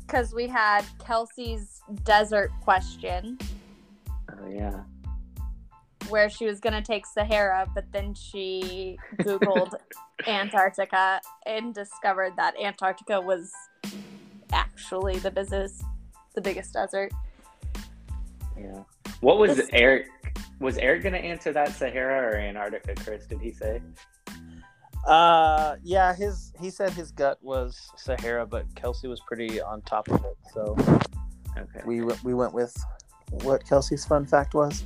Because 0.00 0.34
we 0.34 0.46
had 0.46 0.82
Kelsey's 1.04 1.80
desert 2.04 2.50
question 2.62 3.38
Oh 4.30 4.48
yeah. 4.50 4.80
where 6.10 6.28
she 6.28 6.44
was 6.46 6.60
going 6.60 6.74
to 6.74 6.82
take 6.82 7.06
Sahara, 7.06 7.66
but 7.74 7.84
then 7.92 8.12
she 8.12 8.98
Googled 9.20 9.72
Antarctica 10.26 11.20
and 11.46 11.72
discovered 11.74 12.32
that 12.36 12.54
Antarctica 12.60 13.20
was 13.20 13.52
actually 14.52 15.18
the 15.18 15.30
business, 15.30 15.82
the 16.34 16.40
biggest 16.40 16.74
desert. 16.74 17.12
Yeah. 18.58 18.82
What 19.20 19.38
was 19.38 19.56
This- 19.56 19.70
Eric? 19.72 20.08
Was 20.62 20.78
Eric 20.78 21.02
gonna 21.02 21.16
answer 21.18 21.52
that 21.52 21.74
Sahara 21.74 22.32
or 22.32 22.36
Antarctica? 22.36 22.94
Chris, 22.94 23.26
did 23.26 23.40
he 23.40 23.52
say? 23.52 23.82
Uh, 25.06 25.74
yeah, 25.82 26.14
his 26.14 26.52
he 26.60 26.70
said 26.70 26.90
his 26.90 27.10
gut 27.10 27.36
was 27.42 27.90
Sahara, 27.96 28.46
but 28.46 28.72
Kelsey 28.76 29.08
was 29.08 29.20
pretty 29.26 29.60
on 29.60 29.82
top 29.82 30.08
of 30.08 30.24
it. 30.24 30.36
So 30.54 30.76
Okay. 31.58 31.80
we 31.84 32.02
we 32.22 32.34
went 32.34 32.54
with 32.54 32.74
what 33.42 33.66
Kelsey's 33.68 34.04
fun 34.04 34.24
fact 34.24 34.54
was. 34.54 34.84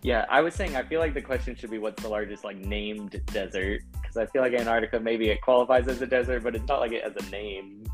Yeah, 0.00 0.24
I 0.30 0.40
was 0.40 0.54
saying 0.54 0.76
I 0.76 0.82
feel 0.82 1.00
like 1.00 1.12
the 1.12 1.20
question 1.20 1.54
should 1.54 1.70
be 1.70 1.78
what's 1.78 2.02
the 2.02 2.08
largest 2.08 2.42
like 2.42 2.56
named 2.56 3.20
desert 3.26 3.82
because 3.92 4.16
I 4.16 4.24
feel 4.26 4.40
like 4.40 4.54
Antarctica 4.54 4.98
maybe 4.98 5.28
it 5.28 5.42
qualifies 5.42 5.88
as 5.88 6.00
a 6.00 6.06
desert, 6.06 6.42
but 6.42 6.56
it's 6.56 6.66
not 6.66 6.80
like 6.80 6.92
it 6.92 7.04
has 7.04 7.14
a 7.16 7.30
name 7.30 7.84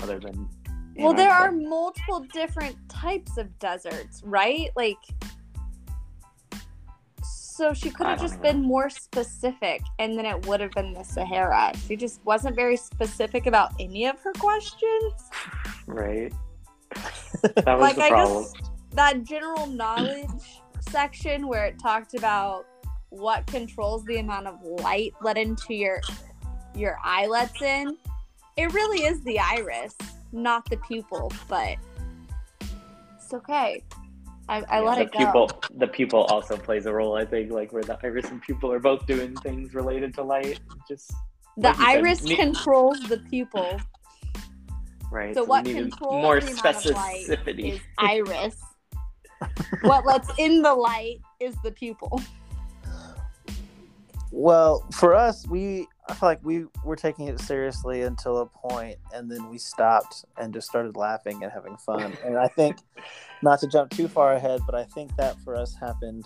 other 0.00 0.20
than. 0.20 0.48
Well, 0.96 1.14
there 1.14 1.30
are 1.32 1.52
multiple 1.52 2.20
different 2.32 2.76
types 2.88 3.38
of 3.38 3.56
deserts, 3.60 4.20
right? 4.24 4.70
Like, 4.74 4.96
so 7.58 7.74
she 7.74 7.90
could 7.90 8.06
have 8.06 8.20
just 8.20 8.36
know. 8.36 8.42
been 8.42 8.62
more 8.62 8.88
specific, 8.88 9.82
and 9.98 10.16
then 10.16 10.24
it 10.24 10.46
would 10.46 10.60
have 10.60 10.70
been 10.70 10.92
the 10.92 11.02
Sahara. 11.02 11.72
She 11.88 11.96
just 11.96 12.24
wasn't 12.24 12.54
very 12.54 12.76
specific 12.76 13.46
about 13.46 13.72
any 13.80 14.06
of 14.06 14.20
her 14.20 14.32
questions. 14.34 15.12
right. 15.86 16.32
That 17.42 17.78
was 17.78 17.80
Like, 17.80 17.96
the 17.96 18.02
I 18.04 18.08
problem. 18.10 18.42
guess 18.44 18.52
that 18.92 19.24
general 19.24 19.66
knowledge 19.66 20.60
section 20.88 21.46
where 21.48 21.66
it 21.66 21.78
talked 21.80 22.14
about 22.14 22.64
what 23.10 23.46
controls 23.48 24.04
the 24.04 24.18
amount 24.18 24.46
of 24.46 24.62
light 24.62 25.12
let 25.20 25.36
into 25.36 25.74
your 25.74 26.00
your 26.74 26.96
eye 27.02 27.26
lets 27.26 27.60
in. 27.60 27.96
It 28.56 28.72
really 28.72 29.04
is 29.04 29.22
the 29.24 29.38
iris, 29.40 29.94
not 30.32 30.68
the 30.70 30.76
pupil, 30.78 31.32
but 31.48 31.76
it's 33.16 33.34
okay. 33.34 33.82
I, 34.48 34.62
I 34.68 34.80
Yeah, 34.80 34.80
let 34.80 34.94
the 34.96 35.02
it 35.02 35.12
go. 35.12 35.18
pupil, 35.18 35.50
The 35.76 35.86
pupil 35.88 36.24
also 36.24 36.56
plays 36.56 36.86
a 36.86 36.92
role, 36.92 37.14
I 37.16 37.24
think, 37.24 37.50
like 37.52 37.72
where 37.72 37.82
the 37.82 37.98
iris 38.02 38.26
and 38.30 38.40
pupil 38.42 38.72
are 38.72 38.78
both 38.80 39.06
doing 39.06 39.36
things 39.36 39.74
related 39.74 40.14
to 40.14 40.22
light. 40.22 40.60
Just 40.88 41.12
the 41.56 41.68
like 41.68 41.78
you 41.78 41.84
said, 41.84 41.96
iris 41.98 42.20
controls 42.36 43.00
the 43.08 43.18
pupil. 43.18 43.78
right. 45.10 45.34
So 45.34 45.42
we 45.42 45.48
what 45.48 45.64
controls 45.64 46.22
more 46.22 46.40
the 46.40 46.50
amount 46.52 46.86
of 46.86 46.92
light 46.94 47.26
specificity. 47.28 47.72
is 47.74 47.80
iris. 47.98 48.56
what 49.82 50.04
lets 50.06 50.30
in 50.38 50.62
the 50.62 50.74
light 50.74 51.20
is 51.40 51.54
the 51.62 51.70
pupil. 51.70 52.20
Well, 54.30 54.86
for 54.92 55.14
us, 55.14 55.46
we 55.46 55.86
I 56.08 56.14
feel 56.14 56.28
like 56.28 56.40
we 56.42 56.64
were 56.84 56.96
taking 56.96 57.28
it 57.28 57.38
seriously 57.40 58.02
until 58.02 58.38
a 58.38 58.46
point, 58.46 58.96
and 59.12 59.30
then 59.30 59.50
we 59.50 59.58
stopped 59.58 60.24
and 60.38 60.54
just 60.54 60.66
started 60.68 60.96
laughing 60.96 61.42
and 61.42 61.52
having 61.52 61.76
fun. 61.76 62.16
And 62.24 62.38
I 62.38 62.48
think, 62.48 62.78
not 63.42 63.60
to 63.60 63.66
jump 63.68 63.90
too 63.90 64.08
far 64.08 64.32
ahead, 64.32 64.62
but 64.64 64.74
I 64.74 64.84
think 64.84 65.14
that 65.16 65.38
for 65.40 65.54
us 65.54 65.74
happened 65.74 66.24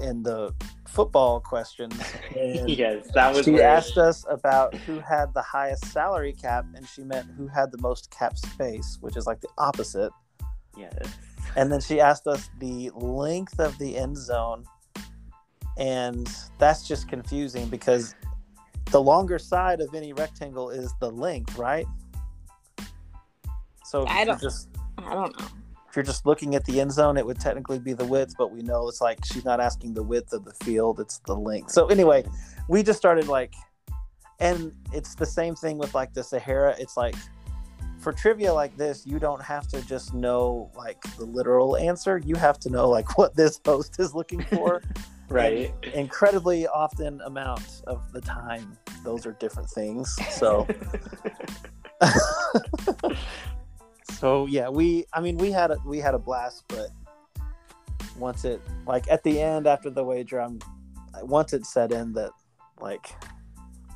in 0.00 0.22
the 0.22 0.54
football 0.86 1.40
questions. 1.40 1.98
And 2.36 2.68
yes, 2.68 3.08
that 3.14 3.34
was. 3.34 3.44
she 3.44 3.52
where- 3.52 3.66
asked 3.66 3.98
us 3.98 4.24
about 4.30 4.74
who 4.74 5.00
had 5.00 5.34
the 5.34 5.42
highest 5.42 5.86
salary 5.86 6.32
cap, 6.32 6.64
and 6.74 6.86
she 6.86 7.02
meant 7.02 7.26
who 7.36 7.48
had 7.48 7.72
the 7.72 7.78
most 7.78 8.10
cap 8.10 8.38
space, 8.38 8.98
which 9.00 9.16
is 9.16 9.26
like 9.26 9.40
the 9.40 9.48
opposite. 9.58 10.12
Yes. 10.76 10.96
And 11.56 11.72
then 11.72 11.80
she 11.80 12.00
asked 12.00 12.26
us 12.26 12.50
the 12.58 12.90
length 12.94 13.58
of 13.58 13.76
the 13.78 13.96
end 13.96 14.16
zone. 14.16 14.64
And 15.78 16.28
that's 16.58 16.86
just 16.86 17.08
confusing 17.08 17.68
because 17.68 18.14
the 18.90 19.00
longer 19.02 19.38
side 19.38 19.80
of 19.80 19.94
any 19.94 20.12
rectangle 20.12 20.70
is 20.70 20.92
the 21.00 21.10
length, 21.10 21.56
right? 21.58 21.86
So 23.84 24.06
I 24.06 24.24
don't- 24.24 24.40
just 24.40 24.68
I 24.98 25.14
don't 25.14 25.38
know. 25.38 25.46
if 25.88 25.96
you're 25.96 26.02
just 26.04 26.26
looking 26.26 26.54
at 26.54 26.64
the 26.64 26.80
end 26.80 26.92
zone, 26.92 27.16
it 27.16 27.26
would 27.26 27.40
technically 27.40 27.78
be 27.78 27.92
the 27.92 28.04
width, 28.04 28.34
but 28.38 28.50
we 28.50 28.62
know 28.62 28.88
it's 28.88 29.00
like 29.00 29.24
she's 29.24 29.44
not 29.44 29.60
asking 29.60 29.94
the 29.94 30.02
width 30.02 30.32
of 30.32 30.44
the 30.44 30.54
field, 30.64 31.00
it's 31.00 31.18
the 31.26 31.34
length. 31.34 31.70
So 31.70 31.86
anyway, 31.86 32.24
we 32.68 32.82
just 32.82 32.98
started 32.98 33.28
like 33.28 33.54
and 34.38 34.72
it's 34.92 35.14
the 35.14 35.24
same 35.26 35.54
thing 35.54 35.78
with 35.78 35.94
like 35.94 36.12
the 36.12 36.22
Sahara. 36.22 36.74
It's 36.78 36.96
like 36.96 37.14
for 37.98 38.12
trivia 38.12 38.52
like 38.52 38.76
this, 38.76 39.06
you 39.06 39.18
don't 39.18 39.42
have 39.42 39.66
to 39.68 39.80
just 39.82 40.12
know 40.14 40.70
like 40.76 41.00
the 41.16 41.24
literal 41.24 41.76
answer. 41.76 42.18
You 42.18 42.34
have 42.36 42.58
to 42.60 42.70
know 42.70 42.88
like 42.88 43.16
what 43.18 43.34
this 43.36 43.60
host 43.64 43.98
is 43.98 44.14
looking 44.14 44.42
for. 44.42 44.82
Right. 45.28 45.72
Incredibly 45.94 46.66
often 46.68 47.20
amount 47.22 47.82
of 47.86 48.12
the 48.12 48.20
time, 48.20 48.78
those 49.02 49.26
are 49.26 49.32
different 49.32 49.68
things. 49.68 50.16
So 50.30 50.66
so 54.18 54.46
yeah, 54.46 54.68
we 54.68 55.04
I 55.12 55.20
mean 55.20 55.36
we 55.38 55.50
had 55.50 55.70
a 55.70 55.78
we 55.84 55.98
had 55.98 56.14
a 56.14 56.18
blast, 56.18 56.64
but 56.68 56.88
once 58.18 58.44
it 58.44 58.60
like 58.86 59.10
at 59.10 59.22
the 59.22 59.40
end 59.40 59.66
after 59.66 59.90
the 59.90 60.04
wager, 60.04 60.40
I'm 60.40 60.58
once 61.22 61.52
it 61.52 61.66
set 61.66 61.92
in 61.92 62.12
that 62.14 62.30
like 62.80 63.14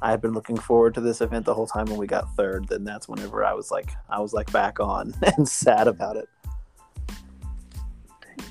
I 0.03 0.11
had 0.11 0.21
been 0.21 0.33
looking 0.33 0.57
forward 0.57 0.95
to 0.95 1.01
this 1.01 1.21
event 1.21 1.45
the 1.45 1.55
whole 1.55 1.67
time 1.67 1.87
when 1.87 1.99
we 1.99 2.07
got 2.07 2.35
third, 2.37 2.69
then 2.69 2.85
that's 2.85 3.09
whenever 3.09 3.45
I 3.45 3.53
was 3.53 3.71
like 3.71 3.93
I 4.09 4.21
was 4.21 4.33
like 4.33 4.51
back 4.53 4.81
on 4.81 5.15
and 5.37 5.49
sad 5.49 5.89
about 5.89 6.17
it. 6.17 6.29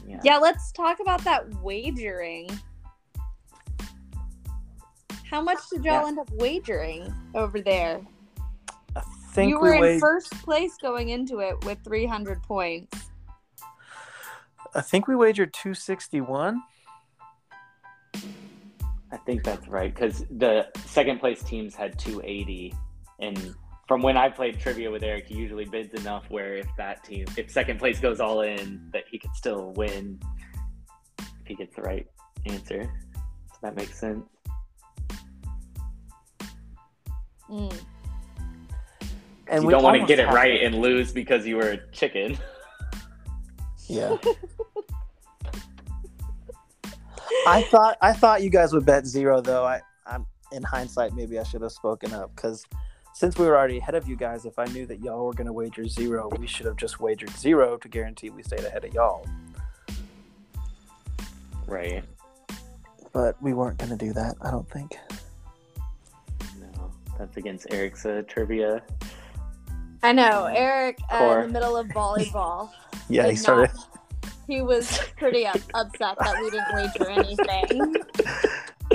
yeah. 0.08 0.22
Yeah, 0.24 0.38
let's 0.38 0.72
talk 0.72 1.00
about 1.00 1.24
that 1.24 1.62
wagering. 1.62 2.50
How 5.30 5.42
much 5.42 5.60
did 5.70 5.86
y'all 5.86 6.02
Yeah. 6.02 6.08
end 6.08 6.20
up 6.20 6.30
wagering 6.32 7.14
over 7.36 7.62
there? 7.62 8.02
I 8.96 9.02
think 9.34 9.50
you 9.50 9.60
were 9.60 9.72
we 9.72 9.76
in 9.76 9.82
wag- 9.82 10.00
first 10.00 10.32
place 10.44 10.76
going 10.78 11.10
into 11.10 11.40
it 11.40 11.64
with 11.66 11.78
300 11.84 12.42
points. 12.44 13.10
I 14.74 14.82
think 14.82 15.08
we 15.08 15.16
wagered 15.16 15.54
261. 15.54 16.64
I 19.12 19.18
think 19.26 19.44
that's 19.44 19.68
right 19.68 19.94
because 19.94 20.26
the 20.30 20.68
second 20.86 21.20
place 21.20 21.42
teams 21.44 21.76
had 21.76 21.98
280, 21.98 22.76
and 23.20 23.56
from 23.88 24.02
when 24.02 24.18
I 24.18 24.30
played 24.30 24.60
trivia 24.60 24.92
with 24.92 25.02
Eric, 25.04 25.28
he 25.28 25.36
usually 25.36 25.66
bids 25.66 26.00
enough 26.00 26.26
where 26.30 26.56
if 26.56 26.68
that 26.78 27.04
team, 27.04 27.26
if 27.38 27.50
second 27.50 27.80
place 27.80 28.00
goes 28.00 28.20
all 28.20 28.42
in, 28.42 28.88
that 28.94 29.06
he 29.10 29.18
could 29.18 29.34
still 29.36 29.72
win 29.76 30.20
if 31.20 31.48
he 31.48 31.56
gets 31.56 31.76
the 31.76 31.82
right 31.82 32.06
answer. 32.46 32.84
So 33.52 33.58
that 33.64 33.76
makes 33.76 34.00
sense. 34.00 34.24
Mm. 37.50 37.82
And 39.48 39.64
you 39.64 39.70
don't 39.72 39.84
want 39.84 40.00
to 40.00 40.06
get 40.06 40.20
it 40.20 40.28
right 40.28 40.62
and 40.62 40.76
lose 40.80 41.12
because 41.12 41.46
you 41.46 41.58
were 41.58 41.72
a 41.72 41.78
chicken. 41.92 42.38
Yeah. 43.90 44.18
I 47.48 47.64
thought 47.64 47.98
I 48.02 48.14
thought 48.14 48.44
you 48.44 48.52
guys 48.52 48.72
would 48.74 48.86
bet 48.86 49.08
zero 49.08 49.42
though. 49.42 49.66
I 49.66 49.82
I'm 50.06 50.28
in 50.52 50.62
hindsight 50.62 51.16
maybe 51.16 51.40
I 51.40 51.44
should 51.44 51.62
have 51.62 51.72
spoken 51.72 52.14
up 52.14 52.36
because 52.36 52.68
since 53.14 53.38
we 53.38 53.48
were 53.48 53.58
already 53.58 53.80
ahead 53.80 53.96
of 53.96 54.08
you 54.08 54.16
guys, 54.16 54.46
if 54.46 54.60
I 54.60 54.66
knew 54.66 54.86
that 54.86 55.00
y'all 55.00 55.26
were 55.26 55.34
gonna 55.34 55.52
wager 55.52 55.88
zero, 55.88 56.30
we 56.38 56.46
should 56.46 56.68
have 56.68 56.78
just 56.78 57.00
wagered 57.00 57.32
zero 57.32 57.78
to 57.78 57.88
guarantee 57.88 58.30
we 58.30 58.44
stayed 58.44 58.64
ahead 58.64 58.86
of 58.86 58.94
y'all. 58.94 59.28
Right. 61.66 62.04
But 63.12 63.42
we 63.42 63.54
weren't 63.54 63.80
gonna 63.80 63.98
do 63.98 64.14
that, 64.14 64.36
I 64.42 64.52
don't 64.52 64.70
think. 64.70 64.96
No, 67.20 67.26
that's 67.26 67.38
against 67.38 67.68
Eric's 67.72 68.06
uh, 68.06 68.24
trivia. 68.28 68.82
I 70.02 70.14
know, 70.14 70.46
Eric 70.46 70.98
uh, 71.12 71.42
in 71.42 71.48
the 71.48 71.54
middle 71.54 71.78
of 71.78 71.88
volleyball. 71.88 72.72
Yeah, 73.12 73.28
he 73.28 73.36
started. 73.36 73.74
not- 73.74 73.88
he 74.48 74.62
was 74.62 75.00
pretty 75.18 75.48
up, 75.48 75.58
upset 75.74 76.16
that 76.20 76.40
we 76.40 76.52
didn't 76.52 76.74
wager 76.74 77.10
anything. 77.10 77.96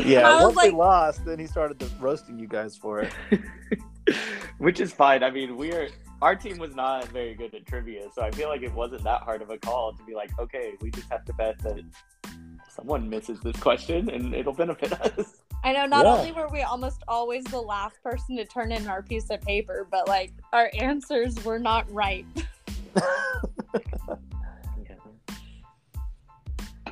Yeah, 0.05 0.29
I 0.29 0.43
once 0.43 0.57
like- 0.57 0.73
we 0.73 0.77
lost, 0.79 1.25
then 1.25 1.39
he 1.39 1.47
started 1.47 1.79
the, 1.79 1.89
roasting 2.01 2.37
you 2.39 2.49
guys 2.49 2.77
for 2.77 3.01
it. 3.01 3.13
Which 4.59 4.81
is 4.81 4.93
fine. 4.93 5.23
I 5.23 5.31
mean, 5.31 5.57
we're 5.57 5.89
our 6.21 6.35
team 6.35 6.59
was 6.59 6.75
not 6.75 7.07
very 7.09 7.35
good 7.35 7.55
at 7.55 7.65
trivia, 7.67 8.09
so 8.13 8.23
I 8.23 8.33
feel 8.33 8.49
like 8.49 8.63
it 8.63 8.73
wasn't 8.75 9.05
that 9.05 9.23
hard 9.23 9.41
of 9.41 9.51
a 9.51 9.59
call 9.59 9.93
to 9.93 10.03
be 10.05 10.15
like, 10.15 10.37
okay, 10.39 10.73
we 10.81 10.91
just 10.91 11.09
have 11.11 11.25
to 11.27 11.33
bet 11.35 11.59
that 11.61 11.81
someone 12.69 13.09
misses 13.09 13.39
this 13.41 13.57
question 13.57 14.11
and 14.11 14.35
it'll 14.35 14.53
benefit 14.53 14.93
us. 14.93 15.43
I 15.65 15.73
know 15.73 15.87
not 15.87 16.05
Yeah. 16.05 16.13
only 16.13 16.33
were 16.33 16.49
we 16.49 16.61
almost 16.63 17.03
always 17.09 17.43
the 17.45 17.61
last 17.61 18.01
person 18.03 18.37
to 18.37 18.45
turn 18.45 18.71
in 18.71 18.87
our 18.87 19.03
piece 19.03 19.31
of 19.31 19.41
paper, 19.41 19.89
but 19.91 20.07
like 20.07 20.31
our 20.53 20.71
answers 20.79 21.43
were 21.45 21.59
not 21.59 21.91
right. 21.91 22.27
Yeah. 22.95 23.03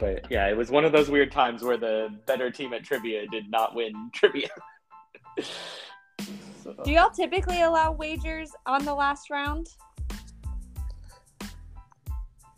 But 0.01 0.27
yeah, 0.31 0.49
it 0.49 0.57
was 0.57 0.69
one 0.71 0.85
of 0.85 0.91
those 0.91 1.09
weird 1.09 1.31
times 1.31 1.63
where 1.63 1.77
the 1.77 2.09
better 2.27 2.51
team 2.51 2.73
at 2.73 2.83
trivia 2.83 3.25
did 3.29 3.49
not 3.51 3.77
win 3.77 4.11
trivia. 4.15 4.49
So- 6.65 6.75
Do 6.85 6.91
y'all 6.91 7.11
typically 7.11 7.63
allow 7.63 7.93
wagers 7.93 8.51
on 8.67 8.85
the 8.85 8.95
last 8.95 9.31
round 9.31 9.69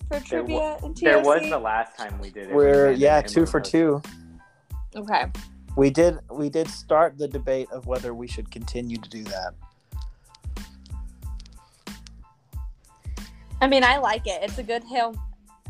for 0.08 0.20
There 0.20 0.42
wa- 0.42 0.46
trivia 0.46 0.78
and 0.84 0.96
TOC? 0.96 1.04
there 1.04 1.20
was 1.20 1.42
the 1.50 1.58
last 1.58 1.98
time 1.98 2.18
we 2.18 2.30
did 2.30 2.48
it. 2.48 2.54
We're 2.54 2.92
when 2.92 3.00
yeah, 3.00 3.20
two 3.20 3.44
for 3.44 3.60
hosted. 3.60 3.70
two. 3.70 4.02
Okay. 4.96 5.26
We 5.76 5.90
did 5.90 6.18
we 6.30 6.48
did 6.48 6.68
start 6.68 7.18
the 7.18 7.26
debate 7.26 7.68
of 7.72 7.86
whether 7.86 8.14
we 8.14 8.28
should 8.28 8.50
continue 8.50 8.96
to 8.96 9.08
do 9.08 9.24
that. 9.24 9.54
I 13.60 13.66
mean, 13.66 13.82
I 13.82 13.96
like 13.96 14.26
it. 14.26 14.42
It's 14.42 14.58
a 14.58 14.62
good 14.62 14.84
hail, 14.84 15.14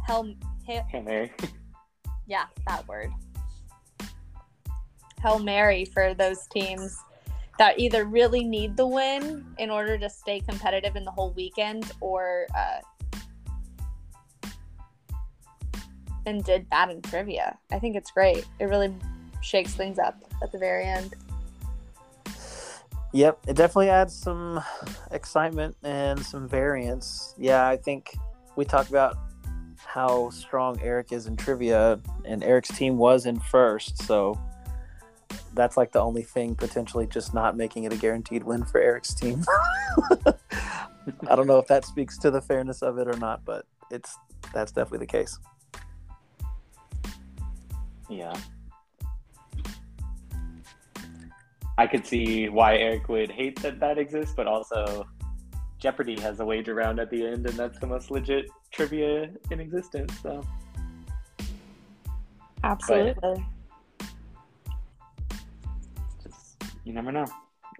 hail, 0.06 0.34
hail 0.66 0.84
Hey, 0.90 1.00
Mary. 1.00 1.32
yeah, 2.26 2.46
that 2.66 2.86
word. 2.88 3.10
Hail 5.22 5.38
Mary 5.38 5.84
for 5.84 6.12
those 6.12 6.46
teams 6.48 6.98
that 7.58 7.78
either 7.78 8.04
really 8.04 8.42
need 8.44 8.76
the 8.76 8.86
win 8.86 9.46
in 9.58 9.70
order 9.70 9.96
to 9.96 10.10
stay 10.10 10.40
competitive 10.40 10.96
in 10.96 11.04
the 11.04 11.10
whole 11.10 11.32
weekend 11.32 11.92
or 12.00 12.46
uh, 12.54 12.80
and 16.26 16.44
did 16.44 16.68
bad 16.68 16.90
in 16.90 17.00
trivia. 17.00 17.56
I 17.70 17.78
think 17.78 17.96
it's 17.96 18.10
great. 18.10 18.44
It 18.58 18.64
really 18.64 18.92
shakes 19.44 19.74
things 19.74 19.98
up 19.98 20.16
at 20.42 20.50
the 20.50 20.58
very 20.58 20.84
end. 20.84 21.14
Yep, 23.12 23.38
it 23.46 23.54
definitely 23.54 23.90
adds 23.90 24.12
some 24.12 24.60
excitement 25.12 25.76
and 25.84 26.18
some 26.18 26.48
variance. 26.48 27.34
Yeah, 27.38 27.68
I 27.68 27.76
think 27.76 28.16
we 28.56 28.64
talked 28.64 28.90
about 28.90 29.16
how 29.76 30.30
strong 30.30 30.80
Eric 30.82 31.12
is 31.12 31.26
in 31.26 31.36
trivia, 31.36 32.00
and 32.24 32.42
Eric's 32.42 32.76
team 32.76 32.98
was 32.98 33.26
in 33.26 33.38
first, 33.38 34.02
so 34.02 34.40
that's 35.54 35.76
like 35.76 35.92
the 35.92 36.00
only 36.00 36.22
thing 36.22 36.56
potentially 36.56 37.06
just 37.06 37.32
not 37.32 37.56
making 37.56 37.84
it 37.84 37.92
a 37.92 37.96
guaranteed 37.96 38.42
win 38.42 38.64
for 38.64 38.80
Eric's 38.80 39.14
team. 39.14 39.44
I 41.28 41.36
don't 41.36 41.46
know 41.46 41.58
if 41.58 41.68
that 41.68 41.84
speaks 41.84 42.18
to 42.18 42.30
the 42.32 42.40
fairness 42.40 42.82
of 42.82 42.98
it 42.98 43.06
or 43.06 43.16
not, 43.16 43.44
but 43.44 43.66
it's 43.90 44.16
that's 44.52 44.72
definitely 44.72 44.98
the 44.98 45.06
case. 45.06 45.38
Yeah. 48.08 48.34
I 51.76 51.86
could 51.86 52.06
see 52.06 52.48
why 52.48 52.76
Eric 52.76 53.08
would 53.08 53.30
hate 53.30 53.60
that 53.62 53.80
that 53.80 53.98
exists, 53.98 54.34
but 54.36 54.46
also 54.46 55.06
Jeopardy 55.78 56.18
has 56.20 56.40
a 56.40 56.44
wager 56.44 56.74
round 56.74 57.00
at 57.00 57.10
the 57.10 57.26
end, 57.26 57.46
and 57.46 57.56
that's 57.58 57.78
the 57.78 57.86
most 57.86 58.10
legit 58.10 58.46
trivia 58.70 59.30
in 59.50 59.60
existence. 59.60 60.16
So 60.22 60.42
Absolutely. 62.62 63.44
just 66.22 66.62
you 66.84 66.92
never 66.92 67.12
know. 67.12 67.26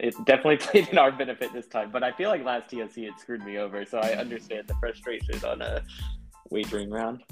It 0.01 0.15
definitely 0.25 0.57
played 0.67 0.89
in 0.89 0.99
our 0.99 1.13
benefit 1.13 1.53
this 1.53 1.67
time, 1.69 1.91
but 1.93 2.03
I 2.03 2.11
feel 2.13 2.31
like 2.31 2.45
last 2.45 2.71
TOC 2.71 2.99
it 2.99 3.19
screwed 3.21 3.45
me 3.45 3.59
over, 3.59 3.85
so 3.85 3.99
I 3.99 4.15
understand 4.15 4.67
the 4.67 4.75
frustration 4.75 5.43
on 5.45 5.63
a 5.63 5.83
wagering 6.51 6.91
round. 6.91 7.23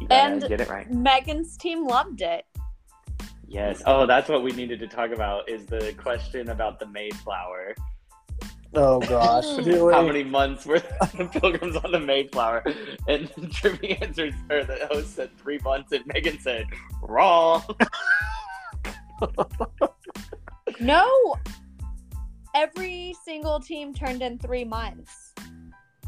You 0.00 0.06
gotta 0.06 0.32
And- 0.34 0.48
get 0.48 0.60
it 0.60 0.68
right. 0.68 0.88
Megan's 0.92 1.56
team 1.56 1.84
loved 1.84 2.22
it. 2.22 2.46
Yes. 3.48 3.82
Oh, 3.86 4.04
that's 4.06 4.28
what 4.28 4.42
we 4.42 4.52
needed 4.52 4.78
to 4.80 4.86
talk 4.86 5.10
about 5.10 5.48
is 5.48 5.64
the 5.66 5.94
question 5.96 6.50
about 6.50 6.78
the 6.78 6.86
Mayflower. 6.86 7.74
Oh 8.74 9.00
gosh, 9.00 9.46
Really? 9.66 9.94
How 9.94 10.02
many 10.02 10.22
months 10.22 10.66
were 10.66 10.78
the 11.16 11.24
pilgrims 11.32 11.74
on 11.76 11.90
the 11.92 11.98
Mayflower? 12.00 12.62
And 13.08 13.30
Trivia 13.52 13.96
answers, 14.02 14.34
or 14.50 14.64
the 14.64 14.86
host 14.90 15.14
said 15.16 15.34
three 15.38 15.58
months, 15.64 15.92
and 15.92 16.04
Megan 16.06 16.38
said, 16.40 16.66
wrong. 17.02 17.62
No. 20.80 21.36
Every 22.54 23.14
single 23.24 23.60
team 23.60 23.94
turned 23.94 24.22
in 24.22 24.38
three 24.38 24.64
months. 24.64 25.32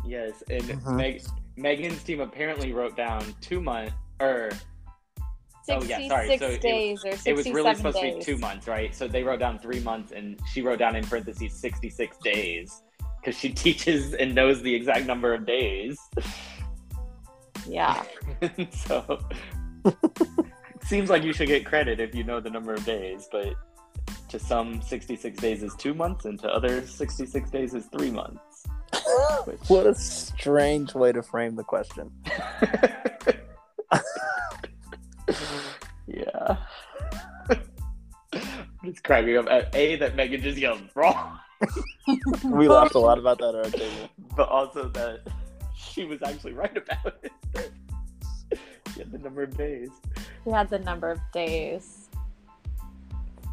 yes. 0.06 0.42
And 0.50 0.62
Mhm. 0.64 0.96
Meg- 0.96 1.22
Megan's 1.56 2.02
team 2.02 2.20
apparently 2.20 2.72
wrote 2.72 2.96
down 2.96 3.22
two 3.40 3.60
months, 3.60 3.94
or 4.20 4.50
Oh, 5.68 5.82
yeah, 5.84 6.08
sorry. 6.08 6.38
So 6.38 6.46
it 6.48 6.62
was- 6.92 7.04
or 7.04 7.12
67 7.16 7.20
it 7.26 7.36
was 7.36 7.46
really 7.50 7.74
supposed 7.74 8.00
days. 8.00 8.12
to 8.14 8.18
be 8.18 8.24
two 8.24 8.38
months, 8.38 8.66
right? 8.66 8.94
So 8.94 9.06
they 9.06 9.22
wrote 9.22 9.40
down 9.40 9.58
three 9.58 9.80
months, 9.80 10.12
and 10.12 10.40
she 10.52 10.62
wrote 10.62 10.78
down 10.78 10.96
in 10.96 11.04
parentheses 11.04 11.52
66 11.54 12.16
days 12.18 12.82
because 13.20 13.38
she 13.38 13.50
teaches 13.64 14.14
and 14.14 14.34
knows 14.34 14.62
the 14.62 14.74
exact 14.74 15.06
number 15.06 15.34
of 15.34 15.46
days. 15.46 15.98
Yeah. 17.68 18.02
so 18.72 19.20
seems 20.84 21.10
like 21.10 21.22
you 21.22 21.32
should 21.32 21.48
get 21.48 21.64
credit 21.66 22.00
if 22.00 22.14
you 22.14 22.24
know 22.24 22.40
the 22.40 22.50
number 22.50 22.72
of 22.74 22.84
days, 22.84 23.28
but 23.30 23.54
to 24.28 24.38
some 24.38 24.80
66 24.82 25.38
days 25.38 25.62
is 25.62 25.74
two 25.76 25.92
months, 25.94 26.24
and 26.24 26.38
to 26.40 26.48
others 26.48 26.90
66 26.92 27.50
days 27.50 27.74
is 27.74 27.86
three 27.86 28.10
months. 28.10 28.64
Which- 29.44 29.58
what 29.68 29.86
a 29.86 29.94
strange 29.94 30.94
way 30.94 31.12
to 31.12 31.22
frame 31.22 31.54
the 31.54 31.64
question. 31.64 32.10
yeah. 36.06 36.56
I'm 38.32 38.92
just 38.92 39.04
cracking 39.04 39.36
up 39.36 39.46
at 39.48 39.74
A 39.74 39.96
that 39.96 40.16
Megan 40.16 40.40
just 40.42 40.56
yelled 40.56 40.82
wrong, 40.94 41.38
We 42.44 42.68
laughed 42.68 42.94
a 42.94 42.98
lot 42.98 43.18
about 43.18 43.38
that 43.38 43.54
at 43.54 43.64
our 43.66 43.70
table. 43.70 44.08
but 44.36 44.48
also 44.48 44.88
that 44.88 45.20
she 45.76 46.04
was 46.04 46.22
actually 46.22 46.52
right 46.52 46.76
about 46.76 47.22
it. 47.22 47.72
she 48.94 49.00
had 49.00 49.12
the 49.12 49.18
number 49.18 49.42
of 49.42 49.56
days. 49.56 49.90
We 50.44 50.52
had 50.52 50.70
the 50.70 50.78
number 50.78 51.10
of 51.10 51.18
days. 51.32 52.08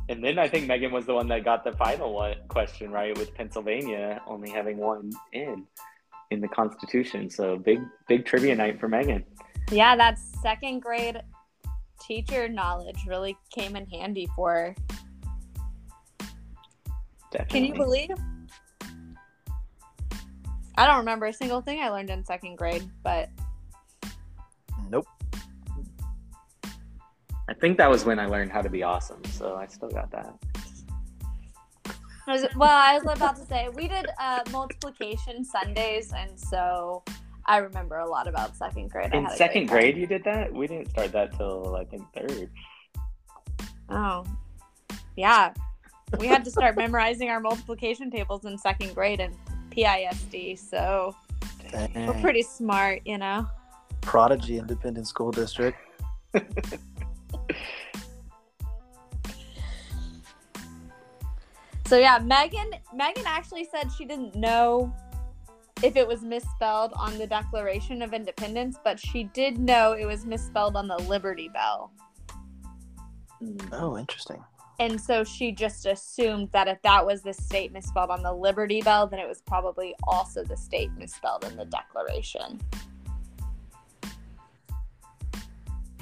And 0.09 0.23
then 0.23 0.39
I 0.39 0.47
think 0.47 0.67
Megan 0.67 0.91
was 0.91 1.05
the 1.05 1.13
one 1.13 1.28
that 1.28 1.43
got 1.43 1.65
the 1.65 1.73
final 1.73 2.13
one 2.13 2.38
question 2.47 2.91
right 2.91 3.17
with 3.17 3.34
Pennsylvania 3.36 4.21
only 4.25 4.49
having 4.49 4.78
one 4.78 5.11
in 5.34 5.65
in 6.32 6.39
the 6.39 6.47
Constitution. 6.47 7.30
So 7.30 7.57
big 7.57 7.82
big 8.07 8.25
trivia 8.25 8.55
night 8.55 8.80
for 8.80 8.88
Megan. 8.88 9.25
Yeah, 9.69 9.97
that 9.97 10.17
second 10.17 10.80
grade 10.82 11.21
teacher 12.07 12.47
knowledge 12.47 13.05
really 13.05 13.37
came 13.51 13.75
in 13.75 13.85
handy 13.87 14.27
for. 14.35 14.73
Definitely. 17.31 17.59
Can 17.59 17.65
you 17.65 17.73
believe? 17.73 18.09
I 20.77 20.85
don't 20.85 20.99
remember 20.99 21.25
a 21.25 21.33
single 21.33 21.59
thing 21.61 21.81
I 21.81 21.89
learned 21.89 22.09
in 22.09 22.23
second 22.23 22.55
grade, 22.55 22.89
but 23.03 23.29
Nope. 24.89 25.07
I 27.49 27.53
think 27.53 27.77
that 27.77 27.89
was 27.89 28.05
when 28.05 28.19
I 28.19 28.25
learned 28.25 28.51
how 28.51 28.61
to 28.61 28.69
be 28.69 28.83
awesome. 28.83 29.23
So 29.25 29.55
I 29.55 29.67
still 29.67 29.89
got 29.89 30.11
that. 30.11 30.33
I 32.27 32.33
was, 32.33 32.45
well, 32.55 32.69
I 32.69 32.99
was 32.99 33.17
about 33.17 33.37
to 33.37 33.45
say 33.45 33.69
we 33.73 33.87
did 33.87 34.07
uh, 34.19 34.41
multiplication 34.51 35.45
Sundays, 35.45 36.11
and 36.13 36.37
so 36.37 37.03
I 37.47 37.57
remember 37.57 37.97
a 37.97 38.07
lot 38.09 38.27
about 38.27 38.55
second 38.57 38.91
grade. 38.91 39.11
I 39.13 39.17
In 39.17 39.25
had 39.25 39.37
second 39.37 39.67
great 39.67 39.81
time. 39.81 39.91
grade, 39.93 39.97
you 39.97 40.07
did 40.07 40.23
that. 40.25 40.53
We 40.53 40.67
didn't 40.67 40.89
start 40.89 41.11
that 41.13 41.35
till 41.37 41.75
I 41.75 41.85
think 41.85 42.03
third. 42.13 42.49
Oh, 43.89 44.25
yeah. 45.15 45.53
We 46.19 46.27
had 46.27 46.43
to 46.45 46.51
start 46.51 46.75
memorizing 46.77 47.29
our 47.29 47.39
multiplication 47.39 48.11
tables 48.11 48.45
in 48.45 48.57
second 48.57 48.93
grade 48.93 49.19
and 49.21 49.33
PISD, 49.71 50.57
so 50.59 51.15
we're 51.95 52.19
pretty 52.21 52.43
smart, 52.43 53.01
you 53.05 53.17
know. 53.17 53.47
Prodigy 54.01 54.57
Independent 54.57 55.07
School 55.07 55.31
District. 55.31 55.77
So 61.87 61.97
yeah, 61.97 62.19
Megan 62.19 62.71
Megan 62.93 63.23
actually 63.25 63.63
said 63.63 63.89
she 63.97 64.03
didn't 64.03 64.35
know 64.35 64.93
if 65.84 65.95
it 65.95 66.07
was 66.07 66.21
misspelled 66.21 66.93
on 66.95 67.17
the 67.17 67.28
Declaration 67.28 68.01
of 68.01 68.13
Independence, 68.13 68.78
but 68.84 68.99
she 68.99 69.25
did 69.25 69.59
know 69.59 69.93
it 69.93 70.05
was 70.05 70.25
misspelled 70.25 70.75
on 70.75 70.88
the 70.88 70.97
Liberty 70.97 71.49
Bell. 71.49 71.91
Oh, 73.71 73.97
interesting. 73.97 74.43
And 74.80 74.99
so 74.99 75.23
she 75.23 75.51
just 75.51 75.86
assumed 75.86 76.49
that 76.51 76.67
if 76.67 76.82
that 76.84 77.05
was 77.05 77.21
the 77.21 77.34
state 77.34 77.71
misspelled 77.71 78.11
on 78.11 78.21
the 78.21 78.32
Liberty 78.32 78.82
Bell, 78.82 79.07
then 79.07 79.19
it 79.19 79.28
was 79.28 79.41
probably 79.41 79.95
also 80.03 80.43
the 80.43 80.57
state 80.57 80.91
misspelled 80.97 81.45
in 81.45 81.55
the 81.57 81.65
Declaration. 81.65 82.59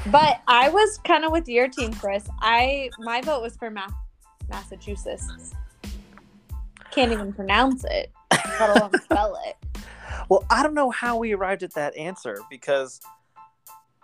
But 0.07 0.41
I 0.47 0.69
was 0.69 0.99
kind 0.99 1.25
of 1.25 1.31
with 1.31 1.47
your 1.47 1.67
team, 1.67 1.93
Chris. 1.93 2.27
I 2.39 2.91
my 2.99 3.21
vote 3.21 3.41
was 3.41 3.55
for 3.55 3.71
Ma- 3.71 3.87
Massachusetts. 4.49 5.53
Can't 6.91 7.11
even 7.11 7.33
pronounce 7.33 7.83
it, 7.85 8.11
let 8.59 8.77
alone 8.77 8.91
spell 9.01 9.39
it. 9.45 9.55
Well, 10.27 10.43
I 10.49 10.63
don't 10.63 10.73
know 10.73 10.89
how 10.89 11.17
we 11.17 11.33
arrived 11.33 11.61
at 11.61 11.75
that 11.75 11.95
answer 11.95 12.39
because 12.49 12.99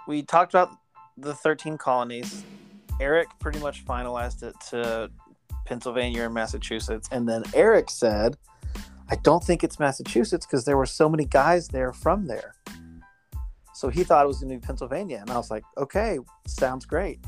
we 0.07 0.21
talked 0.21 0.53
about 0.53 0.69
the 1.17 1.33
13 1.33 1.79
colonies. 1.79 2.43
Eric 2.99 3.27
pretty 3.39 3.57
much 3.57 3.83
finalized 3.85 4.43
it 4.43 4.53
to 4.69 5.09
Pennsylvania 5.65 6.25
and 6.25 6.33
Massachusetts. 6.33 7.09
And 7.11 7.27
then 7.27 7.43
Eric 7.55 7.89
said, 7.89 8.37
I 9.09 9.15
don't 9.23 9.43
think 9.43 9.63
it's 9.63 9.79
Massachusetts 9.79 10.45
because 10.45 10.63
there 10.63 10.77
were 10.77 10.85
so 10.85 11.09
many 11.09 11.25
guys 11.25 11.67
there 11.69 11.91
from 11.91 12.27
there. 12.27 12.55
So 13.73 13.89
he 13.89 14.03
thought 14.03 14.23
it 14.23 14.27
was 14.27 14.39
going 14.39 14.51
to 14.51 14.57
be 14.57 14.65
Pennsylvania. 14.65 15.17
And 15.19 15.31
I 15.31 15.37
was 15.37 15.49
like, 15.49 15.63
okay, 15.77 16.19
sounds 16.45 16.85
great. 16.85 17.19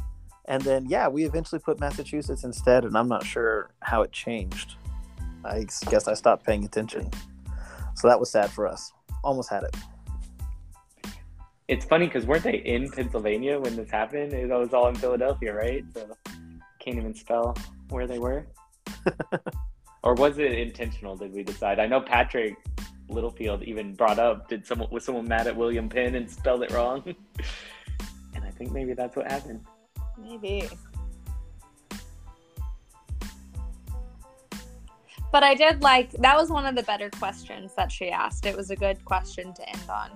And 0.45 0.61
then, 0.61 0.86
yeah, 0.88 1.07
we 1.07 1.26
eventually 1.26 1.59
put 1.59 1.80
Massachusetts 1.80 2.43
instead. 2.43 2.86
And 2.86 2.97
I'm 2.97 3.07
not 3.07 3.26
sure 3.26 3.72
how 3.82 4.01
it 4.01 4.11
changed. 4.11 4.76
I 5.46 5.66
guess 5.89 6.08
I 6.08 6.14
stopped 6.14 6.46
paying 6.46 6.66
attention. 6.66 7.10
So 7.96 8.08
that 8.08 8.20
was 8.20 8.32
sad 8.32 8.50
for 8.50 8.68
us. 8.68 8.91
Almost 9.24 9.50
had 9.50 9.64
it. 9.64 9.76
It's 11.68 11.86
funny 11.86 12.08
because 12.08 12.26
weren't 12.26 12.44
they 12.44 12.58
in 12.58 12.89
Pennsylvania 12.91 13.60
when 13.60 13.76
this 13.76 13.89
happened? 13.89 14.34
It 14.34 14.50
was 14.50 14.74
all 14.74 14.89
in 14.89 14.96
Philadelphia, 14.96 15.54
right? 15.54 15.84
So 15.94 16.18
can't 16.80 16.98
even 16.98 17.16
spell 17.16 17.56
where 17.89 18.08
they 18.08 18.20
were. 18.20 18.46
or 20.04 20.14
was 20.16 20.38
it 20.38 20.52
intentional? 20.52 21.16
Did 21.16 21.34
we 21.34 21.44
decide? 21.44 21.80
I 21.80 21.88
know 21.88 22.02
Patrick 22.02 22.56
Littlefield 23.10 23.64
even 23.64 23.94
brought 23.94 24.20
up 24.20 24.48
did 24.50 24.66
someone 24.66 24.89
was 24.91 25.06
someone 25.06 25.28
mad 25.28 25.48
at 25.48 25.56
William 25.56 25.88
Penn 25.88 26.16
and 26.16 26.30
spelled 26.30 26.64
it 26.64 26.72
wrong? 26.72 27.04
and 28.36 28.44
I 28.44 28.50
think 28.52 28.72
maybe 28.72 28.94
that's 28.94 29.16
what 29.16 29.32
happened. 29.32 29.62
Maybe. 30.18 30.70
But 35.34 35.42
I 35.42 35.56
did 35.56 35.82
like 35.82 36.12
that 36.12 36.38
was 36.38 36.52
one 36.52 36.68
of 36.68 36.76
the 36.76 36.84
better 36.84 37.10
questions 37.10 37.74
that 37.76 37.92
she 37.92 38.12
asked. 38.12 38.46
It 38.46 38.56
was 38.56 38.70
a 38.70 38.76
good 38.76 39.04
question 39.04 39.52
to 39.56 39.68
end 39.68 39.90
on. 39.90 40.12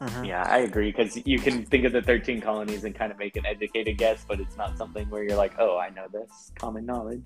Mm-hmm. 0.00 0.24
Yeah, 0.24 0.42
I 0.42 0.58
agree 0.58 0.90
because 0.90 1.16
you 1.24 1.38
can 1.38 1.64
think 1.64 1.84
of 1.84 1.92
the 1.92 2.02
13 2.02 2.40
colonies 2.40 2.82
and 2.82 2.96
kind 2.96 3.12
of 3.12 3.18
make 3.18 3.36
an 3.36 3.46
educated 3.46 3.96
guess, 3.96 4.24
but 4.26 4.40
it's 4.40 4.56
not 4.56 4.76
something 4.76 5.08
where 5.08 5.22
you're 5.22 5.36
like, 5.36 5.52
oh, 5.60 5.78
I 5.78 5.90
know 5.90 6.06
this 6.12 6.50
common 6.56 6.84
knowledge. 6.84 7.22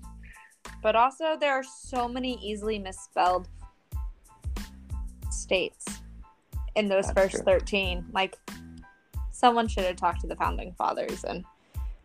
But 0.83 0.95
also, 0.95 1.35
there 1.39 1.53
are 1.53 1.63
so 1.63 2.07
many 2.07 2.37
easily 2.43 2.77
misspelled 2.77 3.49
states 5.31 5.85
in 6.75 6.89
those 6.89 7.07
That's 7.07 7.19
first 7.19 7.35
true. 7.43 7.59
13. 7.59 8.05
Like, 8.13 8.37
someone 9.31 9.67
should 9.67 9.85
have 9.85 9.95
talked 9.95 10.21
to 10.21 10.27
the 10.27 10.35
founding 10.35 10.73
fathers 10.73 11.23
and 11.23 11.43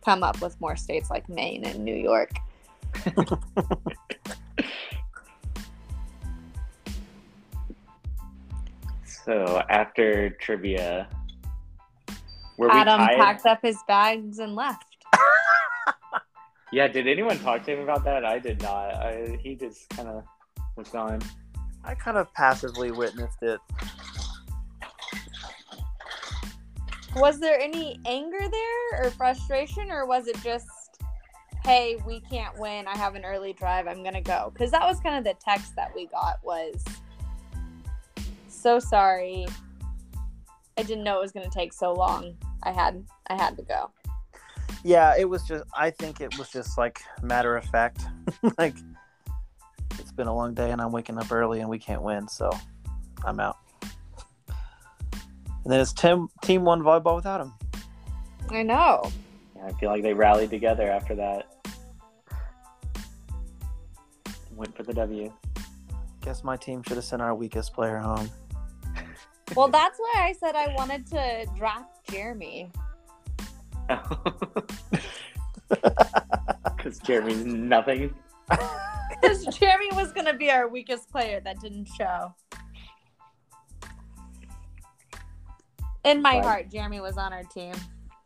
come 0.03 0.23
up 0.23 0.41
with 0.41 0.59
more 0.63 0.77
states 0.77 1.11
like 1.11 1.29
Maine 1.29 1.67
and 1.67 1.85
New 1.85 1.95
York. 1.95 2.31
So 9.27 9.61
after 9.69 10.31
trivia, 10.31 11.09
were 12.59 12.71
Adam 12.71 13.01
we 13.01 13.07
packed 13.17 13.45
up 13.45 13.59
his 13.61 13.77
bags 13.89 14.39
and 14.39 14.55
left. 14.55 14.85
Yeah, 16.73 16.89
did 16.89 17.07
anyone 17.07 17.39
talk 17.39 17.63
to 17.65 17.73
him 17.73 17.79
about 17.81 18.05
that? 18.05 18.25
I 18.25 18.41
did 18.41 18.61
not. 18.61 18.93
I, 18.93 19.39
he 19.41 19.55
just 19.55 19.89
kind 19.91 20.09
of 20.09 20.25
was 20.77 20.89
gone. 20.89 21.21
I 21.85 21.95
kind 21.95 22.17
of 22.17 22.33
passively 22.35 22.91
witnessed 22.91 23.41
it. 23.43 23.61
Was 27.15 27.39
there 27.39 27.59
any 27.59 28.01
anger 28.05 28.41
there 28.41 29.05
or 29.05 29.11
frustration, 29.13 29.93
or 29.93 30.07
was 30.07 30.27
it 30.27 30.37
just, 30.43 30.67
hey, 31.67 31.97
we 32.07 32.21
can't 32.21 32.57
win. 32.59 32.87
I 32.87 32.97
have 32.97 33.17
an 33.17 33.25
early 33.25 33.53
drive. 33.53 33.89
I'm 33.89 34.05
gonna 34.05 34.21
go. 34.21 34.51
Because 34.53 34.71
that 34.71 34.83
was 34.83 35.01
kind 35.01 35.19
of 35.19 35.25
the 35.25 35.35
text 35.43 35.75
that 35.75 35.93
we 35.97 36.07
got 36.07 36.39
was, 36.45 36.83
so 38.47 38.79
sorry. 38.79 39.47
I 40.79 40.83
didn't 40.83 41.03
know 41.03 41.19
it 41.19 41.23
was 41.23 41.33
gonna 41.33 41.51
take 41.51 41.73
so 41.73 41.93
long. 41.93 42.37
I 42.63 42.71
had 42.71 43.05
I 43.27 43.35
had 43.35 43.57
to 43.57 43.65
go. 43.65 43.91
Yeah, 44.85 45.17
it 45.19 45.29
was 45.29 45.43
just. 45.43 45.65
I 45.77 45.91
think 45.91 46.21
it 46.21 46.39
was 46.39 46.51
just 46.51 46.79
like 46.79 47.03
matter 47.21 47.57
of 47.57 47.65
fact. 47.65 48.03
like 48.59 48.77
it's 49.99 50.13
been 50.13 50.29
a 50.29 50.35
long 50.35 50.55
day 50.55 50.71
and 50.71 50.81
I'm 50.81 50.93
waking 50.93 51.19
up 51.19 51.33
early 51.33 51.61
and 51.61 51.69
we 51.69 51.81
can't 51.81 52.03
win, 52.03 52.29
so 52.29 52.51
I'm 53.25 53.41
out. 53.41 53.57
And 55.65 55.73
then 55.73 55.81
it's 55.81 55.93
Tim 55.93 56.29
team 56.43 56.65
one 56.65 56.81
volleyball 56.81 57.17
without 57.17 57.41
him. 57.41 57.53
I 58.51 58.63
know. 58.63 59.11
Yeah, 59.57 59.67
I 59.67 59.73
feel 59.73 59.91
like 59.91 60.05
they 60.05 60.15
rallied 60.15 60.51
together 60.51 60.89
after 60.89 61.17
that. 61.17 61.56
Went 64.57 64.75
for 64.77 64.83
the 64.83 64.95
W. 64.95 65.33
Guess 66.23 66.43
my 66.43 66.57
team 66.57 66.83
should 66.83 66.97
have 66.97 67.05
sent 67.05 67.21
our 67.23 67.35
weakest 67.35 67.73
player 67.75 67.99
home. 67.99 68.29
Well, 69.55 69.69
that's 69.69 69.99
why 69.99 70.15
I 70.29 70.33
said 70.33 70.57
I 70.57 70.75
wanted 70.75 71.07
to 71.09 71.47
draft 71.57 72.11
Jeremy. 72.11 72.71
Because 76.77 76.99
Jeremy's 77.01 77.45
nothing. 77.45 78.15
Because 79.21 79.45
Jeremy 79.57 79.89
was 79.95 80.13
gonna 80.13 80.35
be 80.35 80.51
our 80.51 80.69
weakest 80.69 81.11
player 81.11 81.41
that 81.41 81.59
didn't 81.61 81.87
show. 81.87 82.35
In 86.05 86.21
my 86.23 86.35
Right. 86.37 86.45
heart, 86.45 86.71
Jeremy 86.71 87.01
was 87.01 87.17
on 87.17 87.33
our 87.33 87.43
team. 87.45 87.73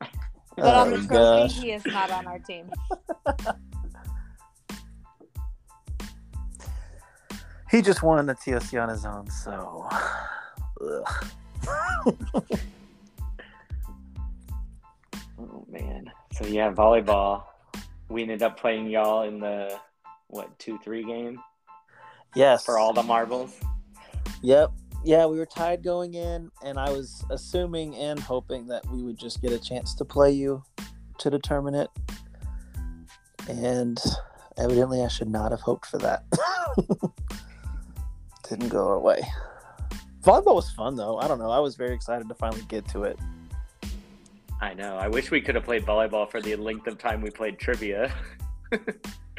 But 0.00 0.10
oh, 0.58 0.80
on 0.80 0.90
the 0.90 0.96
Oh, 0.96 1.06
trophy, 1.06 1.08
gosh. 1.08 1.58
he 1.60 1.70
is 1.72 1.86
not 1.86 2.10
on 2.10 2.26
our 2.26 2.38
team. 2.38 2.70
He 7.70 7.82
just 7.82 8.02
won 8.02 8.26
the 8.26 8.34
TOC 8.34 8.74
on 8.80 8.88
his 8.88 9.04
own, 9.04 9.30
so. 9.30 9.88
Oh 15.38 15.64
man. 15.70 16.10
So 16.32 16.46
yeah, 16.46 16.70
volleyball. 16.72 17.44
We 18.08 18.22
ended 18.22 18.42
up 18.42 18.58
playing 18.58 18.88
y'all 18.90 19.22
in 19.22 19.40
the 19.40 19.78
what 20.28 20.58
two 20.58 20.78
three 20.84 21.04
game 21.04 21.40
Yes. 22.34 22.64
for 22.64 22.78
all 22.78 22.92
the 22.92 23.02
marbles. 23.02 23.58
Yep. 24.42 24.70
Yeah, 25.04 25.26
we 25.26 25.38
were 25.38 25.46
tied 25.46 25.82
going 25.82 26.14
in, 26.14 26.50
and 26.62 26.78
I 26.78 26.90
was 26.90 27.24
assuming 27.30 27.94
and 27.96 28.20
hoping 28.20 28.66
that 28.66 28.86
we 28.90 29.02
would 29.02 29.18
just 29.18 29.40
get 29.40 29.50
a 29.52 29.58
chance 29.58 29.94
to 29.94 30.04
play 30.04 30.30
you 30.30 30.62
to 31.18 31.30
determine 31.30 31.74
it. 31.74 31.88
And 33.48 33.98
evidently, 34.58 35.02
I 35.02 35.08
should 35.08 35.30
not 35.30 35.52
have 35.52 35.60
hoped 35.60 35.86
for 35.86 35.98
that. 35.98 36.24
Didn't 38.50 38.68
go 38.68 38.84
our 38.88 38.98
way. 38.98 39.22
Volleyball 40.24 40.56
was 40.56 40.68
fun, 40.72 40.96
though. 40.96 41.18
I 41.18 41.28
don't 41.28 41.38
know. 41.38 41.52
I 41.52 41.60
was 41.60 41.76
very 41.76 41.94
excited 41.94 42.28
to 42.28 42.34
finally 42.34 42.62
get 42.68 42.86
to 42.88 43.04
it. 43.04 43.16
I 44.60 44.74
know. 44.74 44.96
I 44.96 45.06
wish 45.06 45.30
we 45.30 45.40
could 45.40 45.54
have 45.54 45.62
played 45.64 45.86
volleyball 45.86 46.28
for 46.28 46.42
the 46.42 46.56
length 46.56 46.88
of 46.88 46.98
time 46.98 47.20
we 47.22 47.30
played 47.30 47.60
trivia. 47.60 48.12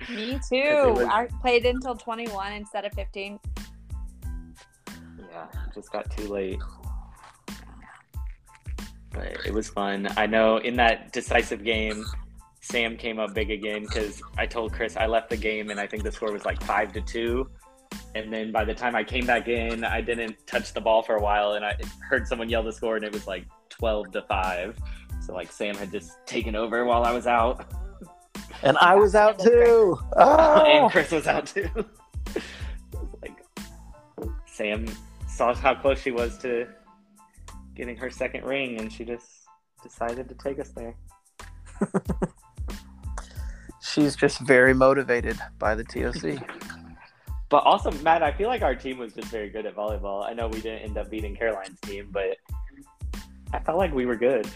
Me 0.10 0.40
too. 0.50 0.94
was- 0.96 1.08
I 1.12 1.28
played 1.42 1.66
until 1.66 1.94
21 1.94 2.54
instead 2.54 2.86
of 2.86 2.94
15. 2.94 3.38
yeah, 5.30 5.46
just 5.76 5.92
got 5.92 6.10
too 6.10 6.28
late. 6.30 6.60
But 9.12 9.46
it 9.46 9.54
was 9.54 9.68
fun. 9.70 10.08
I 10.16 10.26
know 10.26 10.56
in 10.58 10.78
that 10.78 11.12
decisive 11.12 11.66
game, 11.66 12.06
Sam 12.62 12.96
came 12.96 13.20
up 13.20 13.34
big 13.34 13.52
again 13.52 13.82
because 13.82 14.22
I 14.38 14.46
told 14.46 14.72
Chris 14.72 14.96
I 14.96 15.06
left 15.06 15.30
the 15.30 15.36
game 15.38 15.70
and 15.70 15.82
I 15.82 15.86
think 15.86 16.04
the 16.04 16.12
score 16.14 16.32
was 16.32 16.46
like 16.46 16.64
five 16.64 16.94
to 16.94 17.02
two. 17.02 17.50
And 18.14 18.32
then 18.32 18.52
by 18.52 18.66
the 18.66 18.74
time 18.74 18.96
I 18.96 19.04
came 19.04 19.26
back 19.26 19.48
in, 19.48 19.84
I 19.84 20.02
didn't 20.02 20.36
touch 20.46 20.74
the 20.74 20.82
ball 20.82 21.02
for 21.02 21.16
a 21.16 21.22
while 21.22 21.54
and 21.54 21.64
I 21.66 21.76
heard 22.08 22.28
someone 22.28 22.50
yell 22.50 22.64
the 22.64 22.72
score 22.74 22.96
and 22.98 23.06
it 23.06 23.14
was 23.14 23.26
like 23.28 23.46
12 23.70 24.12
to 24.12 24.22
five. 24.24 24.78
So 25.26 25.34
like 25.34 25.52
Sam 25.52 25.76
had 25.76 25.92
just 25.92 26.18
taken 26.26 26.56
over 26.56 26.84
while 26.86 27.04
I 27.04 27.12
was 27.12 27.28
out. 27.28 27.72
And 28.64 28.78
I 28.78 28.94
was 28.94 29.16
out 29.16 29.40
That 29.40 29.46
was 29.46 29.56
great. 29.56 29.66
too. 29.66 30.00
Oh! 30.18 30.66
and 30.66 30.92
Chris 30.92 31.10
was 31.12 31.26
out 31.26 31.48
too. 31.48 31.68
like 33.24 33.44
Sam 34.46 34.86
saw 35.28 35.56
how 35.56 35.74
close 35.74 36.00
she 36.00 36.12
was 36.12 36.38
to 36.40 36.68
getting 37.76 37.98
her 37.98 38.12
second 38.12 38.44
ring, 38.46 38.80
and 38.80 38.92
she 38.94 39.04
just 39.04 39.26
decided 39.82 40.30
to 40.30 40.36
take 40.36 40.60
us 40.60 40.70
there. 40.76 40.96
She's 43.82 44.16
just 44.16 44.40
very 44.42 44.74
motivated 44.76 45.40
by 45.58 45.74
the 45.74 45.84
TOC. 45.84 46.48
But 47.52 47.66
also, 47.66 47.92
Matt, 48.02 48.24
I 48.24 48.32
feel 48.32 48.48
like 48.48 48.62
our 48.62 48.74
team 48.74 48.98
was 48.98 49.12
just 49.12 49.28
very 49.28 49.50
good 49.50 49.66
at 49.66 49.76
volleyball. 49.76 50.26
I 50.26 50.32
know 50.32 50.48
we 50.48 50.62
didn't 50.62 50.84
end 50.84 50.98
up 50.98 51.12
beating 51.12 51.36
Caroline's 51.36 51.82
team, 51.82 52.08
but 52.10 52.38
I 53.52 53.60
felt 53.60 53.78
like 53.78 53.94
we 53.94 54.06
were 54.06 54.16
good. 54.16 54.48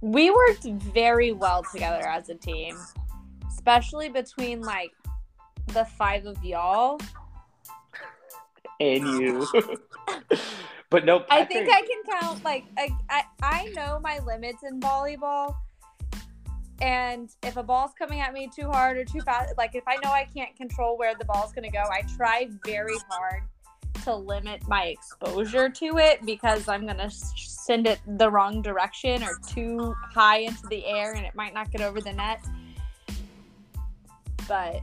We 0.00 0.30
worked 0.30 0.64
very 0.64 1.32
well 1.32 1.62
together 1.70 2.00
as 2.00 2.30
a 2.30 2.34
team, 2.34 2.78
especially 3.46 4.08
between 4.08 4.62
like 4.62 4.90
the 5.68 5.84
five 5.84 6.24
of 6.24 6.42
y'all. 6.42 6.98
And 8.80 9.06
you. 9.06 9.46
but 10.90 11.04
no, 11.04 11.26
I 11.28 11.44
think 11.44 11.68
I 11.70 11.82
can 11.82 12.20
count 12.20 12.42
like 12.42 12.64
I, 12.78 12.88
I 13.10 13.22
I 13.42 13.68
know 13.74 14.00
my 14.02 14.18
limits 14.20 14.62
in 14.62 14.80
volleyball. 14.80 15.56
And 16.80 17.30
if 17.42 17.56
a 17.56 17.62
ball's 17.62 17.92
coming 17.98 18.20
at 18.20 18.32
me 18.32 18.50
too 18.54 18.68
hard 18.68 18.96
or 18.96 19.04
too 19.04 19.20
fast, 19.20 19.54
like 19.56 19.74
if 19.74 19.84
I 19.86 19.96
know 20.02 20.10
I 20.10 20.26
can't 20.34 20.54
control 20.56 20.98
where 20.98 21.14
the 21.14 21.24
ball's 21.24 21.52
going 21.52 21.64
to 21.64 21.70
go, 21.70 21.82
I 21.82 22.02
try 22.16 22.48
very 22.64 22.96
hard 23.08 23.42
to 24.04 24.14
limit 24.14 24.66
my 24.68 24.86
exposure 24.86 25.68
to 25.70 25.98
it 25.98 26.24
because 26.26 26.68
I'm 26.68 26.84
going 26.84 26.98
to 26.98 27.10
send 27.10 27.86
it 27.86 28.00
the 28.06 28.30
wrong 28.30 28.60
direction 28.60 29.22
or 29.22 29.38
too 29.48 29.94
high 30.12 30.38
into 30.38 30.66
the 30.68 30.84
air 30.84 31.14
and 31.14 31.24
it 31.24 31.34
might 31.34 31.54
not 31.54 31.70
get 31.70 31.80
over 31.80 32.00
the 32.00 32.12
net. 32.12 32.44
But 34.46 34.82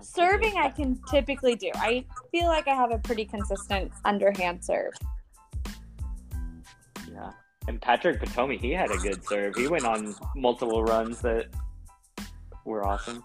serving, 0.00 0.56
I 0.56 0.68
can 0.68 1.00
typically 1.10 1.54
do. 1.54 1.70
I 1.74 2.04
feel 2.30 2.48
like 2.48 2.68
I 2.68 2.74
have 2.74 2.90
a 2.90 2.98
pretty 2.98 3.24
consistent 3.24 3.92
underhand 4.04 4.64
serve. 4.64 4.92
Yeah. 7.68 7.74
And 7.74 7.80
Patrick 7.80 8.20
Potomi, 8.20 8.58
he 8.58 8.70
had 8.72 8.90
a 8.90 8.96
good 8.96 9.24
serve. 9.24 9.54
He 9.56 9.68
went 9.68 9.84
on 9.84 10.14
multiple 10.34 10.82
runs 10.84 11.20
that 11.20 11.46
were 12.64 12.86
awesome. 12.86 13.24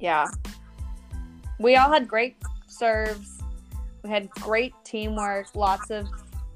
Yeah. 0.00 0.26
We 1.58 1.76
all 1.76 1.90
had 1.90 2.06
great 2.08 2.36
serves. 2.66 3.42
We 4.02 4.10
had 4.10 4.28
great 4.30 4.74
teamwork, 4.84 5.54
lots 5.54 5.90
of 5.90 6.06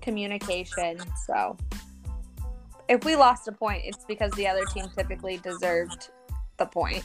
communication. 0.03 0.99
So 1.27 1.57
if 2.89 3.05
we 3.05 3.17
lost 3.17 3.49
a 3.49 3.53
point, 3.53 3.83
it's 3.87 4.05
because 4.05 4.33
the 4.33 4.47
other 4.47 4.65
team 4.67 4.87
typically 4.95 5.39
deserved 5.39 6.11
the 6.59 6.67
point. 6.67 7.05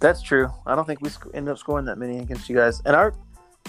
That's 0.00 0.22
true. 0.22 0.48
I 0.64 0.76
don't 0.76 0.86
think 0.86 1.02
we 1.02 1.10
sc- 1.10 1.26
ended 1.34 1.52
up 1.52 1.58
scoring 1.58 1.84
that 1.86 1.98
many 1.98 2.18
against 2.18 2.48
you 2.48 2.56
guys. 2.56 2.80
And 2.86 2.94
our, 2.94 3.14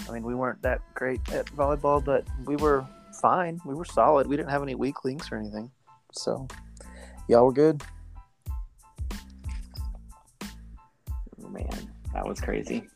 I 0.08 0.12
mean, 0.12 0.22
we 0.22 0.34
weren't 0.34 0.60
that 0.62 0.80
great 0.94 1.20
at 1.32 1.46
volleyball, 1.46 2.04
but 2.04 2.24
we 2.44 2.56
were 2.56 2.86
fine. 3.20 3.60
We 3.64 3.74
were 3.74 3.84
solid. 3.84 4.26
We 4.26 4.36
didn't 4.36 4.50
have 4.50 4.62
any 4.62 4.74
weak 4.74 5.04
links 5.04 5.30
or 5.30 5.36
anything. 5.36 5.70
So, 6.12 6.48
y'all 7.28 7.46
were 7.46 7.52
good. 7.52 7.82
Oh, 11.42 11.48
man, 11.48 11.92
that 12.12 12.26
was 12.26 12.40
crazy. 12.40 12.86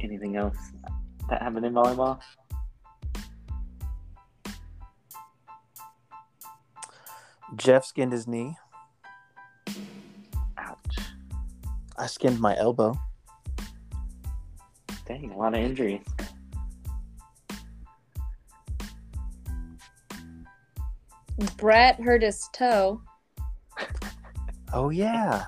Anything 0.00 0.36
else 0.36 0.56
that 1.28 1.42
happened 1.42 1.66
in 1.66 1.74
volleyball? 1.74 2.20
Jeff 7.56 7.84
skinned 7.84 8.12
his 8.12 8.26
knee. 8.26 8.56
Ouch. 10.58 10.98
I 11.96 12.06
skinned 12.06 12.40
my 12.40 12.56
elbow. 12.56 12.98
Dang, 15.06 15.32
a 15.32 15.36
lot 15.36 15.54
of 15.54 15.60
injuries. 15.60 16.02
Brett 21.56 22.00
hurt 22.00 22.22
his 22.22 22.48
toe. 22.52 23.00
Oh 24.72 24.90
yeah. 24.90 25.46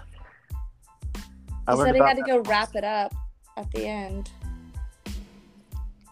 I 1.67 1.73
He 1.73 1.79
learned 1.79 1.89
said 1.89 1.95
he 1.97 2.01
had 2.01 2.17
to 2.17 2.23
that. 2.23 2.29
go 2.45 2.51
wrap 2.51 2.75
it 2.75 2.85
up 2.85 3.13
at 3.57 3.71
the 3.73 3.87
end. 3.87 4.31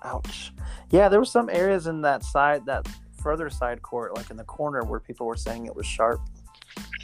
Ouch. 0.04 0.52
Yeah, 0.90 1.08
there 1.08 1.18
were 1.18 1.24
some 1.24 1.48
areas 1.48 1.86
in 1.86 2.02
that 2.02 2.22
side, 2.22 2.66
that 2.66 2.86
further 3.28 3.50
side 3.50 3.82
court, 3.82 4.16
like 4.16 4.30
in 4.30 4.38
the 4.38 4.44
corner, 4.44 4.82
where 4.84 4.98
people 5.00 5.26
were 5.26 5.36
saying 5.36 5.66
it 5.66 5.76
was 5.76 5.84
sharp 5.84 6.18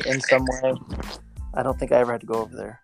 in 0.06 0.18
some 0.22 0.42
way. 0.42 0.72
I 1.52 1.62
don't 1.62 1.78
think 1.78 1.92
I 1.92 1.96
ever 1.96 2.12
had 2.12 2.22
to 2.22 2.26
go 2.26 2.36
over 2.36 2.56
there. 2.56 2.80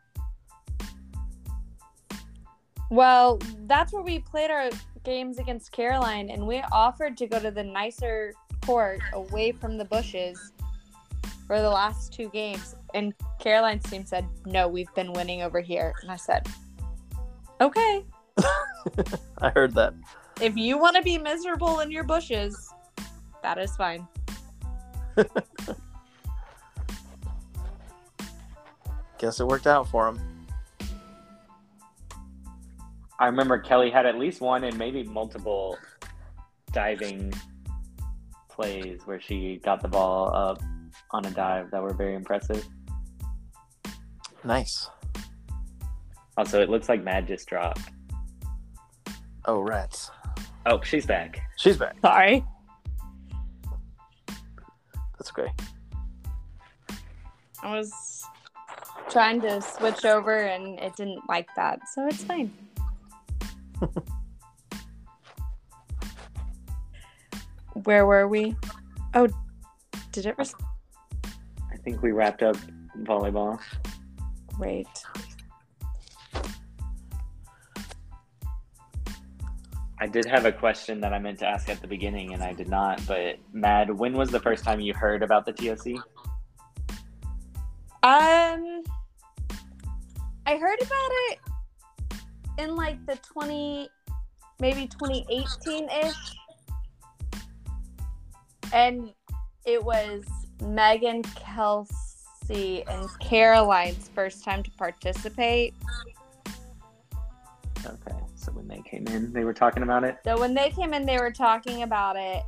Well, 2.91 3.41
that's 3.67 3.95
where 3.95 4.03
we 4.03 4.19
played 4.19 4.51
our 4.51 4.69
games 5.05 5.39
against 5.39 5.73
Caroline, 5.73 6.29
and 6.29 6.47
we 6.47 6.63
offered 6.71 7.17
to 7.17 7.27
go 7.27 7.41
to 7.41 7.51
the 7.51 7.65
nicer 7.65 8.35
court 8.61 9.01
away 9.15 9.53
from 9.53 9.79
the 9.79 9.87
bushes 9.87 10.53
for 11.47 11.63
the 11.63 11.71
last 11.71 12.13
two 12.13 12.29
games. 12.29 12.77
And 12.93 13.15
Caroline's 13.39 13.85
team 13.85 14.05
said, 14.05 14.29
No, 14.45 14.69
we've 14.69 14.95
been 14.95 15.15
winning 15.15 15.41
over 15.41 15.63
here. 15.63 15.95
And 16.03 16.11
I 16.11 16.17
said, 16.17 16.47
Okay, 17.59 18.05
I 19.39 19.49
heard 19.49 19.75
that. 19.77 19.95
if 20.43 20.59
you 20.59 20.77
want 20.77 20.97
to 20.97 21.03
be 21.03 21.17
miserable 21.17 21.81
in 21.81 21.91
your 21.91 22.05
bushes, 22.05 22.71
that 23.43 23.59
is 23.59 23.75
fine. 23.77 24.07
Guess 29.19 29.41
it 29.41 29.47
worked 29.47 29.67
out 29.67 29.89
for 29.89 30.09
him. 30.09 30.21
I 33.19 33.27
remember 33.27 33.59
Kelly 33.59 33.91
had 33.91 34.07
at 34.07 34.17
least 34.19 34.41
one 34.41 34.65
and 34.65 34.79
maybe 34.79 35.03
multiple 35.03 35.77
diving 36.73 37.35
plays 38.49 39.03
where 39.05 39.21
she 39.21 39.61
got 39.63 39.83
the 39.83 39.89
ball 39.89 40.35
up 40.35 40.63
on 41.11 41.27
a 41.27 41.31
dive 41.31 41.71
that 41.71 41.83
were 41.83 41.93
very 41.93 42.15
impressive. 42.15 42.67
Nice. 44.43 44.89
Also, 46.39 46.63
it 46.63 46.71
looks 46.71 46.89
like 46.89 47.05
Mad 47.05 47.27
just 47.27 47.47
dropped. 47.47 47.83
Oh, 49.45 49.61
rats. 49.61 50.11
Oh, 50.65 50.81
she's 50.83 51.05
back. 51.05 51.43
She's 51.59 51.77
back. 51.77 51.97
Sorry. 52.01 52.45
That's 55.21 55.31
okay. 55.39 55.53
I 57.63 57.77
was 57.77 58.25
trying 59.11 59.43
to 59.43 59.61
switch 59.61 60.07
over 60.07 60.35
and 60.35 60.79
it 60.81 60.97
didn't 60.97 61.29
like 61.29 61.55
that. 61.57 61.87
So 61.93 62.07
it's 62.07 62.25
fine. 62.25 62.51
Where 67.85 68.07
were 68.07 68.27
we? 68.29 68.57
Oh, 69.13 69.29
did 70.13 70.25
it? 70.25 70.37
Res- 70.39 70.55
I 71.71 71.77
think 71.85 72.01
we 72.01 72.13
wrapped 72.13 72.43
up 72.43 72.57
volleyball. 73.03 73.61
Great. 74.55 74.89
I 80.03 80.07
did 80.07 80.25
have 80.25 80.47
a 80.47 80.53
question 80.53 80.99
that 81.03 81.13
I 81.13 81.19
meant 81.19 81.39
to 81.41 81.47
ask 81.47 81.69
at 81.69 81.83
the 81.83 81.87
beginning 81.87 82.33
and 82.33 82.43
I 82.43 82.55
did 82.55 82.69
not. 82.69 83.07
But 83.07 83.37
Mad, 83.53 83.91
when 83.91 84.15
was 84.15 84.31
the 84.31 84.41
first 84.41 84.65
time 84.65 84.81
you 84.81 84.95
heard 84.95 85.23
about 85.23 85.45
the 85.45 85.53
TOC? 85.53 86.03
Um, 88.03 88.83
I 90.47 90.57
heard 90.57 90.81
about 90.81 91.11
it 91.29 91.39
in 92.59 92.77
like 92.77 93.05
the 93.05 93.17
20, 93.17 93.91
maybe 94.59 94.87
2018 94.87 95.89
ish. 95.91 96.15
And 98.73 99.13
it 99.67 99.85
was 99.85 100.25
Megan, 100.63 101.23
Kelsey, 101.23 102.85
and 102.87 103.07
Caroline's 103.21 104.09
first 104.15 104.45
time 104.45 104.63
to 104.63 104.71
participate. 104.73 105.75
Okay, 107.85 108.20
so 108.51 108.57
when 108.57 108.69
they 108.69 108.83
came 108.83 109.07
in, 109.09 109.33
they 109.33 109.45
were 109.45 109.55
talking 109.55 109.83
about 109.83 110.05
it. 110.05 110.19
So 110.25 110.39
when 110.39 110.55
they 110.55 110.71
came 110.71 110.93
in, 110.95 111.07
they 111.07 111.19
were 111.19 111.31
talking 111.31 111.83
about 111.83 112.17
it. 112.17 112.43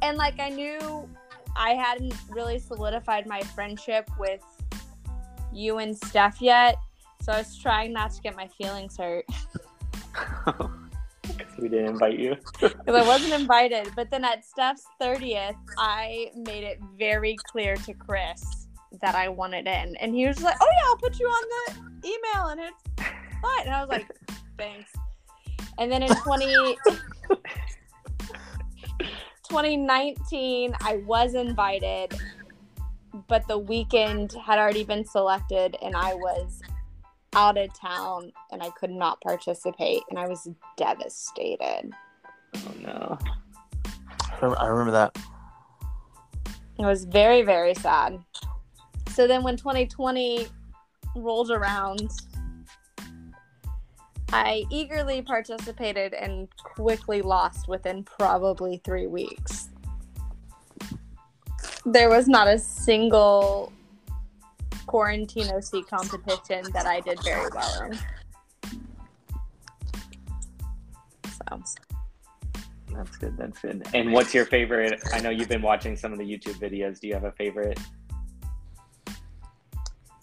And 0.00 0.16
like 0.16 0.38
I 0.40 0.48
knew 0.48 1.08
I 1.56 1.70
hadn't 1.70 2.14
really 2.28 2.58
solidified 2.58 3.26
my 3.26 3.40
friendship 3.40 4.08
with 4.18 4.42
you 5.52 5.78
and 5.78 5.96
Steph 5.96 6.40
yet. 6.40 6.76
So 7.20 7.32
I 7.32 7.38
was 7.38 7.56
trying 7.56 7.92
not 7.92 8.12
to 8.12 8.20
get 8.20 8.36
my 8.36 8.48
feelings 8.48 8.96
hurt 8.96 9.26
Because 11.22 11.56
we 11.56 11.68
didn't 11.68 11.86
invite 11.86 12.18
you. 12.18 12.34
because 12.60 12.74
I 12.88 13.06
wasn't 13.06 13.32
invited. 13.40 13.90
But 13.94 14.10
then 14.10 14.24
at 14.24 14.44
Steph's 14.44 14.84
30th, 15.00 15.54
I 15.78 16.32
made 16.34 16.64
it 16.64 16.80
very 16.98 17.36
clear 17.46 17.76
to 17.76 17.94
Chris 17.94 18.66
that 19.00 19.14
I 19.14 19.28
wanted 19.28 19.66
in. 19.66 19.96
And 19.96 20.14
he 20.14 20.26
was 20.26 20.42
like, 20.42 20.56
Oh, 20.60 20.66
yeah, 20.66 20.88
I'll 20.88 20.96
put 20.96 21.20
you 21.20 21.26
on 21.26 21.44
the 21.48 22.08
email 22.08 22.48
and 22.48 22.60
it's 22.60 22.82
fine. 23.42 23.66
And 23.66 23.74
I 23.74 23.80
was 23.80 23.88
like, 23.88 24.06
Thanks. 24.62 24.92
And 25.78 25.90
then 25.90 26.04
in 26.04 26.14
20, 26.14 26.46
2019, 29.48 30.76
I 30.80 30.96
was 30.98 31.34
invited, 31.34 32.14
but 33.26 33.48
the 33.48 33.58
weekend 33.58 34.34
had 34.34 34.60
already 34.60 34.84
been 34.84 35.04
selected 35.04 35.76
and 35.82 35.96
I 35.96 36.14
was 36.14 36.62
out 37.34 37.58
of 37.58 37.76
town 37.76 38.30
and 38.52 38.62
I 38.62 38.70
could 38.70 38.90
not 38.90 39.20
participate 39.20 40.02
and 40.10 40.18
I 40.18 40.28
was 40.28 40.48
devastated. 40.76 41.90
Oh 42.54 42.74
no. 42.80 43.18
I 43.84 44.36
remember, 44.40 44.60
I 44.60 44.66
remember 44.68 44.92
that. 44.92 45.18
It 46.78 46.84
was 46.84 47.04
very, 47.04 47.42
very 47.42 47.74
sad. 47.74 48.22
So 49.08 49.26
then 49.26 49.42
when 49.42 49.56
2020 49.56 50.46
rolled 51.16 51.50
around, 51.50 52.12
I 54.32 54.64
eagerly 54.70 55.20
participated 55.20 56.14
and 56.14 56.48
quickly 56.56 57.20
lost 57.20 57.68
within 57.68 58.02
probably 58.02 58.80
three 58.82 59.06
weeks. 59.06 59.68
There 61.84 62.08
was 62.08 62.28
not 62.28 62.48
a 62.48 62.58
single 62.58 63.72
quarantine 64.86 65.48
OC 65.48 65.86
competition 65.86 66.64
that 66.72 66.86
I 66.86 67.00
did 67.00 67.22
very 67.22 67.48
well 67.54 67.82
in. 67.82 67.98
So 71.24 71.62
That's 72.94 73.16
good. 73.18 73.36
That's 73.36 73.58
good. 73.58 73.86
And 73.92 74.12
what's 74.12 74.32
your 74.32 74.46
favorite? 74.46 75.02
I 75.12 75.20
know 75.20 75.30
you've 75.30 75.48
been 75.48 75.62
watching 75.62 75.96
some 75.96 76.12
of 76.12 76.18
the 76.18 76.24
YouTube 76.24 76.54
videos. 76.54 77.00
Do 77.00 77.08
you 77.08 77.14
have 77.14 77.24
a 77.24 77.32
favorite? 77.32 77.78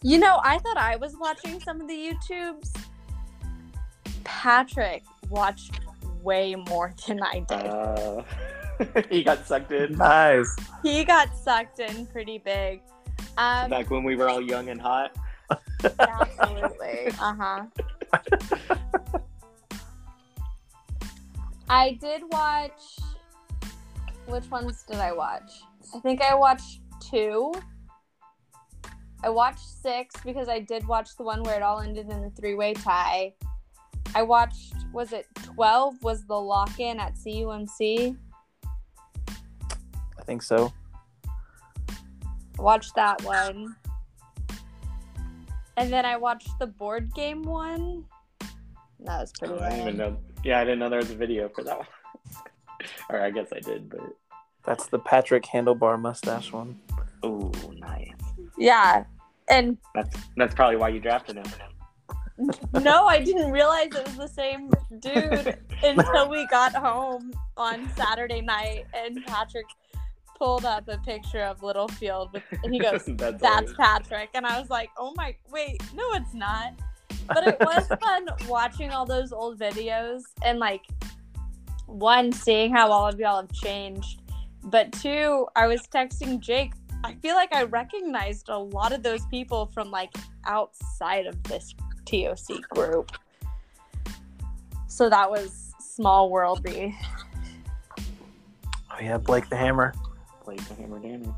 You 0.02 0.18
know, 0.18 0.40
I 0.44 0.58
thought 0.60 0.78
I 0.78 0.96
was 0.96 1.16
watching 1.18 1.60
some 1.60 1.82
of 1.82 1.88
the 1.88 1.94
YouTubes. 1.94 2.89
Patrick 4.30 5.04
watched 5.30 5.80
way 6.22 6.56
more 6.70 6.94
than 7.08 7.22
I 7.24 7.40
did. 7.40 7.66
Uh, 7.66 8.24
he 9.10 9.24
got 9.24 9.46
sucked 9.46 9.72
in 9.72 9.98
Nice. 9.98 10.56
he 10.84 11.04
got 11.04 11.36
sucked 11.36 11.80
in 11.80 12.06
pretty 12.06 12.38
big. 12.38 12.82
Um, 13.38 13.70
back 13.70 13.90
when 13.90 14.04
we 14.04 14.16
were 14.16 14.30
all 14.30 14.40
young 14.42 14.70
and 14.70 14.80
hot. 14.80 15.16
absolutely. 16.00 17.12
Uh 17.20 17.34
huh. 17.40 17.66
I 21.68 21.98
did 22.02 22.22
watch. 22.32 22.82
Which 24.28 24.50
ones 24.52 24.84
did 24.88 24.98
I 24.98 25.12
watch? 25.12 25.52
I 25.96 26.00
think 26.00 26.22
I 26.22 26.36
watched 26.36 26.82
two. 27.02 27.52
I 29.24 29.30
watched 29.30 29.68
six 29.68 30.16
because 30.24 30.48
I 30.48 30.60
did 30.60 30.88
watch 30.88 31.16
the 31.18 31.24
one 31.24 31.44
where 31.44 31.56
it 31.56 31.62
all 31.64 31.80
ended 31.80 32.10
in 32.10 32.24
a 32.24 32.30
three 32.32 32.54
way 32.54 32.74
tie. 32.74 33.34
I 34.16 34.24
watched, 34.24 34.74
was 34.92 35.14
it 35.14 35.28
12? 35.36 36.04
Was 36.04 36.26
the 36.26 36.40
lock 36.40 36.80
in 36.80 37.00
at 37.00 37.16
CUMC? 37.16 38.18
I 39.38 40.24
think 40.26 40.42
so. 40.42 40.74
I 41.28 42.62
watched 42.62 42.96
that 42.96 43.22
one. 43.24 43.76
And 45.78 45.94
then 45.94 46.06
I 46.06 46.18
watched 46.18 46.58
the 46.60 46.68
board 46.68 47.14
game 47.14 47.44
one. 47.44 48.04
That 49.02 49.22
was 49.22 49.32
pretty 49.32 49.54
Oh, 49.54 49.60
I 49.60 49.70
didn't 49.70 49.82
even 49.82 49.98
know. 49.98 50.18
Yeah, 50.44 50.60
I 50.60 50.64
didn't 50.66 50.80
know 50.80 50.90
there 50.90 51.00
was 51.00 51.12
a 51.12 51.16
video 51.16 51.48
for 51.50 51.64
that 51.64 51.78
one. 51.78 51.88
or 53.10 53.22
I 53.22 53.30
guess 53.32 53.48
I 53.54 53.60
did, 53.60 53.90
but 53.90 54.02
That's 54.66 54.88
the 54.88 55.00
Patrick 55.00 55.46
handlebar 55.46 56.00
mustache 56.00 56.52
one. 56.52 56.80
oh, 57.24 57.52
nice. 57.78 58.12
Yeah. 58.58 59.06
And 59.50 59.78
That's 59.96 60.16
that's 60.36 60.54
probably 60.54 60.76
why 60.76 60.90
you 60.90 61.00
drafted 61.00 61.38
him. 61.38 61.46
No, 62.74 63.06
I 63.06 63.22
didn't 63.24 63.52
realize 63.52 63.88
it 63.88 64.06
was 64.06 64.16
the 64.16 64.28
same 64.28 64.70
dude 65.00 65.58
until 65.84 66.30
we 66.30 66.48
got 66.48 66.74
home 66.74 67.34
on 67.58 67.90
Saturday 67.96 68.42
night 68.42 68.86
and 68.94 69.26
Patrick 69.26 69.66
pulled 70.38 70.66
up 70.66 70.88
a 70.88 70.98
picture 71.00 71.42
of 71.42 71.62
Littlefield 71.62 72.32
with 72.34 72.44
and 72.64 72.74
he 72.74 72.80
goes, 72.82 73.04
that's 73.06 73.42
That's 73.42 73.74
Patrick. 73.74 74.30
And 74.34 74.46
I 74.46 74.60
was 74.60 74.70
like, 74.70 74.90
Oh 74.98 75.14
my 75.18 75.36
wait, 75.52 75.82
no 75.94 76.04
it's 76.14 76.34
not. 76.34 76.74
But 77.28 77.48
it 77.48 77.58
was 77.60 77.88
fun 78.02 78.28
watching 78.48 78.92
all 78.92 79.06
those 79.06 79.32
old 79.32 79.60
videos 79.60 80.22
and 80.44 80.60
like 80.60 80.82
one, 81.86 82.32
seeing 82.32 82.72
how 82.72 82.92
all 82.92 83.08
of 83.08 83.20
y'all 83.20 83.42
have 83.42 83.52
changed. 83.52 84.22
But 84.64 84.92
two, 84.94 85.48
I 85.56 85.68
was 85.68 85.82
texting 85.88 86.40
Jake. 86.40 86.74
I 87.04 87.16
feel 87.16 87.36
like 87.36 87.54
I 87.54 87.64
recognized 87.64 88.50
a 88.50 88.58
lot 88.58 88.92
of 88.92 89.04
those 89.04 89.26
people 89.28 89.68
from 89.68 89.90
like 89.90 90.14
outside 90.46 91.26
of 91.26 91.42
this 91.44 91.74
TOC 92.10 92.62
group. 92.70 93.12
So 94.88 95.10
that 95.10 95.30
was 95.30 95.74
small 95.80 96.32
worldy. 96.32 96.96
Oh 98.92 98.98
yeah, 99.02 99.18
Blake 99.18 99.50
the 99.50 99.56
Hammer. 99.56 99.94
Blake 100.44 100.64
the 100.68 100.74
Hammer 100.76 101.00
Danny. 101.00 101.30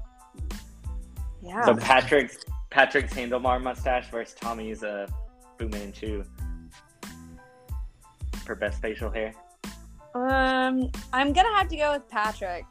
Yeah. 1.43 1.65
So 1.65 1.75
Patrick's 1.75 2.37
Patrick's 2.69 3.13
handlebar 3.13 3.61
mustache 3.61 4.09
versus 4.09 4.35
Tommy's 4.35 4.83
uh, 4.83 5.07
Fu 5.57 5.67
Manchu 5.67 6.23
for 8.45 8.55
best 8.55 8.81
facial 8.81 9.09
hair. 9.09 9.33
Um, 10.15 10.89
I'm 11.13 11.33
gonna 11.33 11.55
have 11.55 11.67
to 11.69 11.77
go 11.77 11.93
with 11.93 12.07
Patrick. 12.09 12.65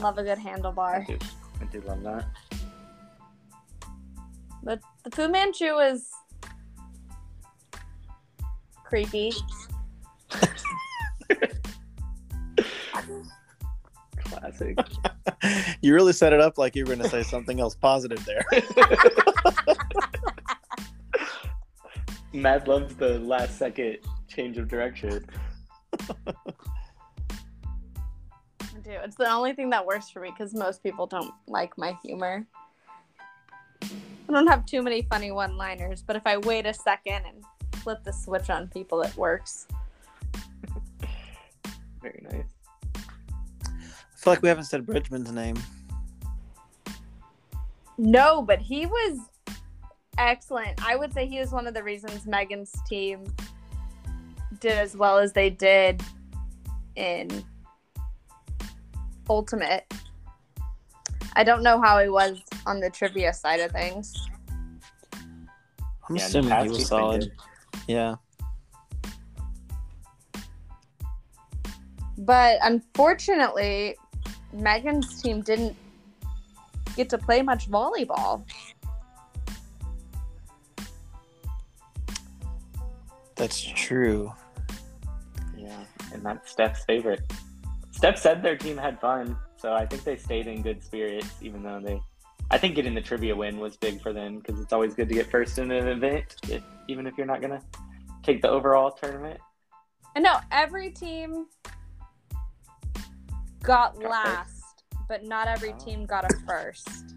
Love 0.00 0.18
a 0.18 0.22
good 0.22 0.38
handlebar. 0.38 1.02
I 1.02 1.04
do, 1.04 1.18
I 1.60 1.64
do 1.66 1.80
love 1.82 2.02
that. 2.02 2.24
But 5.06 5.12
the 5.12 5.22
Fu 5.22 5.28
Manchu 5.28 5.78
is 5.78 6.10
creepy. 8.82 9.32
Classic. 14.18 14.76
you 15.80 15.94
really 15.94 16.12
set 16.12 16.32
it 16.32 16.40
up 16.40 16.58
like 16.58 16.74
you 16.74 16.82
were 16.82 16.96
going 16.96 17.04
to 17.04 17.08
say 17.08 17.22
something 17.22 17.60
else 17.60 17.76
positive 17.76 18.24
there. 18.24 18.44
Matt 22.32 22.66
loves 22.66 22.96
the 22.96 23.20
last 23.20 23.56
second 23.56 23.98
change 24.26 24.58
of 24.58 24.66
direction. 24.66 25.24
I 26.00 26.34
do. 28.82 28.90
It's 28.90 29.14
the 29.14 29.30
only 29.30 29.52
thing 29.52 29.70
that 29.70 29.86
works 29.86 30.10
for 30.10 30.18
me 30.18 30.32
because 30.36 30.52
most 30.52 30.82
people 30.82 31.06
don't 31.06 31.32
like 31.46 31.78
my 31.78 31.96
humor. 32.02 32.44
I 34.28 34.32
don't 34.32 34.46
have 34.48 34.66
too 34.66 34.82
many 34.82 35.02
funny 35.02 35.30
one 35.30 35.56
liners, 35.56 36.02
but 36.02 36.16
if 36.16 36.22
I 36.26 36.38
wait 36.38 36.66
a 36.66 36.74
second 36.74 37.22
and 37.26 37.44
flip 37.76 38.02
the 38.02 38.12
switch 38.12 38.50
on 38.50 38.68
people, 38.68 39.02
it 39.02 39.16
works. 39.16 39.68
Very 42.02 42.24
nice. 42.30 42.44
I 42.96 44.18
feel 44.18 44.32
like 44.32 44.42
we 44.42 44.48
haven't 44.48 44.64
said 44.64 44.84
Bridgman's 44.84 45.30
name. 45.30 45.56
No, 47.98 48.42
but 48.42 48.60
he 48.60 48.86
was 48.86 49.18
excellent. 50.18 50.84
I 50.84 50.96
would 50.96 51.12
say 51.12 51.26
he 51.26 51.38
was 51.38 51.52
one 51.52 51.66
of 51.66 51.74
the 51.74 51.82
reasons 51.82 52.26
Megan's 52.26 52.74
team 52.88 53.24
did 54.60 54.72
as 54.72 54.96
well 54.96 55.18
as 55.18 55.32
they 55.32 55.50
did 55.50 56.02
in 56.96 57.44
Ultimate. 59.28 59.92
I 61.36 61.44
don't 61.44 61.62
know 61.62 61.80
how 61.82 62.02
he 62.02 62.08
was 62.08 62.40
on 62.64 62.80
the 62.80 62.88
trivia 62.88 63.32
side 63.34 63.60
of 63.60 63.70
things. 63.70 64.14
I'm 65.12 66.16
Yeah, 66.16 66.24
assuming 66.24 66.62
he 66.64 66.68
was 66.70 66.86
solid. 66.88 67.20
good. 67.20 67.32
Yeah. 67.86 68.14
But 72.16 72.58
unfortunately, 72.62 73.96
Megan's 74.50 75.20
team 75.20 75.42
didn't 75.42 75.76
get 76.96 77.10
to 77.10 77.18
play 77.18 77.42
much 77.42 77.70
volleyball. 77.70 78.42
That's 83.34 83.60
true. 83.60 84.32
Yeah, 85.54 85.84
and 86.14 86.24
that's 86.24 86.50
Steph's 86.50 86.84
favorite. 86.86 87.30
Steph 87.90 88.16
said 88.16 88.42
their 88.42 88.56
team 88.56 88.78
had 88.78 88.98
fun, 88.98 89.36
so 89.66 89.72
I 89.72 89.84
think 89.84 90.04
they 90.04 90.14
stayed 90.16 90.46
in 90.46 90.62
good 90.62 90.80
spirits, 90.80 91.28
even 91.42 91.60
though 91.64 91.80
they. 91.80 92.00
I 92.52 92.56
think 92.56 92.76
getting 92.76 92.94
the 92.94 93.00
trivia 93.00 93.34
win 93.34 93.58
was 93.58 93.76
big 93.76 94.00
for 94.00 94.12
them 94.12 94.38
because 94.38 94.60
it's 94.60 94.72
always 94.72 94.94
good 94.94 95.08
to 95.08 95.14
get 95.16 95.28
first 95.28 95.58
in 95.58 95.72
an 95.72 95.88
event, 95.88 96.36
if, 96.48 96.62
even 96.86 97.04
if 97.04 97.14
you're 97.18 97.26
not 97.26 97.40
gonna 97.40 97.60
take 98.22 98.42
the 98.42 98.48
overall 98.48 98.92
tournament. 98.92 99.40
And 100.14 100.22
no, 100.22 100.36
every 100.52 100.90
team 100.90 101.46
got, 103.60 103.98
Got 103.98 104.08
last, 104.08 104.84
but 105.08 105.24
not 105.24 105.48
every 105.48 105.72
Oh. 105.72 105.78
team 105.84 106.06
got 106.06 106.32
a 106.32 106.36
first. 106.46 107.16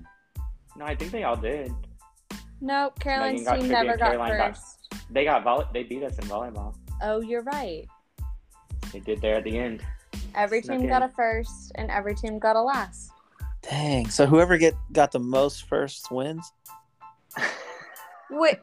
No, 0.75 0.85
I 0.85 0.95
think 0.95 1.11
they 1.11 1.25
all 1.25 1.37
did. 1.37 1.71
No, 2.61 2.91
Caroline's 2.99 3.43
got 3.43 3.59
team 3.59 3.69
trivia, 3.69 3.83
never 3.83 3.95
got 3.95 4.09
Caroline 4.09 4.37
got- 4.37 4.57
first. 4.57 4.95
They 5.11 5.23
got 5.23 5.43
volley. 5.43 5.65
They 5.71 5.83
beat 5.83 6.01
us 6.01 6.17
in 6.17 6.23
volleyball. 6.25 6.75
Oh, 7.03 7.21
you're 7.21 7.43
right. 7.43 7.87
They 8.91 9.01
did 9.01 9.21
there 9.21 9.35
at 9.35 9.43
the 9.43 9.55
end. 9.55 9.83
Every 10.35 10.61
team 10.61 10.87
got 10.87 11.03
a 11.03 11.09
first, 11.09 11.71
and 11.75 11.89
every 11.91 12.15
team 12.15 12.39
got 12.39 12.55
a 12.55 12.61
last. 12.61 13.11
Dang. 13.61 14.09
So 14.09 14.25
whoever 14.25 14.57
get 14.57 14.73
got 14.93 15.11
the 15.11 15.19
most 15.19 15.67
first 15.67 16.11
wins. 16.11 16.51
Wait, 18.29 18.59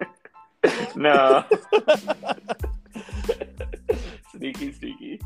no. 0.96 1.44
sneaky, 4.32 4.72
sneaky. 4.72 5.20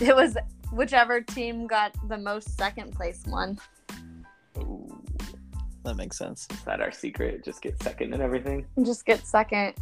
it 0.00 0.14
was 0.14 0.36
whichever 0.72 1.20
team 1.20 1.66
got 1.66 1.92
the 2.08 2.18
most 2.18 2.56
second 2.56 2.92
place 2.92 3.22
one. 3.26 3.58
Ooh, 4.58 5.02
that 5.84 5.96
makes 5.96 6.16
sense. 6.16 6.46
is 6.52 6.62
that 6.62 6.80
our 6.80 6.92
secret? 6.92 7.44
Just 7.44 7.62
get 7.62 7.82
second 7.82 8.14
and 8.14 8.22
everything. 8.22 8.64
Just 8.82 9.04
get 9.04 9.26
second. 9.26 9.74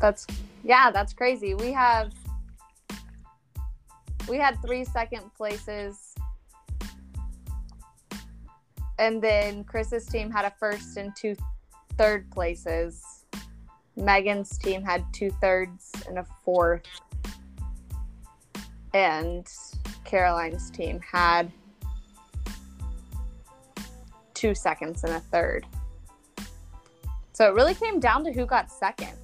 That's 0.00 0.26
yeah, 0.62 0.90
that's 0.90 1.12
crazy. 1.12 1.54
We 1.54 1.72
have 1.72 2.12
we 4.28 4.38
had 4.38 4.60
three 4.62 4.84
second 4.84 5.32
places. 5.36 6.14
And 8.98 9.20
then 9.20 9.64
Chris's 9.64 10.06
team 10.06 10.30
had 10.30 10.44
a 10.44 10.52
first 10.58 10.96
and 10.96 11.14
two 11.16 11.36
third 11.98 12.30
places. 12.30 13.24
Megan's 13.96 14.56
team 14.58 14.82
had 14.82 15.04
two 15.12 15.30
thirds 15.40 15.92
and 16.08 16.18
a 16.18 16.26
fourth. 16.44 16.82
And 18.92 19.46
Caroline's 20.04 20.70
team 20.70 21.00
had 21.00 21.50
two 24.32 24.54
seconds 24.54 25.04
and 25.04 25.14
a 25.14 25.20
third. 25.20 25.66
So 27.32 27.48
it 27.48 27.54
really 27.54 27.74
came 27.74 27.98
down 27.98 28.22
to 28.24 28.32
who 28.32 28.46
got 28.46 28.70
second. 28.70 29.18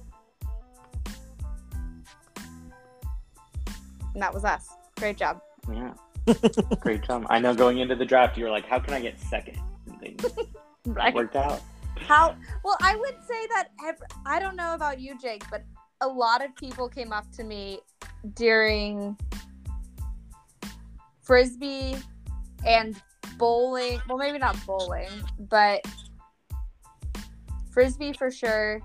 And 4.13 4.21
that 4.21 4.33
was 4.33 4.43
us. 4.45 4.67
Great 4.97 5.17
job. 5.17 5.41
Yeah. 5.71 5.93
Great 6.79 7.03
job. 7.03 7.25
I 7.29 7.39
know 7.39 7.53
going 7.53 7.79
into 7.79 7.95
the 7.95 8.05
draft, 8.05 8.37
you 8.37 8.45
were 8.45 8.51
like, 8.51 8.65
how 8.65 8.79
can 8.79 8.93
I 8.93 8.99
get 9.01 9.19
second? 9.19 9.57
And 10.03 10.25
Right. 10.85 11.13
worked 11.13 11.35
out. 11.35 11.61
How 12.07 12.35
well 12.63 12.77
I 12.81 12.95
would 12.95 13.15
say 13.27 13.47
that 13.53 13.69
ev- 13.87 14.01
I 14.25 14.39
don't 14.39 14.55
know 14.55 14.73
about 14.73 14.99
you, 14.99 15.17
Jake, 15.19 15.43
but 15.51 15.63
a 16.01 16.07
lot 16.07 16.43
of 16.43 16.55
people 16.55 16.89
came 16.89 17.11
up 17.13 17.31
to 17.33 17.43
me 17.43 17.79
during 18.33 19.15
frisbee 21.21 21.97
and 22.65 22.99
bowling. 23.37 24.01
Well, 24.09 24.17
maybe 24.17 24.39
not 24.39 24.57
bowling, 24.65 25.09
but 25.37 25.85
frisbee 27.71 28.13
for 28.13 28.31
sure, 28.31 28.81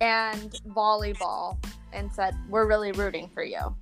and 0.00 0.50
volleyball, 0.68 1.58
and 1.92 2.12
said, 2.12 2.34
"We're 2.48 2.66
really 2.66 2.92
rooting 2.92 3.28
for 3.32 3.42
you. 3.42 3.74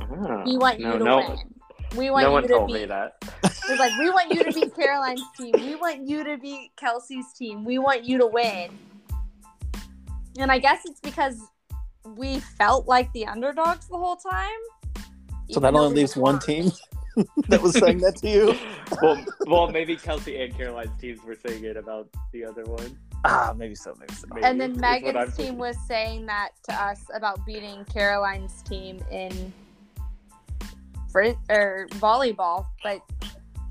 Ah, 0.00 0.42
We 0.44 0.56
want 0.58 0.80
no, 0.80 0.92
you 0.92 0.98
to 0.98 1.04
no, 1.04 1.16
win. 1.16 1.38
We 1.96 2.10
want 2.10 2.22
no 2.24 2.28
you 2.28 2.32
one 2.32 2.42
to 2.42 2.48
told 2.48 2.66
be 2.68 2.74
me 2.74 2.84
that. 2.86 3.16
it's 3.42 3.78
like 3.78 3.96
we 3.98 4.10
want 4.10 4.32
you 4.32 4.42
to 4.44 4.52
be 4.52 4.68
Caroline's 4.70 5.22
team. 5.36 5.52
We 5.54 5.74
want 5.76 6.08
you 6.08 6.24
to 6.24 6.38
be 6.38 6.72
Kelsey's 6.76 7.32
team. 7.34 7.64
We 7.64 7.78
want 7.78 8.04
you 8.04 8.18
to 8.18 8.26
win. 8.26 8.70
And 10.38 10.50
I 10.50 10.58
guess 10.58 10.82
it's 10.84 11.00
because 11.00 11.40
we 12.16 12.40
felt 12.40 12.86
like 12.88 13.12
the 13.12 13.26
underdogs 13.26 13.86
the 13.86 13.96
whole 13.96 14.16
time. 14.16 14.50
So 15.50 15.60
that 15.60 15.74
only 15.74 15.94
leaves 15.94 16.16
one 16.16 16.38
team 16.40 16.72
that 17.48 17.62
was 17.62 17.74
saying 17.78 17.98
that 17.98 18.16
to 18.16 18.28
you. 18.28 18.54
well, 19.02 19.24
well, 19.46 19.68
maybe 19.68 19.96
Kelsey 19.96 20.40
and 20.42 20.56
Caroline's 20.56 20.96
teams 21.00 21.22
were 21.22 21.36
saying 21.46 21.64
it 21.64 21.76
about 21.76 22.08
the 22.32 22.44
other 22.44 22.64
one. 22.64 22.98
Ah, 23.24 23.54
maybe 23.56 23.74
so, 23.74 23.94
maybe 23.98 24.12
so. 24.12 24.26
Maybe. 24.34 24.46
And 24.46 24.60
then 24.60 24.72
is 24.72 24.76
what 24.76 24.82
Megan's 24.82 25.34
thinking. 25.34 25.52
team 25.52 25.58
was 25.58 25.76
saying 25.86 26.26
that 26.26 26.50
to 26.64 26.74
us 26.74 27.02
about 27.14 27.44
beating 27.46 27.84
Caroline's 27.86 28.62
team 28.62 29.02
in 29.10 29.52
fri- 31.10 31.38
or 31.48 31.88
volleyball, 31.92 32.66
but 32.82 33.00
it 33.22 33.30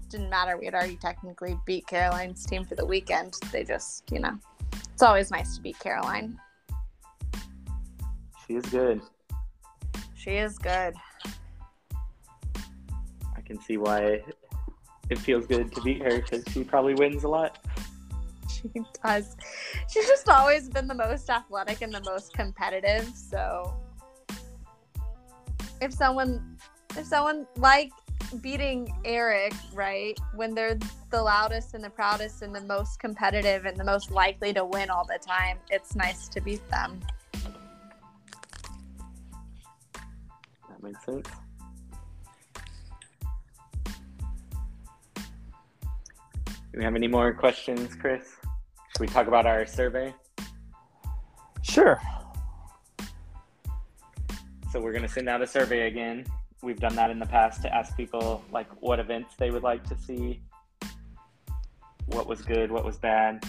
didn't 0.09 0.29
matter. 0.29 0.57
We 0.57 0.65
had 0.65 0.73
already 0.73 0.95
technically 0.95 1.57
beat 1.65 1.85
Caroline's 1.85 2.45
team 2.45 2.65
for 2.65 2.75
the 2.75 2.85
weekend. 2.85 3.35
They 3.51 3.63
just, 3.63 4.11
you 4.11 4.19
know, 4.19 4.39
it's 4.91 5.03
always 5.03 5.29
nice 5.29 5.55
to 5.57 5.61
beat 5.61 5.77
Caroline. 5.79 6.39
She 8.47 8.55
is 8.55 8.65
good. 8.65 9.01
She 10.15 10.31
is 10.31 10.57
good. 10.57 10.95
I 13.35 13.41
can 13.45 13.61
see 13.61 13.77
why 13.77 14.23
it 15.09 15.19
feels 15.19 15.45
good 15.45 15.71
to 15.73 15.81
beat 15.81 16.01
her 16.01 16.21
because 16.21 16.43
she 16.51 16.63
probably 16.63 16.95
wins 16.95 17.23
a 17.23 17.27
lot. 17.27 17.59
She 18.63 18.81
does. 19.03 19.35
She's 19.89 20.07
just 20.07 20.29
always 20.29 20.69
been 20.69 20.87
the 20.87 20.95
most 20.95 21.29
athletic 21.29 21.81
and 21.81 21.93
the 21.93 22.01
most 22.01 22.33
competitive. 22.33 23.07
So 23.15 23.75
if 25.81 25.93
someone, 25.93 26.57
if 26.95 27.05
someone 27.05 27.45
like 27.57 27.91
beating 28.41 28.91
Eric, 29.03 29.53
right, 29.73 30.17
when 30.35 30.55
they're 30.55 30.77
the 31.11 31.21
loudest 31.21 31.73
and 31.73 31.83
the 31.83 31.89
proudest 31.89 32.41
and 32.41 32.55
the 32.55 32.61
most 32.61 32.99
competitive 32.99 33.65
and 33.65 33.77
the 33.77 33.83
most 33.83 34.11
likely 34.11 34.53
to 34.53 34.65
win 34.65 34.89
all 34.89 35.05
the 35.05 35.19
time, 35.19 35.57
it's 35.69 35.95
nice 35.95 36.27
to 36.29 36.41
beat 36.41 36.67
them. 36.69 36.99
That 40.69 40.81
makes 40.81 41.05
sense. 41.05 41.27
Do 46.73 46.79
we 46.79 46.83
have 46.83 46.95
any 46.95 47.07
more 47.07 47.33
questions, 47.33 47.93
Chris? 47.95 48.35
Should 48.93 49.01
we 49.01 49.07
talk 49.07 49.25
about 49.25 49.47
our 49.47 49.65
survey? 49.65 50.13
Sure. 51.63 51.99
So 54.71 54.79
we're 54.79 54.93
gonna 54.93 55.07
send 55.07 55.27
out 55.27 55.41
a 55.41 55.47
survey 55.47 55.87
again. 55.87 56.25
We've 56.61 56.79
done 56.79 56.95
that 56.95 57.09
in 57.09 57.17
the 57.17 57.25
past 57.25 57.63
to 57.63 57.73
ask 57.73 57.97
people 57.97 58.43
like 58.51 58.67
what 58.83 58.99
events 58.99 59.33
they 59.35 59.49
would 59.49 59.63
like 59.63 59.83
to 59.89 59.97
see, 59.97 60.43
what 62.05 62.27
was 62.27 62.43
good, 62.43 62.71
what 62.71 62.85
was 62.85 62.97
bad. 62.97 63.43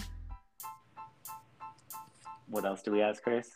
What 2.47 2.65
else 2.65 2.81
do 2.81 2.91
we 2.91 3.03
ask, 3.03 3.21
Chris? 3.21 3.51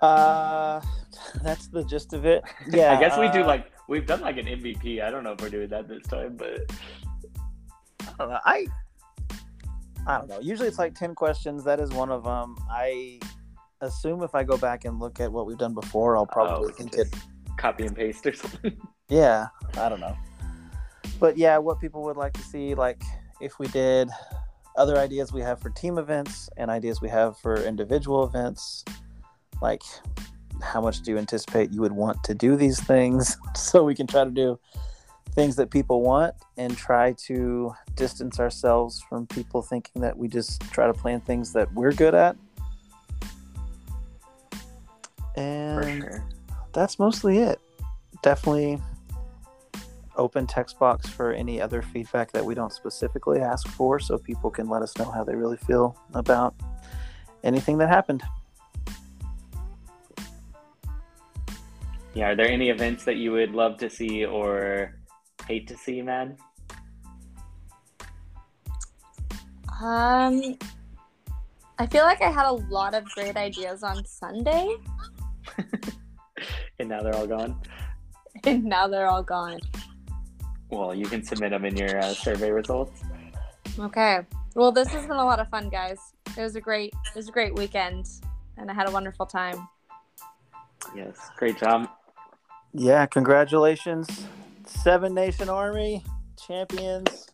Uh, 0.00 0.80
that's 1.42 1.66
the 1.66 1.82
gist 1.82 2.12
of 2.12 2.24
it. 2.24 2.44
Yeah, 2.70 2.92
I 2.96 3.00
guess 3.00 3.18
we 3.18 3.28
do 3.30 3.42
uh, 3.42 3.46
like 3.48 3.72
we've 3.88 4.06
done 4.06 4.20
like 4.20 4.36
an 4.36 4.46
MVP. 4.46 5.02
I 5.02 5.10
don't 5.10 5.24
know 5.24 5.32
if 5.32 5.40
we're 5.40 5.48
doing 5.48 5.70
that 5.70 5.88
this 5.88 6.06
time, 6.06 6.36
but 6.36 6.60
I 8.00 8.12
don't 8.16 8.28
know. 8.30 8.38
I 8.44 8.66
I 10.06 10.18
don't 10.18 10.28
know. 10.28 10.40
Usually 10.40 10.68
it's 10.68 10.78
like 10.78 10.94
ten 10.94 11.14
questions. 11.14 11.64
That 11.64 11.80
is 11.80 11.90
one 11.90 12.10
of 12.10 12.24
them. 12.24 12.56
I 12.70 13.20
assume 13.80 14.22
if 14.22 14.34
I 14.34 14.44
go 14.44 14.56
back 14.56 14.84
and 14.84 14.98
look 14.98 15.20
at 15.20 15.30
what 15.30 15.46
we've 15.46 15.58
done 15.58 15.74
before, 15.74 16.16
I'll 16.16 16.26
probably 16.26 16.72
oh, 16.72 16.76
think 16.76 16.94
it. 16.94 17.14
copy 17.56 17.86
and 17.86 17.96
paste 17.96 18.26
or 18.26 18.32
something. 18.34 18.76
Yeah, 19.08 19.48
I 19.76 19.88
don't 19.88 20.00
know. 20.00 20.16
But 21.18 21.36
yeah, 21.36 21.58
what 21.58 21.80
people 21.80 22.02
would 22.04 22.16
like 22.16 22.32
to 22.34 22.42
see, 22.42 22.74
like 22.74 23.02
if 23.40 23.58
we 23.58 23.66
did 23.68 24.10
other 24.76 24.96
ideas 24.98 25.32
we 25.32 25.40
have 25.40 25.60
for 25.60 25.70
team 25.70 25.98
events 25.98 26.48
and 26.56 26.70
ideas 26.70 27.00
we 27.00 27.08
have 27.08 27.38
for 27.38 27.56
individual 27.64 28.24
events, 28.24 28.84
like 29.62 29.82
how 30.62 30.80
much 30.80 31.02
do 31.02 31.10
you 31.10 31.18
anticipate 31.18 31.72
you 31.72 31.80
would 31.80 31.92
want 31.92 32.22
to 32.24 32.34
do 32.34 32.56
these 32.56 32.80
things 32.80 33.36
so 33.54 33.84
we 33.84 33.94
can 33.94 34.06
try 34.06 34.24
to 34.24 34.30
do 34.30 34.58
things 35.36 35.54
that 35.54 35.70
people 35.70 36.00
want 36.00 36.34
and 36.56 36.76
try 36.78 37.12
to 37.12 37.72
distance 37.94 38.40
ourselves 38.40 39.04
from 39.06 39.26
people 39.26 39.60
thinking 39.60 40.00
that 40.00 40.16
we 40.16 40.28
just 40.28 40.62
try 40.72 40.86
to 40.86 40.94
plan 40.94 41.20
things 41.20 41.52
that 41.52 41.70
we're 41.74 41.92
good 41.92 42.14
at. 42.14 42.36
And 45.36 46.02
sure. 46.02 46.24
that's 46.72 46.98
mostly 46.98 47.38
it. 47.38 47.60
Definitely 48.22 48.80
open 50.16 50.46
text 50.46 50.78
box 50.78 51.06
for 51.06 51.32
any 51.32 51.60
other 51.60 51.82
feedback 51.82 52.32
that 52.32 52.42
we 52.42 52.54
don't 52.54 52.72
specifically 52.72 53.40
ask 53.40 53.68
for 53.68 54.00
so 54.00 54.16
people 54.16 54.50
can 54.50 54.70
let 54.70 54.80
us 54.80 54.96
know 54.96 55.10
how 55.10 55.22
they 55.22 55.34
really 55.34 55.58
feel 55.58 55.94
about 56.14 56.54
anything 57.44 57.76
that 57.76 57.90
happened. 57.90 58.22
Yeah, 62.14 62.30
are 62.30 62.34
there 62.34 62.48
any 62.48 62.70
events 62.70 63.04
that 63.04 63.16
you 63.16 63.32
would 63.32 63.50
love 63.50 63.76
to 63.76 63.90
see 63.90 64.24
or 64.24 64.94
hate 65.46 65.66
to 65.68 65.76
see, 65.76 66.02
man? 66.02 66.36
Um, 69.80 70.56
I 71.78 71.86
feel 71.86 72.04
like 72.04 72.22
I 72.22 72.30
had 72.30 72.46
a 72.46 72.52
lot 72.52 72.94
of 72.94 73.04
great 73.04 73.36
ideas 73.36 73.82
on 73.82 74.04
Sunday, 74.06 74.76
And 76.78 76.88
now 76.88 77.02
they're 77.02 77.14
all 77.14 77.26
gone. 77.26 77.60
and 78.44 78.64
now 78.64 78.86
they're 78.86 79.06
all 79.06 79.22
gone. 79.22 79.58
Well, 80.70 80.94
you 80.94 81.06
can 81.06 81.22
submit 81.22 81.50
them 81.50 81.64
in 81.64 81.76
your 81.76 81.98
uh, 81.98 82.12
survey 82.12 82.50
results. 82.50 83.02
Okay. 83.78 84.20
Well, 84.54 84.72
this 84.72 84.88
has 84.88 85.06
been 85.06 85.16
a 85.16 85.24
lot 85.24 85.38
of 85.38 85.48
fun, 85.48 85.68
guys. 85.68 85.98
It 86.36 86.40
was 86.40 86.56
a 86.56 86.60
great, 86.60 86.92
it 86.92 87.14
was 87.14 87.28
a 87.28 87.32
great 87.32 87.54
weekend, 87.54 88.06
and 88.56 88.70
I 88.70 88.74
had 88.74 88.88
a 88.88 88.90
wonderful 88.90 89.26
time. 89.26 89.68
Yes, 90.94 91.16
great 91.36 91.58
job. 91.58 91.88
Yeah, 92.72 93.06
congratulations. 93.06 94.26
Seven 94.86 95.14
Nation 95.14 95.48
Army 95.48 96.04
champions. 96.46 97.28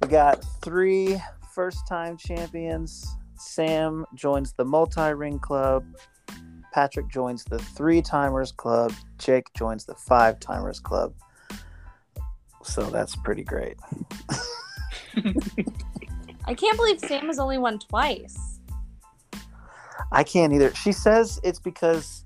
We 0.00 0.06
got 0.06 0.44
three 0.62 1.20
first 1.52 1.88
time 1.88 2.16
champions. 2.16 3.04
Sam 3.34 4.06
joins 4.14 4.52
the 4.52 4.64
multi 4.64 5.12
ring 5.12 5.40
club. 5.40 5.84
Patrick 6.72 7.08
joins 7.08 7.42
the 7.42 7.58
three 7.58 8.00
timers 8.00 8.52
club. 8.52 8.92
Jake 9.18 9.52
joins 9.54 9.86
the 9.86 9.96
five 9.96 10.38
timers 10.38 10.78
club. 10.78 11.14
So 12.62 12.84
that's 12.84 13.16
pretty 13.16 13.42
great. 13.42 13.76
I 16.44 16.54
can't 16.54 16.76
believe 16.76 17.00
Sam 17.00 17.26
has 17.26 17.40
only 17.40 17.58
won 17.58 17.80
twice. 17.80 18.60
I 20.12 20.22
can't 20.22 20.52
either. 20.52 20.72
She 20.76 20.92
says 20.92 21.40
it's 21.42 21.58
because 21.58 22.24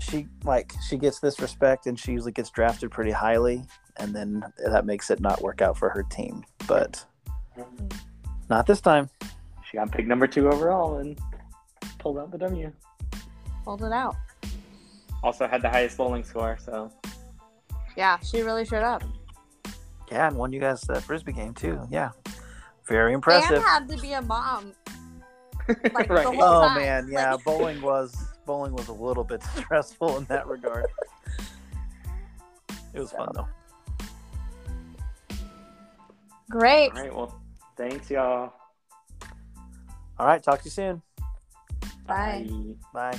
she 0.00 0.26
like 0.44 0.72
she 0.88 0.96
gets 0.96 1.20
this 1.20 1.40
respect 1.40 1.86
and 1.86 1.98
she 1.98 2.12
usually 2.12 2.32
gets 2.32 2.50
drafted 2.50 2.90
pretty 2.90 3.10
highly 3.10 3.64
and 3.98 4.14
then 4.14 4.44
that 4.70 4.84
makes 4.84 5.10
it 5.10 5.20
not 5.20 5.40
work 5.42 5.62
out 5.62 5.76
for 5.78 5.88
her 5.88 6.02
team. 6.04 6.44
But 6.66 7.04
not 8.50 8.66
this 8.66 8.80
time. 8.80 9.08
She 9.70 9.76
got 9.78 9.90
picked 9.90 10.08
number 10.08 10.26
two 10.26 10.48
overall 10.48 10.98
and 10.98 11.18
pulled 11.98 12.18
out 12.18 12.30
the 12.30 12.38
W. 12.38 12.70
Pulled 13.64 13.82
it 13.82 13.92
out. 13.92 14.14
Also 15.22 15.46
had 15.48 15.62
the 15.62 15.68
highest 15.70 15.96
bowling 15.96 16.22
score, 16.24 16.56
so 16.62 16.92
Yeah, 17.96 18.18
she 18.20 18.42
really 18.42 18.64
showed 18.64 18.84
up. 18.84 19.02
Yeah, 20.12 20.28
and 20.28 20.36
won 20.36 20.52
you 20.52 20.60
guys 20.60 20.82
that 20.82 21.02
frisbee 21.02 21.32
game 21.32 21.52
too. 21.54 21.80
Yeah, 21.90 22.10
very 22.86 23.12
impressive. 23.12 23.56
And 23.56 23.64
had 23.64 23.88
to 23.88 23.96
be 23.96 24.12
a 24.12 24.22
mom. 24.22 24.72
Like, 25.92 26.06
the 26.06 26.14
right. 26.14 26.24
whole- 26.26 26.40
Oh 26.40 26.68
time. 26.68 26.78
man, 26.78 27.08
yeah, 27.10 27.32
Like- 27.34 27.44
bowling 27.44 27.82
was 27.82 28.14
bowling 28.46 28.72
was 28.72 28.88
a 28.88 28.92
little 28.92 29.24
bit 29.24 29.42
stressful 29.56 30.16
in 30.18 30.24
that 30.24 30.46
regard. 30.46 30.86
It 32.94 33.00
was 33.00 33.10
So, 33.10 33.16
fun 33.18 33.28
though. 33.34 33.48
Great. 36.48 36.92
All 36.94 37.02
right. 37.02 37.14
Well, 37.14 37.42
thanks, 37.76 38.08
y'all. 38.10 38.52
All 40.18 40.26
right, 40.26 40.42
talk 40.42 40.60
to 40.60 40.64
you 40.64 40.70
soon. 40.70 41.02
Bye. 42.06 42.46
Bye. 42.94 43.10
Bye. 43.12 43.18